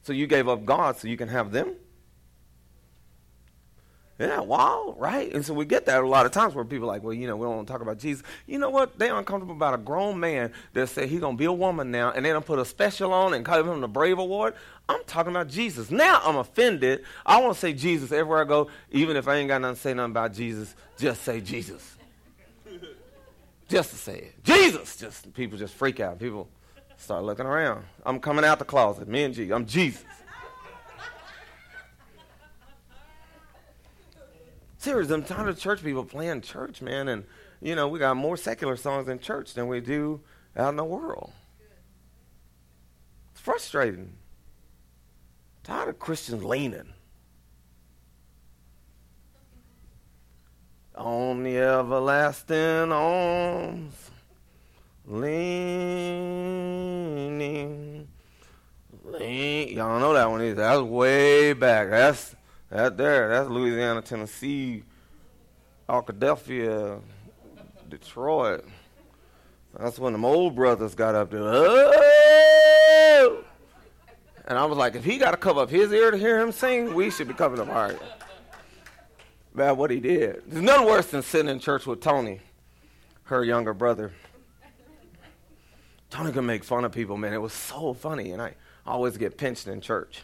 So 0.08 0.14
you 0.14 0.26
gave 0.26 0.48
up 0.48 0.64
God 0.64 0.96
so 0.96 1.10
you 1.10 1.18
can 1.18 1.28
have 1.28 1.52
them? 1.52 1.76
Yeah, 4.18 4.40
wow, 4.40 4.96
right? 4.98 5.30
And 5.34 5.46
so 5.46 5.54
we 5.54 5.66
get 5.66 5.86
that 5.88 6.02
a 6.02 6.08
lot 6.08 6.26
of 6.26 6.32
times 6.32 6.56
where 6.56 6.64
people 6.64 6.90
are 6.90 6.94
like, 6.94 7.04
well, 7.04 7.14
you 7.14 7.28
know, 7.28 7.36
we 7.36 7.46
don't 7.46 7.58
want 7.58 7.68
to 7.68 7.74
talk 7.74 7.82
about 7.82 8.00
Jesus. 8.00 8.24
You 8.46 8.58
know 8.58 8.70
what? 8.70 8.98
They're 8.98 9.14
uncomfortable 9.18 9.54
about 9.54 9.74
a 9.74 9.78
grown 9.78 10.18
man 10.18 10.54
that 10.72 10.88
said 10.88 11.10
he's 11.10 11.20
going 11.20 11.36
to 11.36 11.38
be 11.38 11.44
a 11.44 11.52
woman 11.52 11.92
now 11.92 12.12
and 12.12 12.26
they 12.26 12.30
don't 12.30 12.46
put 12.46 12.58
a 12.58 12.64
special 12.64 13.12
on 13.12 13.34
and 13.34 13.44
call 13.44 13.62
him 13.62 13.82
the 13.82 13.88
Brave 13.90 14.18
Award. 14.18 14.54
I'm 14.88 15.04
talking 15.08 15.32
about 15.32 15.50
Jesus. 15.50 15.92
Now 15.92 16.22
I'm 16.24 16.38
offended. 16.38 17.04
I 17.26 17.42
want 17.42 17.56
to 17.56 17.60
say 17.60 17.74
Jesus 17.74 18.14
everywhere 18.14 18.44
I 18.44 18.46
go, 18.46 18.70
even 18.92 19.18
if 19.18 19.28
I 19.28 19.36
ain't 19.36 19.50
got 19.50 19.60
nothing 19.60 19.76
to 19.76 19.82
say 19.82 19.94
nothing 19.94 20.12
about 20.12 20.34
Jesus, 20.34 20.74
just 20.98 21.22
say 21.24 21.42
Jesus. 21.42 21.98
just 23.68 23.90
to 23.90 23.98
say 23.98 24.20
it. 24.20 24.42
Jesus! 24.46 24.96
Just 24.96 25.34
People 25.34 25.58
just 25.58 25.74
freak 25.74 26.00
out. 26.00 26.18
People 26.18 26.48
Start 26.98 27.24
looking 27.24 27.46
around. 27.46 27.86
I'm 28.06 28.20
coming 28.20 28.44
out 28.44 28.60
the 28.60 28.66
closet. 28.66 29.08
Me 29.08 29.24
and 29.24 29.34
Jesus. 29.34 29.56
I'm 29.56 29.66
Jesus. 29.66 30.04
Serious, 34.80 35.10
I'm 35.10 35.24
tired 35.24 35.50
of 35.50 35.60
church 35.60 35.84
people 35.84 36.04
playing 36.04 36.42
church, 36.42 36.82
man. 36.82 37.08
And, 37.08 37.24
you 37.62 37.76
know, 37.76 37.88
we 37.88 38.00
got 38.00 38.16
more 38.16 38.38
secular 38.38 38.76
songs 38.76 39.08
in 39.08 39.20
church 39.20 39.54
than 39.54 39.68
we 39.68 39.80
do 39.80 40.22
out 40.56 40.70
in 40.70 40.76
the 40.76 40.86
world. 40.86 41.32
It's 43.32 43.42
frustrating. 43.42 44.14
tired 45.64 45.90
of 45.90 46.00
Christians 46.00 46.44
leaning. 46.44 46.94
On 50.96 51.44
the 51.44 51.58
everlasting 51.58 52.92
arms 52.92 54.07
Leaning. 55.10 55.40
Lean. 59.06 59.70
Y'all 59.70 60.02
know 60.02 60.14
that 60.14 60.30
one 60.30 60.42
is. 60.42 60.58
That's 60.58 60.82
way 60.82 61.54
back. 61.54 61.90
That's 61.90 62.36
that 62.70 62.98
there. 62.98 63.30
That's 63.30 63.50
Louisiana, 63.50 64.02
Tennessee, 64.02 64.84
Arkadelphia, 65.88 67.00
Detroit. 67.88 68.66
That's 69.80 69.98
when 69.98 70.20
the 70.20 70.28
old 70.28 70.56
brothers 70.56 70.94
got 70.94 71.16
up 71.16 71.32
there. 71.32 71.40
Oh! 71.42 73.46
And 74.46 74.58
I 74.58 74.66
was 74.66 74.78
like, 74.78 74.96
if 74.96 75.06
he 75.06 75.18
got 75.18 75.32
to 75.32 75.38
cover 75.38 75.62
up 75.62 75.70
his 75.70 75.90
ear 75.94 76.12
to 76.12 76.18
hear 76.18 76.42
him 76.42 76.52
sing, 76.52 76.94
we 76.94 77.12
should 77.12 77.30
be 77.30 77.34
covering 77.34 77.62
up 77.62 77.70
our 77.70 77.92
ear. 77.92 78.00
About 79.54 79.78
what 79.78 79.90
he 79.90 80.02
did. 80.02 80.44
There's 80.48 80.62
nothing 80.62 80.86
worse 80.86 81.08
than 81.08 81.22
sitting 81.22 81.50
in 81.50 81.60
church 81.60 81.86
with 81.86 82.02
Tony, 82.02 82.42
her 83.24 83.46
younger 83.46 83.74
brother. 83.74 84.12
Tony 86.10 86.32
could 86.32 86.44
make 86.44 86.64
fun 86.64 86.86
of 86.86 86.92
people, 86.92 87.18
man. 87.18 87.34
It 87.34 87.42
was 87.42 87.54
so 87.54 87.94
funny. 87.94 88.32
And 88.32 88.42
I 88.42 88.54
always 88.86 89.18
get 89.18 89.38
pinched 89.38 89.68
in 89.68 89.82
church. 89.82 90.24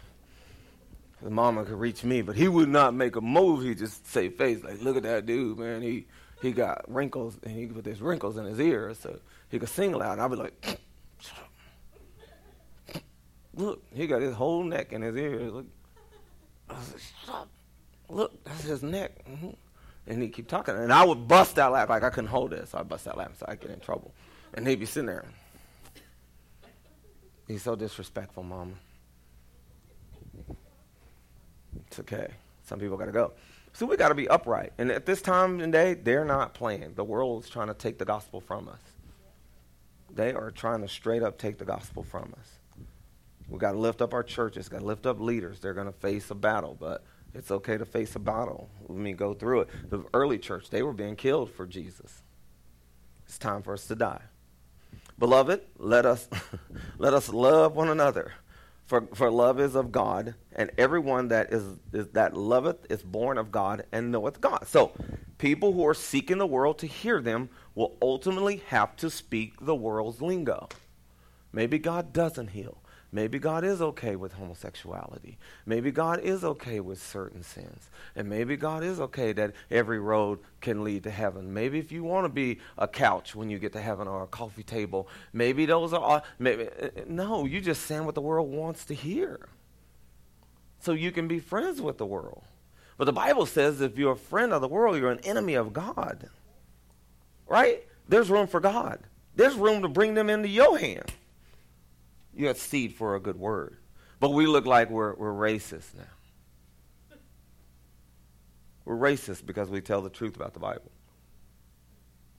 His 1.21 1.29
mama 1.29 1.63
could 1.63 1.79
reach 1.79 2.03
me, 2.03 2.21
but 2.21 2.35
he 2.35 2.47
would 2.47 2.69
not 2.69 2.93
make 2.93 3.15
a 3.15 3.21
move. 3.21 3.63
He'd 3.63 3.77
just 3.77 4.05
say 4.07 4.29
face, 4.29 4.63
like, 4.63 4.81
look 4.81 4.97
at 4.97 5.03
that 5.03 5.25
dude, 5.25 5.57
man. 5.57 5.81
He 5.81 6.05
he 6.41 6.51
got 6.51 6.83
wrinkles, 6.93 7.37
and 7.43 7.55
he 7.55 7.65
put 7.67 7.85
these 7.85 8.01
wrinkles 8.01 8.35
in 8.35 8.43
his 8.43 8.59
ears, 8.59 8.99
so 8.99 9.17
he 9.49 9.57
could 9.57 9.69
sing 9.69 9.93
loud. 9.93 10.13
And 10.13 10.21
I'd 10.21 10.27
be 10.27 10.35
like, 10.35 10.79
look, 13.55 13.81
he 13.93 14.07
got 14.07 14.21
his 14.21 14.35
whole 14.35 14.61
neck 14.63 14.91
in 14.91 15.01
his 15.01 15.15
ears. 15.15 15.53
Look, 15.53 15.65
I 16.69 16.73
was 16.73 16.91
like, 16.91 17.01
shut 17.25 17.35
up. 17.35 17.49
Look, 18.09 18.43
that's 18.43 18.63
his 18.63 18.83
neck. 18.83 19.23
Mm-hmm. 19.25 19.51
And 20.07 20.21
he'd 20.21 20.33
keep 20.33 20.49
talking. 20.49 20.75
And 20.75 20.91
I 20.91 21.05
would 21.05 21.29
bust 21.29 21.57
out 21.57 21.71
laughing. 21.71 21.91
Like 21.91 22.03
I 22.03 22.09
couldn't 22.09 22.29
hold 22.29 22.51
it, 22.51 22.67
so 22.67 22.77
I'd 22.77 22.89
bust 22.89 23.07
out 23.07 23.17
laughing 23.17 23.35
so 23.39 23.45
I'd 23.47 23.61
get 23.61 23.71
in 23.71 23.79
trouble. 23.79 24.13
And 24.53 24.67
he'd 24.67 24.81
be 24.81 24.85
sitting 24.85 25.07
there. 25.07 25.25
He's 27.47 27.63
so 27.63 27.75
disrespectful, 27.75 28.43
Mama. 28.43 28.73
It's 31.87 31.99
okay. 31.99 32.27
Some 32.63 32.79
people 32.79 32.97
got 32.97 33.05
to 33.05 33.11
go. 33.11 33.33
So 33.73 33.85
we 33.85 33.97
got 33.97 34.09
to 34.09 34.15
be 34.15 34.27
upright. 34.27 34.71
And 34.77 34.91
at 34.91 35.05
this 35.05 35.21
time 35.21 35.59
and 35.59 35.73
day, 35.73 35.95
they're 35.95 36.25
not 36.25 36.53
playing. 36.53 36.93
The 36.95 37.03
world 37.03 37.43
is 37.43 37.49
trying 37.49 37.67
to 37.67 37.73
take 37.73 37.97
the 37.97 38.05
gospel 38.05 38.39
from 38.39 38.69
us. 38.69 38.79
They 40.13 40.31
are 40.31 40.51
trying 40.51 40.81
to 40.81 40.87
straight 40.87 41.23
up 41.23 41.37
take 41.39 41.57
the 41.57 41.65
gospel 41.65 42.03
from 42.03 42.33
us. 42.39 42.59
We 43.49 43.57
got 43.57 43.73
to 43.73 43.79
lift 43.79 44.01
up 44.01 44.13
our 44.13 44.23
churches, 44.23 44.69
got 44.69 44.79
to 44.79 44.85
lift 44.85 45.05
up 45.05 45.19
leaders. 45.19 45.59
They're 45.59 45.73
going 45.73 45.87
to 45.87 45.93
face 45.93 46.29
a 46.29 46.35
battle, 46.35 46.77
but 46.79 47.03
it's 47.33 47.51
okay 47.51 47.77
to 47.77 47.85
face 47.85 48.15
a 48.15 48.19
battle. 48.19 48.69
Let 48.87 48.99
me 48.99 49.13
go 49.13 49.33
through 49.33 49.61
it. 49.61 49.69
The 49.89 50.03
early 50.13 50.37
church, 50.37 50.69
they 50.69 50.83
were 50.83 50.93
being 50.93 51.15
killed 51.15 51.51
for 51.51 51.65
Jesus. 51.65 52.21
It's 53.25 53.37
time 53.37 53.63
for 53.63 53.73
us 53.73 53.87
to 53.87 53.95
die. 53.95 54.21
Beloved, 55.23 55.61
let 55.77 56.05
us 56.05 56.27
let 56.97 57.13
us 57.13 57.29
love 57.29 57.77
one 57.77 57.87
another. 57.87 58.33
For, 58.83 59.07
for 59.13 59.31
love 59.31 59.57
is 59.57 59.73
of 59.73 59.89
God, 59.89 60.35
and 60.51 60.69
everyone 60.77 61.29
that 61.29 61.53
is, 61.53 61.63
is 61.93 62.09
that 62.09 62.35
loveth 62.35 62.91
is 62.91 63.03
born 63.03 63.37
of 63.37 63.49
God 63.49 63.85
and 63.93 64.11
knoweth 64.11 64.41
God. 64.41 64.67
So, 64.67 64.91
people 65.37 65.71
who 65.71 65.87
are 65.87 65.93
seeking 65.93 66.39
the 66.39 66.45
world 66.45 66.77
to 66.79 66.87
hear 66.87 67.21
them 67.21 67.47
will 67.73 67.95
ultimately 68.01 68.63
have 68.67 68.97
to 68.97 69.09
speak 69.09 69.53
the 69.61 69.73
world's 69.73 70.21
lingo. 70.21 70.67
Maybe 71.53 71.79
God 71.79 72.11
doesn't 72.11 72.49
heal. 72.49 72.82
Maybe 73.13 73.37
God 73.37 73.63
is 73.63 73.79
okay 73.79 74.15
with 74.15 74.33
homosexuality. 74.33 75.37
Maybe 75.67 75.91
God 75.91 76.19
is 76.21 76.43
okay 76.43 76.79
with 76.79 76.99
certain 76.99 77.43
sins. 77.43 77.91
And 78.15 78.27
maybe 78.27 78.57
God 78.57 78.83
is 78.83 78.99
okay 78.99 79.33
that 79.33 79.53
every 79.69 79.99
road 79.99 80.39
can 80.61 80.83
lead 80.83 81.03
to 81.03 81.11
heaven. 81.11 81.53
Maybe 81.53 81.77
if 81.77 81.91
you 81.91 82.03
want 82.03 82.25
to 82.25 82.29
be 82.29 82.59
a 82.75 82.87
couch 82.87 83.35
when 83.35 83.51
you 83.51 83.59
get 83.59 83.71
to 83.73 83.81
heaven 83.81 84.07
or 84.07 84.23
a 84.23 84.27
coffee 84.27 84.63
table, 84.63 85.07
maybe 85.31 85.67
those 85.67 85.93
are 85.93 86.23
maybe 86.39 86.63
uh, 86.63 86.85
uh, 86.85 86.89
no, 87.05 87.45
you 87.45 87.61
just 87.61 87.83
saying 87.83 88.03
what 88.03 88.15
the 88.15 88.21
world 88.21 88.51
wants 88.51 88.83
to 88.85 88.95
hear. 88.95 89.47
So 90.79 90.93
you 90.93 91.11
can 91.11 91.27
be 91.27 91.39
friends 91.39 91.79
with 91.79 91.99
the 91.99 92.07
world. 92.07 92.41
But 92.97 93.05
the 93.05 93.13
Bible 93.13 93.45
says 93.45 93.79
if 93.79 93.95
you're 93.95 94.13
a 94.13 94.17
friend 94.17 94.51
of 94.51 94.61
the 94.61 94.67
world, 94.67 94.97
you're 94.97 95.11
an 95.11 95.19
enemy 95.19 95.53
of 95.53 95.71
God. 95.71 96.31
Right? 97.47 97.85
There's 98.09 98.31
room 98.31 98.47
for 98.47 98.59
God. 98.59 99.01
There's 99.35 99.53
room 99.53 99.83
to 99.83 99.87
bring 99.87 100.15
them 100.15 100.31
into 100.31 100.49
your 100.49 100.79
hand. 100.79 101.13
You 102.35 102.47
have 102.47 102.57
seed 102.57 102.95
for 102.95 103.15
a 103.15 103.19
good 103.19 103.39
word. 103.39 103.77
But 104.19 104.31
we 104.31 104.47
look 104.47 104.65
like 104.65 104.89
we're, 104.89 105.13
we're 105.15 105.33
racist 105.33 105.95
now. 105.95 107.17
We're 108.85 108.97
racist 108.97 109.45
because 109.45 109.69
we 109.69 109.81
tell 109.81 110.01
the 110.01 110.09
truth 110.09 110.35
about 110.35 110.53
the 110.53 110.59
Bible. 110.59 110.91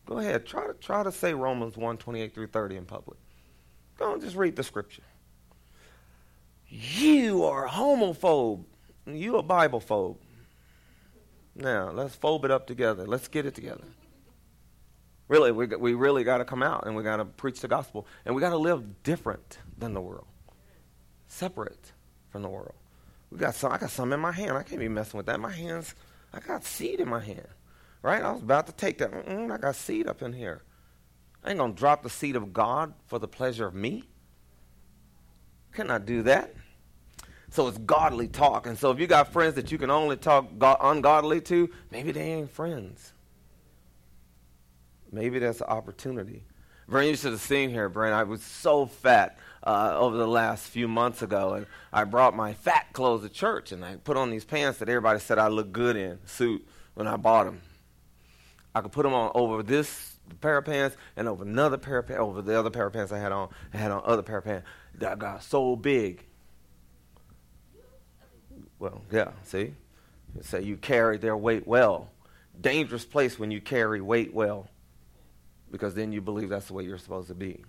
Go 0.06 0.18
ahead, 0.18 0.44
try 0.44 0.66
to 0.66 0.74
try 0.74 1.02
to 1.02 1.10
say 1.10 1.32
Romans 1.32 1.76
1, 1.76 1.96
28 1.96 2.34
through 2.34 2.48
30 2.48 2.76
in 2.76 2.84
public. 2.84 3.18
Go 3.98 4.12
on, 4.12 4.20
just 4.20 4.36
read 4.36 4.56
the 4.56 4.62
scripture. 4.62 5.02
You 6.66 7.44
are 7.44 7.66
a 7.66 7.70
homophobe. 7.70 8.64
You 9.06 9.36
a 9.36 9.42
Bible 9.42 9.80
phobe. 9.80 10.16
Now, 11.54 11.90
let's 11.90 12.16
phobe 12.16 12.44
it 12.44 12.50
up 12.50 12.66
together. 12.66 13.06
Let's 13.06 13.28
get 13.28 13.46
it 13.46 13.54
together. 13.54 13.84
Really, 15.28 15.52
we, 15.52 15.66
we 15.66 15.94
really 15.94 16.24
got 16.24 16.38
to 16.38 16.44
come 16.44 16.62
out 16.62 16.86
and 16.86 16.96
we 16.96 17.02
got 17.02 17.16
to 17.16 17.24
preach 17.24 17.60
the 17.60 17.68
gospel. 17.68 18.06
And 18.26 18.34
we 18.34 18.40
got 18.40 18.50
to 18.50 18.58
live 18.58 19.02
different 19.02 19.58
than 19.78 19.94
the 19.94 20.00
world, 20.00 20.26
separate 21.26 21.92
from 22.30 22.42
the 22.42 22.48
world. 22.48 22.74
We 23.30 23.38
got 23.38 23.54
some, 23.54 23.72
I 23.72 23.78
got 23.78 23.90
some 23.90 24.12
in 24.12 24.20
my 24.20 24.32
hand. 24.32 24.52
I 24.52 24.62
can't 24.62 24.80
be 24.80 24.88
messing 24.88 25.16
with 25.16 25.26
that. 25.26 25.40
My 25.40 25.50
hands, 25.50 25.94
I 26.32 26.40
got 26.40 26.64
seed 26.64 27.00
in 27.00 27.08
my 27.08 27.20
hand. 27.20 27.48
Right? 28.02 28.22
I 28.22 28.32
was 28.32 28.42
about 28.42 28.66
to 28.66 28.72
take 28.72 28.98
that. 28.98 29.10
Mm-mm, 29.10 29.50
I 29.50 29.56
got 29.56 29.76
seed 29.76 30.06
up 30.06 30.20
in 30.20 30.34
here. 30.34 30.62
I 31.42 31.50
ain't 31.50 31.58
to 31.58 31.72
drop 31.72 32.02
the 32.02 32.10
seed 32.10 32.36
of 32.36 32.52
God 32.52 32.94
for 33.06 33.18
the 33.18 33.26
pleasure 33.26 33.66
of 33.66 33.74
me. 33.74 34.04
Cannot 35.72 36.04
do 36.06 36.22
that. 36.22 36.54
So 37.50 37.66
it's 37.66 37.78
godly 37.78 38.28
talk. 38.28 38.66
And 38.66 38.78
so 38.78 38.90
if 38.90 38.98
you 38.98 39.06
got 39.06 39.32
friends 39.32 39.54
that 39.54 39.72
you 39.72 39.78
can 39.78 39.90
only 39.90 40.16
talk 40.16 40.50
ungodly 40.60 41.40
to, 41.42 41.70
maybe 41.90 42.12
they 42.12 42.32
ain't 42.32 42.50
friends. 42.50 43.12
Maybe 45.10 45.38
that's 45.38 45.60
an 45.60 45.68
opportunity. 45.68 46.44
Brent, 46.88 47.08
you 47.08 47.16
should 47.16 47.32
have 47.32 47.40
seen 47.40 47.70
here, 47.70 47.88
Brent. 47.88 48.14
I 48.14 48.24
was 48.24 48.42
so 48.42 48.86
fat 48.86 49.38
uh, 49.64 49.96
over 49.98 50.16
the 50.16 50.26
last 50.26 50.68
few 50.68 50.86
months 50.86 51.22
ago, 51.22 51.54
and 51.54 51.66
I 51.92 52.04
brought 52.04 52.36
my 52.36 52.52
fat 52.54 52.92
clothes 52.92 53.22
to 53.22 53.28
church, 53.28 53.72
and 53.72 53.84
I 53.84 53.96
put 53.96 54.16
on 54.16 54.30
these 54.30 54.44
pants 54.44 54.78
that 54.78 54.88
everybody 54.88 55.18
said 55.18 55.38
I 55.38 55.48
look 55.48 55.72
good 55.72 55.96
in, 55.96 56.18
suit, 56.26 56.66
when 56.94 57.06
I 57.06 57.16
bought 57.16 57.46
them. 57.46 57.60
I 58.74 58.80
could 58.80 58.92
put 58.92 59.04
them 59.04 59.14
on 59.14 59.32
over 59.34 59.62
this 59.62 60.16
pair 60.40 60.58
of 60.58 60.64
pants 60.64 60.96
and 61.16 61.28
over 61.28 61.44
another 61.44 61.78
pair 61.78 61.98
of 61.98 62.06
pants, 62.06 62.20
over 62.20 62.42
the 62.42 62.58
other 62.58 62.70
pair 62.70 62.86
of 62.86 62.92
pants 62.92 63.12
I 63.12 63.18
had 63.18 63.32
on. 63.32 63.48
I 63.72 63.78
had 63.78 63.90
on 63.90 64.02
other 64.04 64.22
pair 64.22 64.38
of 64.38 64.44
pants 64.44 64.66
that 64.98 65.18
got 65.18 65.42
so 65.42 65.76
big 65.76 66.26
well, 68.84 69.02
yeah, 69.10 69.30
see? 69.44 69.74
Say 70.42 70.62
you 70.62 70.76
carry 70.76 71.16
their 71.16 71.36
weight 71.36 71.66
well. 71.66 72.10
Dangerous 72.60 73.06
place 73.06 73.38
when 73.38 73.50
you 73.50 73.60
carry 73.60 74.02
weight 74.02 74.34
well. 74.34 74.68
Because 75.70 75.94
then 75.94 76.12
you 76.12 76.20
believe 76.20 76.50
that's 76.50 76.66
the 76.66 76.74
way 76.74 76.84
you're 76.84 76.98
supposed 76.98 77.28
to 77.28 77.34
be. 77.34 77.64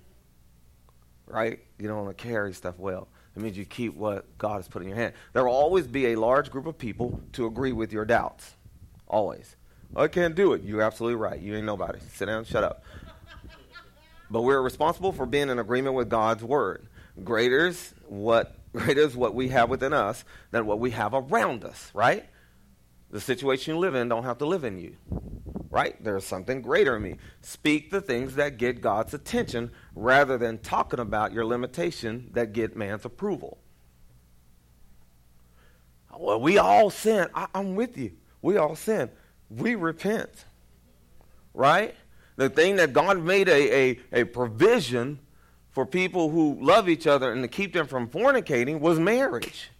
Right? 1.28 1.60
You 1.80 1.88
don't 1.88 2.06
want 2.06 2.18
to 2.18 2.24
carry 2.24 2.54
stuff 2.54 2.78
well. 2.78 3.08
It 3.36 3.42
means 3.42 3.58
you 3.58 3.66
keep 3.66 3.96
what 3.96 4.38
God 4.38 4.58
has 4.58 4.68
put 4.68 4.82
in 4.82 4.88
your 4.88 4.98
hand. 4.98 5.14
There 5.34 5.44
will 5.44 5.52
always 5.52 5.88
be 5.88 6.08
a 6.08 6.16
large 6.16 6.50
group 6.50 6.68
of 6.68 6.78
people 6.78 7.22
to 7.34 7.46
agree 7.46 7.74
with 7.74 7.92
your 7.92 8.06
doubts. 8.06 8.56
Always. 9.08 9.56
I 9.96 10.08
can't 10.08 10.36
do 10.36 10.54
it. 10.54 10.64
You're 10.64 10.82
absolutely 10.82 11.16
right. 11.16 11.40
You 11.40 11.56
ain't 11.56 11.66
nobody. 11.66 12.00
Sit 12.14 12.28
down, 12.28 12.46
shut 12.46 12.64
up. 12.64 12.84
but 14.32 14.42
we're 14.42 14.62
responsible 14.62 15.12
for 15.12 15.26
being 15.26 15.50
in 15.50 15.60
agreement 15.60 15.96
with 15.96 16.10
God's 16.10 16.44
word. 16.44 16.88
Greater 17.24 17.68
is 17.68 17.94
what 18.08 18.56
greater 18.74 19.02
is 19.02 19.16
what 19.16 19.34
we 19.34 19.50
have 19.50 19.70
within 19.70 19.94
us 19.94 20.24
than 20.52 20.66
what 20.66 20.80
we 20.80 20.92
have 20.92 21.14
around 21.14 21.64
us, 21.64 21.92
right? 21.94 22.26
The 23.12 23.22
situation 23.22 23.76
you 23.76 23.80
live 23.80 23.96
in 23.96 24.10
don't 24.10 24.24
have 24.24 24.40
to 24.40 24.46
live 24.46 24.64
in 24.64 24.80
you. 24.80 24.96
Right? 25.76 26.02
There's 26.02 26.24
something 26.24 26.62
greater 26.62 26.96
in 26.96 27.02
me. 27.02 27.16
Speak 27.42 27.92
the 27.92 28.00
things 28.00 28.36
that 28.36 28.56
get 28.56 28.80
God's 28.80 29.14
attention 29.14 29.72
rather 29.94 30.38
than 30.38 30.60
talking 30.60 31.02
about 31.02 31.34
your 31.34 31.44
limitation 31.44 32.30
that 32.32 32.54
get 32.54 32.78
man's 32.78 33.04
approval. 33.04 33.58
Well, 36.18 36.40
we 36.40 36.58
all 36.60 36.90
sin. 36.90 37.28
I, 37.36 37.48
I'm 37.54 37.76
with 37.76 37.98
you. 37.98 38.14
We 38.42 38.56
all 38.56 38.78
sin. 38.78 39.10
We 39.50 39.76
repent. 39.76 40.46
Right? 41.54 41.94
The 42.38 42.48
thing 42.48 42.78
that 42.78 42.94
God 42.94 43.22
made 43.22 43.50
a, 43.50 43.90
a, 43.90 44.00
a 44.14 44.24
provision 44.24 45.20
for 45.72 45.86
people 45.86 46.30
who 46.30 46.58
love 46.62 46.88
each 46.88 47.06
other 47.06 47.34
and 47.34 47.44
to 47.44 47.50
keep 47.50 47.74
them 47.74 47.86
from 47.86 48.08
fornicating 48.08 48.80
was 48.80 48.98
marriage. 48.98 49.72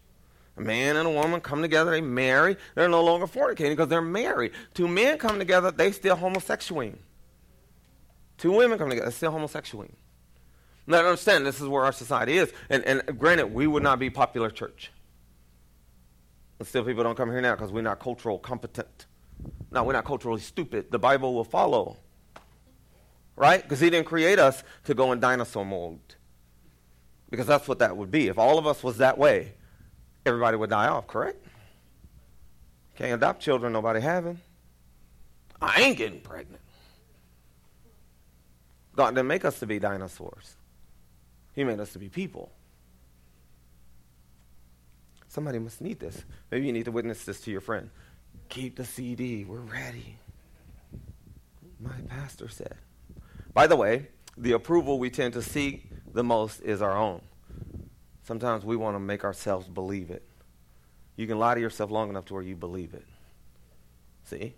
A 0.58 0.62
man 0.62 0.96
and 0.96 1.08
a 1.08 1.12
woman 1.12 1.42
come 1.42 1.62
together, 1.62 1.92
they 1.92 2.02
marry, 2.02 2.56
they're 2.76 2.88
no 2.88 3.04
longer 3.04 3.28
fornicating 3.28 3.72
because 3.72 3.90
they're 3.90 4.02
married. 4.02 4.52
Two 4.74 4.88
men 4.88 5.18
come 5.18 5.38
together, 5.38 5.72
they 5.72 5.92
still 5.92 6.16
homosexual. 6.16 6.94
Two 8.38 8.52
women 8.52 8.78
come 8.78 8.90
together, 8.90 9.12
still 9.12 9.32
homosexual. 9.32 9.88
Now, 10.88 11.00
understand, 11.00 11.46
this 11.46 11.60
is 11.60 11.68
where 11.68 11.84
our 11.84 11.92
society 11.92 12.38
is. 12.38 12.54
And, 12.70 12.84
and 12.86 13.20
granted, 13.20 13.48
we 13.48 13.68
would 13.68 13.84
not 13.84 14.00
be 14.00 14.10
popular 14.10 14.50
church. 14.50 14.92
And 16.60 16.68
still, 16.68 16.86
people 16.86 17.04
don't 17.04 17.16
come 17.16 17.32
here 17.32 17.42
now 17.42 17.56
because 17.56 17.72
we're 17.72 17.82
not 17.82 18.00
cultural 18.00 18.38
competent. 18.38 19.08
No, 19.72 19.84
we're 19.84 19.94
not 19.94 20.06
culturally 20.06 20.40
stupid. 20.40 20.92
The 20.92 21.00
Bible 21.00 21.34
will 21.34 21.44
follow 21.44 21.98
right? 23.36 23.62
Because 23.62 23.80
he 23.80 23.90
didn't 23.90 24.08
create 24.08 24.40
us 24.40 24.64
to 24.86 24.94
go 24.94 25.12
in 25.12 25.20
dinosaur 25.20 25.66
mode. 25.66 26.00
Because 27.30 27.48
that's 27.48 27.68
what 27.68 27.80
that 27.80 27.98
would 27.98 28.12
be. 28.12 28.28
If 28.28 28.38
all 28.38 28.58
of 28.58 28.68
us 28.68 28.84
was 28.84 28.98
that 28.98 29.18
way, 29.18 29.54
everybody 30.26 30.58
would 30.58 30.70
die 30.70 30.88
off, 30.88 31.08
correct? 31.08 31.46
Can't 32.96 33.14
adopt 33.14 33.42
children 33.42 33.74
nobody 33.74 34.00
having. 34.00 34.40
I 35.62 35.82
ain't 35.82 35.98
getting 35.98 36.22
pregnant. 36.22 36.62
God 38.96 39.16
didn't 39.16 39.28
make 39.28 39.44
us 39.44 39.60
to 39.60 39.66
be 39.66 39.80
dinosaurs. 39.80 40.56
He 41.54 41.64
made 41.64 41.80
us 41.80 41.94
to 41.94 42.00
be 42.00 42.10
people. 42.10 42.52
Somebody 45.28 45.60
must 45.60 45.82
need 45.82 46.00
this. 46.00 46.24
Maybe 46.50 46.66
you 46.66 46.72
need 46.72 46.86
to 46.86 46.92
witness 46.92 47.26
this 47.26 47.42
to 47.42 47.52
your 47.52 47.62
friend. 47.62 47.90
Keep 48.48 48.78
the 48.78 48.86
CD. 48.86 49.44
We're 49.44 49.60
ready. 49.60 50.18
My 51.80 51.92
pastor 52.08 52.48
said. 52.48 52.76
By 53.54 53.68
the 53.68 53.76
way, 53.76 54.08
the 54.38 54.54
approval 54.54 54.98
we 54.98 55.10
tend 55.10 55.34
to 55.34 55.42
seek 55.42 55.90
the 56.14 56.24
most 56.24 56.62
is 56.62 56.82
our 56.82 56.96
own. 56.96 57.22
Sometimes 58.26 58.66
we 58.66 58.76
want 58.76 58.96
to 58.96 59.00
make 59.00 59.24
ourselves 59.24 59.68
believe 59.68 60.10
it. 60.10 60.24
You 61.16 61.28
can 61.28 61.38
lie 61.38 61.54
to 61.54 61.62
yourself 61.62 61.92
long 61.92 62.10
enough 62.10 62.26
to 62.26 62.34
where 62.34 62.42
you 62.44 62.56
believe 62.56 62.96
it. 62.96 63.06
See? 64.24 64.56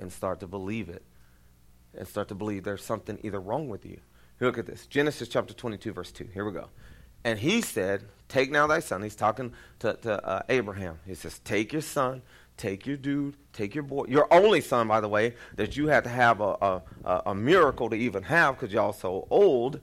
And 0.00 0.10
start 0.10 0.40
to 0.40 0.46
believe 0.46 0.88
it. 0.88 1.02
And 1.94 2.08
start 2.08 2.28
to 2.28 2.34
believe 2.34 2.64
there's 2.64 2.82
something 2.82 3.18
either 3.22 3.38
wrong 3.38 3.68
with 3.68 3.84
you. 3.84 4.00
Look 4.40 4.56
at 4.56 4.64
this 4.64 4.86
Genesis 4.86 5.28
chapter 5.28 5.52
22, 5.52 5.92
verse 5.92 6.10
2. 6.12 6.28
Here 6.32 6.46
we 6.46 6.52
go. 6.52 6.68
And 7.22 7.38
he 7.38 7.60
said, 7.60 8.04
Take 8.28 8.50
now 8.50 8.66
thy 8.66 8.80
son. 8.80 9.02
He's 9.02 9.16
talking 9.16 9.52
to, 9.80 9.92
to 9.92 10.26
uh, 10.26 10.42
Abraham. 10.48 10.98
He 11.06 11.14
says, 11.14 11.40
Take 11.40 11.74
your 11.74 11.82
son, 11.82 12.22
take 12.56 12.86
your 12.86 12.96
dude, 12.96 13.36
take 13.52 13.74
your 13.74 13.84
boy, 13.84 14.06
your 14.08 14.32
only 14.32 14.62
son, 14.62 14.88
by 14.88 15.02
the 15.02 15.08
way, 15.08 15.34
that 15.56 15.76
you 15.76 15.88
had 15.88 16.04
to 16.04 16.10
have 16.10 16.40
a, 16.40 16.82
a, 17.04 17.22
a 17.26 17.34
miracle 17.34 17.90
to 17.90 17.96
even 17.96 18.22
have 18.22 18.58
because 18.58 18.72
y'all 18.72 18.94
so 18.94 19.26
old, 19.28 19.80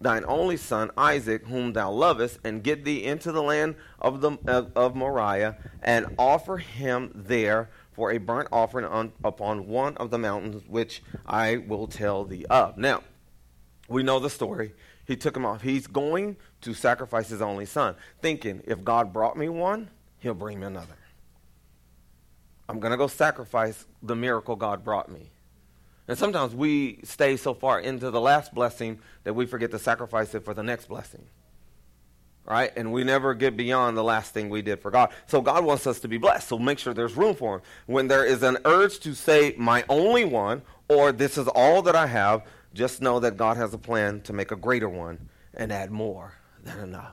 thine 0.00 0.24
only 0.26 0.56
son, 0.56 0.90
Isaac, 0.96 1.46
whom 1.46 1.72
thou 1.72 1.90
lovest, 1.90 2.38
and 2.44 2.62
get 2.62 2.84
thee 2.84 3.04
into 3.04 3.32
the 3.32 3.42
land 3.42 3.76
of, 3.98 4.20
the, 4.20 4.38
of, 4.46 4.70
of 4.76 4.94
Moriah, 4.94 5.56
and 5.82 6.14
offer 6.18 6.58
him 6.58 7.10
there 7.14 7.68
for 7.92 8.12
a 8.12 8.18
burnt 8.18 8.48
offering 8.52 8.84
on, 8.84 9.12
upon 9.24 9.66
one 9.66 9.96
of 9.96 10.10
the 10.10 10.18
mountains 10.18 10.62
which 10.68 11.02
I 11.26 11.56
will 11.56 11.88
tell 11.88 12.24
thee 12.24 12.46
of. 12.48 12.78
Now, 12.78 13.02
we 13.88 14.02
know 14.02 14.18
the 14.20 14.30
story. 14.30 14.72
He 15.04 15.16
took 15.16 15.36
him 15.36 15.46
off. 15.46 15.62
He's 15.62 15.86
going 15.86 16.36
to 16.60 16.74
sacrifice 16.74 17.28
his 17.28 17.42
only 17.42 17.66
son, 17.66 17.96
thinking, 18.20 18.62
if 18.66 18.84
God 18.84 19.12
brought 19.12 19.36
me 19.36 19.48
one, 19.48 19.90
he'll 20.20 20.34
bring 20.34 20.60
me 20.60 20.66
another. 20.66 20.94
I'm 22.68 22.78
going 22.78 22.90
to 22.90 22.98
go 22.98 23.06
sacrifice 23.06 23.86
the 24.02 24.14
miracle 24.14 24.54
God 24.54 24.84
brought 24.84 25.10
me. 25.10 25.30
And 26.08 26.16
sometimes 26.16 26.54
we 26.54 27.00
stay 27.04 27.36
so 27.36 27.52
far 27.52 27.78
into 27.78 28.10
the 28.10 28.20
last 28.20 28.54
blessing 28.54 28.98
that 29.24 29.34
we 29.34 29.44
forget 29.44 29.70
to 29.72 29.78
sacrifice 29.78 30.34
it 30.34 30.42
for 30.44 30.54
the 30.54 30.62
next 30.62 30.88
blessing. 30.88 31.26
Right? 32.46 32.72
And 32.74 32.92
we 32.94 33.04
never 33.04 33.34
get 33.34 33.58
beyond 33.58 33.94
the 33.94 34.02
last 34.02 34.32
thing 34.32 34.48
we 34.48 34.62
did 34.62 34.80
for 34.80 34.90
God. 34.90 35.10
So 35.26 35.42
God 35.42 35.66
wants 35.66 35.86
us 35.86 36.00
to 36.00 36.08
be 36.08 36.16
blessed. 36.16 36.48
So 36.48 36.58
make 36.58 36.78
sure 36.78 36.94
there's 36.94 37.14
room 37.14 37.34
for 37.34 37.56
Him. 37.56 37.62
When 37.84 38.08
there 38.08 38.24
is 38.24 38.42
an 38.42 38.56
urge 38.64 39.00
to 39.00 39.14
say, 39.14 39.54
my 39.58 39.84
only 39.90 40.24
one, 40.24 40.62
or 40.88 41.12
this 41.12 41.36
is 41.36 41.46
all 41.48 41.82
that 41.82 41.94
I 41.94 42.06
have, 42.06 42.42
just 42.72 43.02
know 43.02 43.20
that 43.20 43.36
God 43.36 43.58
has 43.58 43.74
a 43.74 43.78
plan 43.78 44.22
to 44.22 44.32
make 44.32 44.50
a 44.50 44.56
greater 44.56 44.88
one 44.88 45.28
and 45.52 45.70
add 45.70 45.90
more 45.90 46.38
than 46.64 46.78
enough. 46.78 47.12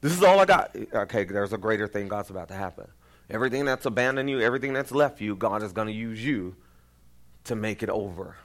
This 0.00 0.12
is 0.12 0.22
all 0.22 0.38
I 0.38 0.44
got. 0.44 0.76
Okay, 0.94 1.24
there's 1.24 1.52
a 1.52 1.58
greater 1.58 1.88
thing 1.88 2.06
God's 2.06 2.30
about 2.30 2.46
to 2.48 2.54
happen. 2.54 2.86
Everything 3.28 3.64
that's 3.64 3.84
abandoned 3.84 4.30
you, 4.30 4.40
everything 4.40 4.72
that's 4.72 4.92
left 4.92 5.20
you, 5.20 5.34
God 5.34 5.64
is 5.64 5.72
going 5.72 5.88
to 5.88 5.92
use 5.92 6.24
you 6.24 6.54
to 7.46 7.56
make 7.56 7.82
it 7.82 7.90
over 7.90 8.36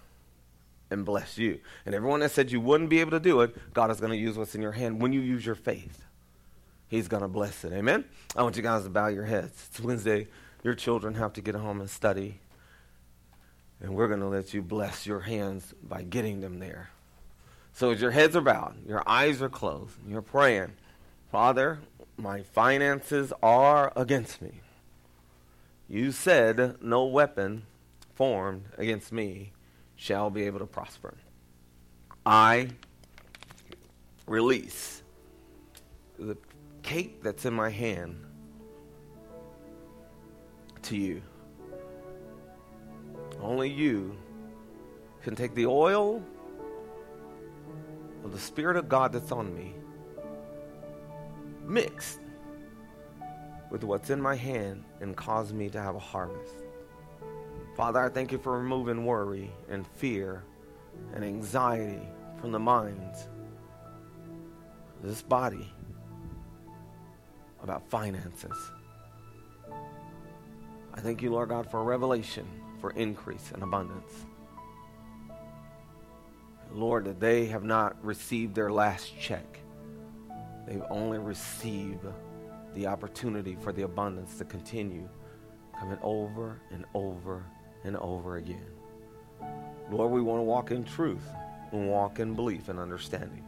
and 0.89 1.05
bless 1.05 1.37
you. 1.37 1.59
And 1.85 1.95
everyone 1.95 2.19
that 2.21 2.31
said 2.31 2.51
you 2.51 2.59
wouldn't 2.59 2.89
be 2.89 2.99
able 2.99 3.11
to 3.11 3.19
do 3.19 3.41
it, 3.41 3.73
God 3.73 3.91
is 3.91 3.99
going 3.99 4.11
to 4.11 4.17
use 4.17 4.37
what's 4.37 4.55
in 4.55 4.61
your 4.61 4.73
hand 4.73 5.01
when 5.01 5.13
you 5.13 5.21
use 5.21 5.45
your 5.45 5.55
faith. 5.55 6.03
He's 6.87 7.07
going 7.07 7.21
to 7.21 7.29
bless 7.29 7.63
it. 7.63 7.71
Amen? 7.71 8.05
I 8.35 8.43
want 8.43 8.57
you 8.57 8.63
guys 8.63 8.83
to 8.83 8.89
bow 8.89 9.07
your 9.07 9.25
heads. 9.25 9.67
It's 9.69 9.79
Wednesday 9.79 10.27
your 10.63 10.73
children 10.75 11.15
have 11.15 11.33
to 11.33 11.41
get 11.41 11.55
home 11.55 11.79
and 11.79 11.89
study. 11.89 12.39
And 13.79 13.95
we're 13.95 14.07
going 14.07 14.19
to 14.19 14.27
let 14.27 14.53
you 14.53 14.61
bless 14.61 15.07
your 15.07 15.21
hands 15.21 15.73
by 15.81 16.03
getting 16.03 16.41
them 16.41 16.59
there. 16.59 16.89
So 17.73 17.91
as 17.91 18.01
your 18.01 18.11
heads 18.11 18.35
are 18.35 18.41
bowed, 18.41 18.85
your 18.85 19.01
eyes 19.07 19.41
are 19.41 19.49
closed, 19.49 19.95
you're 20.07 20.21
praying, 20.21 20.73
Father, 21.31 21.79
my 22.17 22.43
finances 22.43 23.33
are 23.41 23.91
against 23.95 24.41
me. 24.41 24.61
You 25.87 26.11
said, 26.11 26.75
No 26.81 27.05
weapon 27.05 27.63
formed 28.21 28.63
against 28.77 29.11
me 29.11 29.51
shall 29.95 30.29
be 30.29 30.43
able 30.43 30.59
to 30.59 30.67
prosper. 30.67 31.15
I 32.23 32.67
release 34.27 35.01
the 36.19 36.37
cake 36.83 37.23
that's 37.23 37.45
in 37.45 37.53
my 37.55 37.71
hand 37.71 38.23
to 40.83 40.95
you. 40.95 41.23
Only 43.41 43.71
you 43.71 44.15
can 45.23 45.35
take 45.35 45.55
the 45.55 45.65
oil 45.65 46.21
of 48.23 48.33
the 48.33 48.39
Spirit 48.39 48.77
of 48.77 48.87
God 48.87 49.13
that's 49.13 49.31
on 49.31 49.51
me, 49.55 49.73
mixed 51.65 52.19
with 53.71 53.83
what's 53.83 54.11
in 54.11 54.21
my 54.21 54.35
hand, 54.35 54.83
and 54.99 55.17
cause 55.17 55.53
me 55.53 55.71
to 55.71 55.81
have 55.81 55.95
a 55.95 55.99
harvest. 55.99 56.60
Father, 57.75 57.99
I 57.99 58.09
thank 58.09 58.31
you 58.31 58.37
for 58.37 58.57
removing 58.57 59.05
worry 59.05 59.49
and 59.69 59.87
fear 59.87 60.43
and 61.13 61.23
anxiety 61.23 62.07
from 62.39 62.51
the 62.51 62.59
minds 62.59 63.29
of 65.01 65.09
this 65.09 65.21
body 65.21 65.71
about 67.63 67.89
finances. 67.89 68.57
I 70.93 70.99
thank 70.99 71.21
you, 71.21 71.31
Lord 71.31 71.49
God, 71.49 71.71
for 71.71 71.79
a 71.79 71.83
revelation, 71.83 72.45
for 72.81 72.91
increase 72.91 73.51
and 73.53 73.63
abundance. 73.63 74.11
Lord, 76.73 77.05
that 77.05 77.19
they 77.19 77.45
have 77.47 77.63
not 77.63 78.03
received 78.03 78.53
their 78.53 78.71
last 78.71 79.17
check. 79.19 79.59
They've 80.67 80.83
only 80.89 81.19
received 81.19 82.05
the 82.73 82.87
opportunity 82.87 83.57
for 83.61 83.71
the 83.71 83.83
abundance 83.83 84.37
to 84.37 84.45
continue 84.45 85.07
coming 85.77 85.97
over 86.01 86.59
and 86.71 86.85
over 86.93 87.45
and 87.83 87.97
over 87.97 88.37
again. 88.37 88.65
Lord, 89.89 90.11
we 90.11 90.21
want 90.21 90.39
to 90.39 90.43
walk 90.43 90.71
in 90.71 90.83
truth 90.83 91.27
and 91.71 91.89
walk 91.89 92.19
in 92.19 92.33
belief 92.33 92.69
and 92.69 92.79
understanding. 92.79 93.43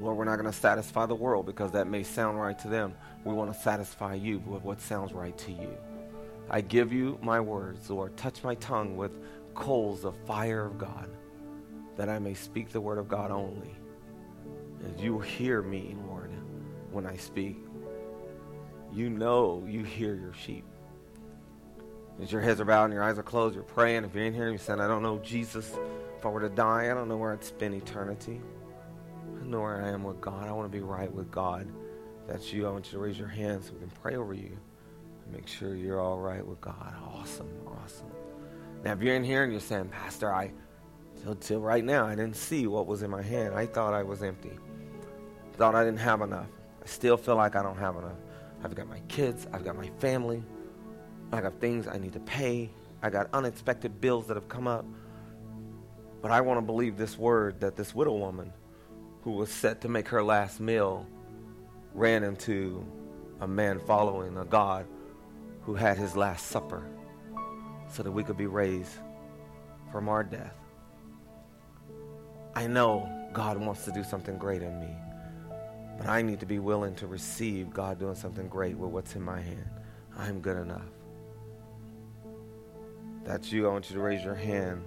Lord, 0.00 0.16
we're 0.16 0.24
not 0.24 0.36
going 0.36 0.50
to 0.50 0.58
satisfy 0.58 1.06
the 1.06 1.14
world 1.14 1.46
because 1.46 1.72
that 1.72 1.86
may 1.86 2.02
sound 2.02 2.40
right 2.40 2.58
to 2.60 2.68
them. 2.68 2.94
We 3.24 3.34
want 3.34 3.52
to 3.52 3.58
satisfy 3.60 4.14
you 4.14 4.40
with 4.40 4.62
what 4.62 4.80
sounds 4.80 5.12
right 5.12 5.36
to 5.38 5.52
you. 5.52 5.76
I 6.50 6.60
give 6.60 6.92
you 6.92 7.18
my 7.22 7.40
words, 7.40 7.88
Lord. 7.88 8.16
Touch 8.16 8.42
my 8.42 8.54
tongue 8.56 8.96
with 8.96 9.18
coals 9.54 10.04
of 10.04 10.16
fire 10.26 10.64
of 10.64 10.78
God, 10.78 11.08
that 11.96 12.08
I 12.08 12.18
may 12.18 12.34
speak 12.34 12.70
the 12.70 12.80
word 12.80 12.98
of 12.98 13.08
God 13.08 13.30
only. 13.30 13.74
And 14.84 15.00
you 15.00 15.20
hear 15.20 15.62
me, 15.62 15.96
Lord, 16.06 16.30
when 16.90 17.06
I 17.06 17.16
speak, 17.16 17.56
you 18.92 19.08
know 19.08 19.64
you 19.66 19.84
hear 19.84 20.14
your 20.14 20.34
sheep. 20.34 20.64
As 22.22 22.30
your 22.30 22.40
heads 22.40 22.60
are 22.60 22.64
bowed 22.64 22.84
and 22.84 22.94
your 22.94 23.02
eyes 23.02 23.18
are 23.18 23.24
closed, 23.24 23.54
you're 23.54 23.64
praying. 23.64 24.04
If 24.04 24.14
you're 24.14 24.24
in 24.24 24.34
here 24.34 24.44
and 24.44 24.52
you 24.52 24.58
said, 24.58 24.80
I 24.80 24.86
don't 24.86 25.02
know 25.02 25.18
Jesus, 25.18 25.76
if 26.16 26.24
I 26.24 26.28
were 26.28 26.40
to 26.40 26.48
die, 26.48 26.90
I 26.90 26.94
don't 26.94 27.08
know 27.08 27.16
where 27.16 27.32
I'd 27.32 27.42
spend 27.44 27.74
eternity. 27.74 28.40
I 29.40 29.46
know 29.46 29.60
where 29.60 29.82
I 29.82 29.88
am 29.88 30.04
with 30.04 30.20
God. 30.20 30.48
I 30.48 30.52
want 30.52 30.70
to 30.70 30.76
be 30.76 30.82
right 30.82 31.12
with 31.12 31.30
God. 31.30 31.68
that's 32.26 32.52
you. 32.52 32.66
I 32.66 32.70
want 32.70 32.86
you 32.86 32.92
to 32.92 32.98
raise 32.98 33.18
your 33.18 33.28
hand 33.28 33.64
so 33.64 33.72
we 33.74 33.80
can 33.80 33.90
pray 33.90 34.16
over 34.16 34.32
you. 34.32 34.56
and 35.24 35.34
Make 35.34 35.48
sure 35.48 35.74
you're 35.74 36.00
all 36.00 36.18
right 36.18 36.46
with 36.46 36.60
God. 36.60 36.94
Awesome, 37.14 37.50
awesome. 37.66 38.10
Now, 38.84 38.92
if 38.92 39.02
you're 39.02 39.16
in 39.16 39.24
here 39.24 39.42
and 39.42 39.52
you're 39.52 39.60
saying, 39.60 39.88
Pastor, 39.88 40.32
I 40.32 40.52
till, 41.22 41.34
till 41.34 41.60
right 41.60 41.84
now 41.84 42.06
I 42.06 42.14
didn't 42.14 42.36
see 42.36 42.66
what 42.66 42.86
was 42.86 43.02
in 43.02 43.10
my 43.10 43.22
hand. 43.22 43.54
I 43.54 43.66
thought 43.66 43.92
I 43.92 44.02
was 44.02 44.22
empty. 44.22 44.52
Thought 45.54 45.74
I 45.74 45.84
didn't 45.84 46.00
have 46.00 46.20
enough. 46.20 46.48
I 46.82 46.86
still 46.86 47.16
feel 47.16 47.36
like 47.36 47.56
I 47.56 47.62
don't 47.62 47.78
have 47.78 47.96
enough. 47.96 48.18
I've 48.62 48.74
got 48.74 48.88
my 48.88 49.00
kids. 49.08 49.46
I've 49.52 49.64
got 49.64 49.76
my 49.76 49.88
family. 49.98 50.42
I 51.34 51.40
got 51.40 51.60
things 51.60 51.86
I 51.86 51.98
need 51.98 52.12
to 52.14 52.20
pay. 52.20 52.70
I 53.02 53.10
got 53.10 53.28
unexpected 53.32 54.00
bills 54.00 54.28
that 54.28 54.36
have 54.36 54.48
come 54.48 54.66
up. 54.66 54.84
But 56.22 56.30
I 56.30 56.40
want 56.40 56.58
to 56.58 56.62
believe 56.62 56.96
this 56.96 57.18
word 57.18 57.60
that 57.60 57.76
this 57.76 57.94
widow 57.94 58.14
woman 58.14 58.52
who 59.22 59.32
was 59.32 59.50
set 59.50 59.82
to 59.82 59.88
make 59.88 60.08
her 60.08 60.22
last 60.22 60.60
meal 60.60 61.06
ran 61.92 62.24
into 62.24 62.84
a 63.40 63.48
man 63.48 63.78
following 63.80 64.36
a 64.38 64.44
God 64.44 64.86
who 65.62 65.74
had 65.74 65.98
his 65.98 66.16
last 66.16 66.46
supper 66.46 66.86
so 67.90 68.02
that 68.02 68.10
we 68.10 68.22
could 68.22 68.36
be 68.36 68.46
raised 68.46 68.92
from 69.92 70.08
our 70.08 70.22
death. 70.22 70.54
I 72.54 72.66
know 72.66 73.08
God 73.32 73.58
wants 73.58 73.84
to 73.84 73.92
do 73.92 74.04
something 74.04 74.38
great 74.38 74.62
in 74.62 74.78
me, 74.80 74.94
but 75.98 76.08
I 76.08 76.22
need 76.22 76.40
to 76.40 76.46
be 76.46 76.58
willing 76.58 76.94
to 76.96 77.06
receive 77.06 77.70
God 77.70 77.98
doing 77.98 78.14
something 78.14 78.48
great 78.48 78.76
with 78.76 78.90
what's 78.90 79.16
in 79.16 79.22
my 79.22 79.40
hand. 79.40 79.68
I'm 80.16 80.40
good 80.40 80.56
enough. 80.56 80.82
That's 83.24 83.50
you. 83.50 83.66
I 83.66 83.72
want 83.72 83.88
you 83.90 83.96
to 83.96 84.02
raise 84.02 84.22
your 84.22 84.34
hand 84.34 84.84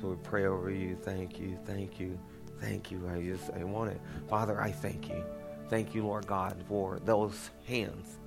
so 0.00 0.08
we 0.08 0.16
pray 0.16 0.46
over 0.46 0.70
you. 0.70 0.96
Thank 0.96 1.38
you, 1.38 1.58
thank 1.64 1.98
you, 1.98 2.18
thank 2.60 2.90
you. 2.90 3.08
I 3.08 3.22
just 3.22 3.50
I 3.50 3.64
want 3.64 3.90
it. 3.90 4.00
Father, 4.28 4.60
I 4.60 4.70
thank 4.70 5.08
you. 5.08 5.24
Thank 5.68 5.94
you, 5.94 6.04
Lord 6.04 6.26
God, 6.26 6.56
for 6.68 6.98
those 7.04 7.50
hands 7.66 8.18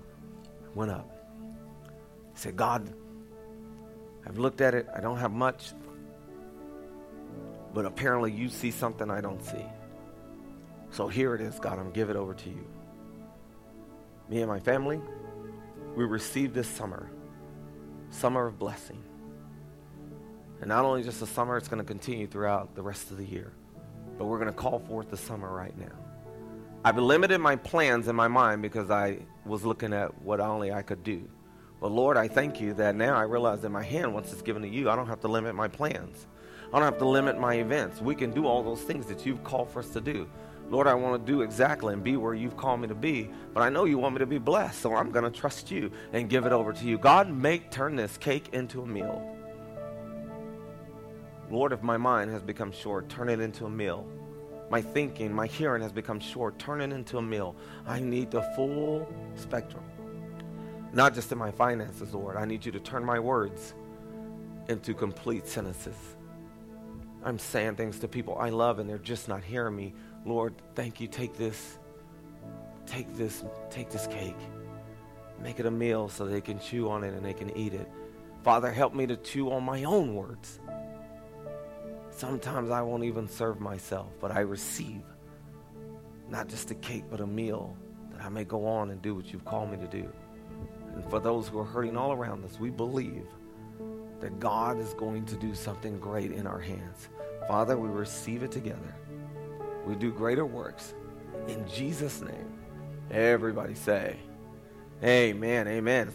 went 0.75 0.91
up. 0.91 1.09
Say, 2.35 2.51
God, 2.51 2.93
I've 4.25 4.37
looked 4.37 4.61
at 4.61 4.73
it. 4.73 4.87
I 4.95 5.01
don't 5.01 5.17
have 5.17 5.31
much. 5.31 5.73
But 7.73 7.85
apparently 7.85 8.31
you 8.31 8.49
see 8.49 8.71
something 8.71 9.09
I 9.11 9.21
don't 9.21 9.43
see. 9.43 9.65
So 10.91 11.07
here 11.07 11.35
it 11.35 11.41
is, 11.41 11.59
God. 11.59 11.79
I'm 11.79 11.91
give 11.91 12.09
it 12.09 12.15
over 12.15 12.33
to 12.33 12.49
you. 12.49 12.65
Me 14.29 14.41
and 14.41 14.47
my 14.47 14.59
family, 14.59 15.01
we 15.95 16.05
received 16.05 16.53
this 16.53 16.67
summer, 16.67 17.09
summer 18.09 18.47
of 18.47 18.57
blessing. 18.57 19.03
And 20.63 20.69
not 20.69 20.85
only 20.85 21.03
just 21.03 21.19
the 21.19 21.27
summer, 21.27 21.57
it's 21.57 21.67
going 21.67 21.83
to 21.83 21.85
continue 21.85 22.25
throughout 22.25 22.73
the 22.73 22.81
rest 22.81 23.11
of 23.11 23.17
the 23.17 23.25
year. 23.25 23.51
But 24.17 24.27
we're 24.27 24.37
going 24.37 24.49
to 24.49 24.55
call 24.55 24.79
forth 24.79 25.09
the 25.09 25.17
summer 25.17 25.53
right 25.53 25.77
now. 25.77 25.91
I've 26.85 26.97
limited 26.97 27.39
my 27.39 27.57
plans 27.57 28.07
in 28.07 28.15
my 28.15 28.29
mind 28.29 28.61
because 28.61 28.89
I 28.89 29.17
was 29.45 29.65
looking 29.65 29.91
at 29.91 30.21
what 30.21 30.39
only 30.39 30.71
I 30.71 30.81
could 30.81 31.03
do. 31.03 31.27
But 31.81 31.91
Lord, 31.91 32.15
I 32.15 32.29
thank 32.29 32.61
you 32.61 32.73
that 32.75 32.95
now 32.95 33.17
I 33.17 33.23
realize 33.23 33.59
that 33.63 33.71
my 33.71 33.83
hand, 33.83 34.13
once 34.13 34.31
it's 34.31 34.41
given 34.41 34.61
to 34.61 34.69
you, 34.69 34.89
I 34.89 34.95
don't 34.95 35.07
have 35.07 35.19
to 35.19 35.27
limit 35.27 35.53
my 35.53 35.67
plans. 35.67 36.27
I 36.69 36.79
don't 36.79 36.83
have 36.83 36.99
to 36.99 37.09
limit 37.09 37.37
my 37.37 37.55
events. 37.55 37.99
We 37.99 38.15
can 38.15 38.31
do 38.31 38.47
all 38.47 38.63
those 38.63 38.83
things 38.83 39.05
that 39.07 39.25
you've 39.25 39.43
called 39.43 39.69
for 39.69 39.79
us 39.79 39.89
to 39.89 39.99
do. 39.99 40.29
Lord, 40.69 40.87
I 40.87 40.93
want 40.93 41.25
to 41.25 41.29
do 41.29 41.41
exactly 41.41 41.91
and 41.91 42.01
be 42.01 42.15
where 42.15 42.33
you've 42.33 42.55
called 42.55 42.79
me 42.79 42.87
to 42.87 42.95
be, 42.95 43.29
but 43.53 43.63
I 43.63 43.67
know 43.67 43.83
you 43.83 43.97
want 43.97 44.15
me 44.15 44.19
to 44.19 44.25
be 44.25 44.37
blessed, 44.37 44.79
so 44.79 44.95
I'm 44.95 45.11
going 45.11 45.29
to 45.29 45.39
trust 45.39 45.71
you 45.71 45.91
and 46.13 46.29
give 46.29 46.45
it 46.45 46.53
over 46.53 46.71
to 46.71 46.85
you. 46.85 46.97
God, 46.97 47.29
make 47.29 47.69
turn 47.69 47.97
this 47.97 48.15
cake 48.15 48.47
into 48.53 48.81
a 48.81 48.85
meal. 48.85 49.29
Lord, 51.53 51.71
if 51.71 51.83
my 51.83 51.97
mind 51.97 52.31
has 52.31 52.41
become 52.41 52.71
short, 52.71 53.09
turn 53.09 53.29
it 53.29 53.39
into 53.39 53.67
a 53.67 53.69
meal. 53.69 54.07
My 54.71 54.81
thinking, 54.81 55.31
my 55.31 55.45
hearing 55.45 55.83
has 55.83 55.91
become 55.91 56.19
short, 56.19 56.57
turn 56.57 56.81
it 56.81 56.91
into 56.91 57.19
a 57.19 57.21
meal. 57.21 57.55
I 57.85 57.99
need 57.99 58.31
the 58.31 58.41
full 58.55 59.07
spectrum. 59.35 59.83
Not 60.93 61.13
just 61.13 61.31
in 61.31 61.37
my 61.37 61.51
finances, 61.51 62.11
Lord. 62.15 62.37
I 62.37 62.45
need 62.45 62.65
you 62.65 62.71
to 62.71 62.79
turn 62.79 63.05
my 63.05 63.19
words 63.19 63.75
into 64.67 64.95
complete 64.95 65.47
sentences. 65.47 65.95
I'm 67.23 67.37
saying 67.37 67.75
things 67.75 67.99
to 67.99 68.07
people 68.07 68.35
I 68.39 68.49
love 68.49 68.79
and 68.79 68.89
they're 68.89 68.97
just 68.97 69.27
not 69.27 69.43
hearing 69.43 69.75
me. 69.75 69.93
Lord, 70.25 70.55
thank 70.73 70.99
you. 70.99 71.07
Take 71.07 71.37
this, 71.37 71.77
take 72.87 73.15
this, 73.15 73.43
take 73.69 73.91
this 73.91 74.07
cake. 74.07 74.39
Make 75.39 75.59
it 75.59 75.67
a 75.67 75.71
meal 75.71 76.09
so 76.09 76.25
they 76.25 76.41
can 76.41 76.59
chew 76.59 76.89
on 76.89 77.03
it 77.03 77.13
and 77.13 77.23
they 77.23 77.33
can 77.33 77.55
eat 77.55 77.75
it. 77.75 77.91
Father, 78.43 78.71
help 78.71 78.95
me 78.95 79.05
to 79.05 79.17
chew 79.17 79.51
on 79.51 79.63
my 79.63 79.83
own 79.83 80.15
words. 80.15 80.59
Sometimes 82.15 82.69
I 82.71 82.81
won't 82.81 83.03
even 83.03 83.27
serve 83.27 83.59
myself, 83.59 84.11
but 84.21 84.31
I 84.31 84.41
receive 84.41 85.01
not 86.29 86.47
just 86.47 86.71
a 86.71 86.75
cake, 86.75 87.05
but 87.09 87.19
a 87.19 87.27
meal 87.27 87.75
that 88.11 88.21
I 88.21 88.29
may 88.29 88.43
go 88.43 88.65
on 88.65 88.91
and 88.91 89.01
do 89.01 89.15
what 89.15 89.31
you've 89.31 89.45
called 89.45 89.71
me 89.71 89.77
to 89.77 89.87
do. 89.87 90.11
And 90.95 91.03
for 91.09 91.19
those 91.19 91.47
who 91.47 91.59
are 91.59 91.65
hurting 91.65 91.97
all 91.97 92.11
around 92.11 92.45
us, 92.45 92.59
we 92.59 92.69
believe 92.69 93.25
that 94.19 94.39
God 94.39 94.79
is 94.79 94.93
going 94.93 95.25
to 95.25 95.35
do 95.35 95.53
something 95.53 95.99
great 95.99 96.31
in 96.31 96.47
our 96.47 96.59
hands. 96.59 97.09
Father, 97.47 97.77
we 97.77 97.89
receive 97.89 98.43
it 98.43 98.51
together. 98.51 98.95
We 99.85 99.95
do 99.95 100.11
greater 100.11 100.45
works. 100.45 100.93
In 101.47 101.67
Jesus' 101.67 102.21
name, 102.21 102.53
everybody 103.11 103.73
say, 103.73 104.15
Amen, 105.03 105.67
amen. 105.67 106.09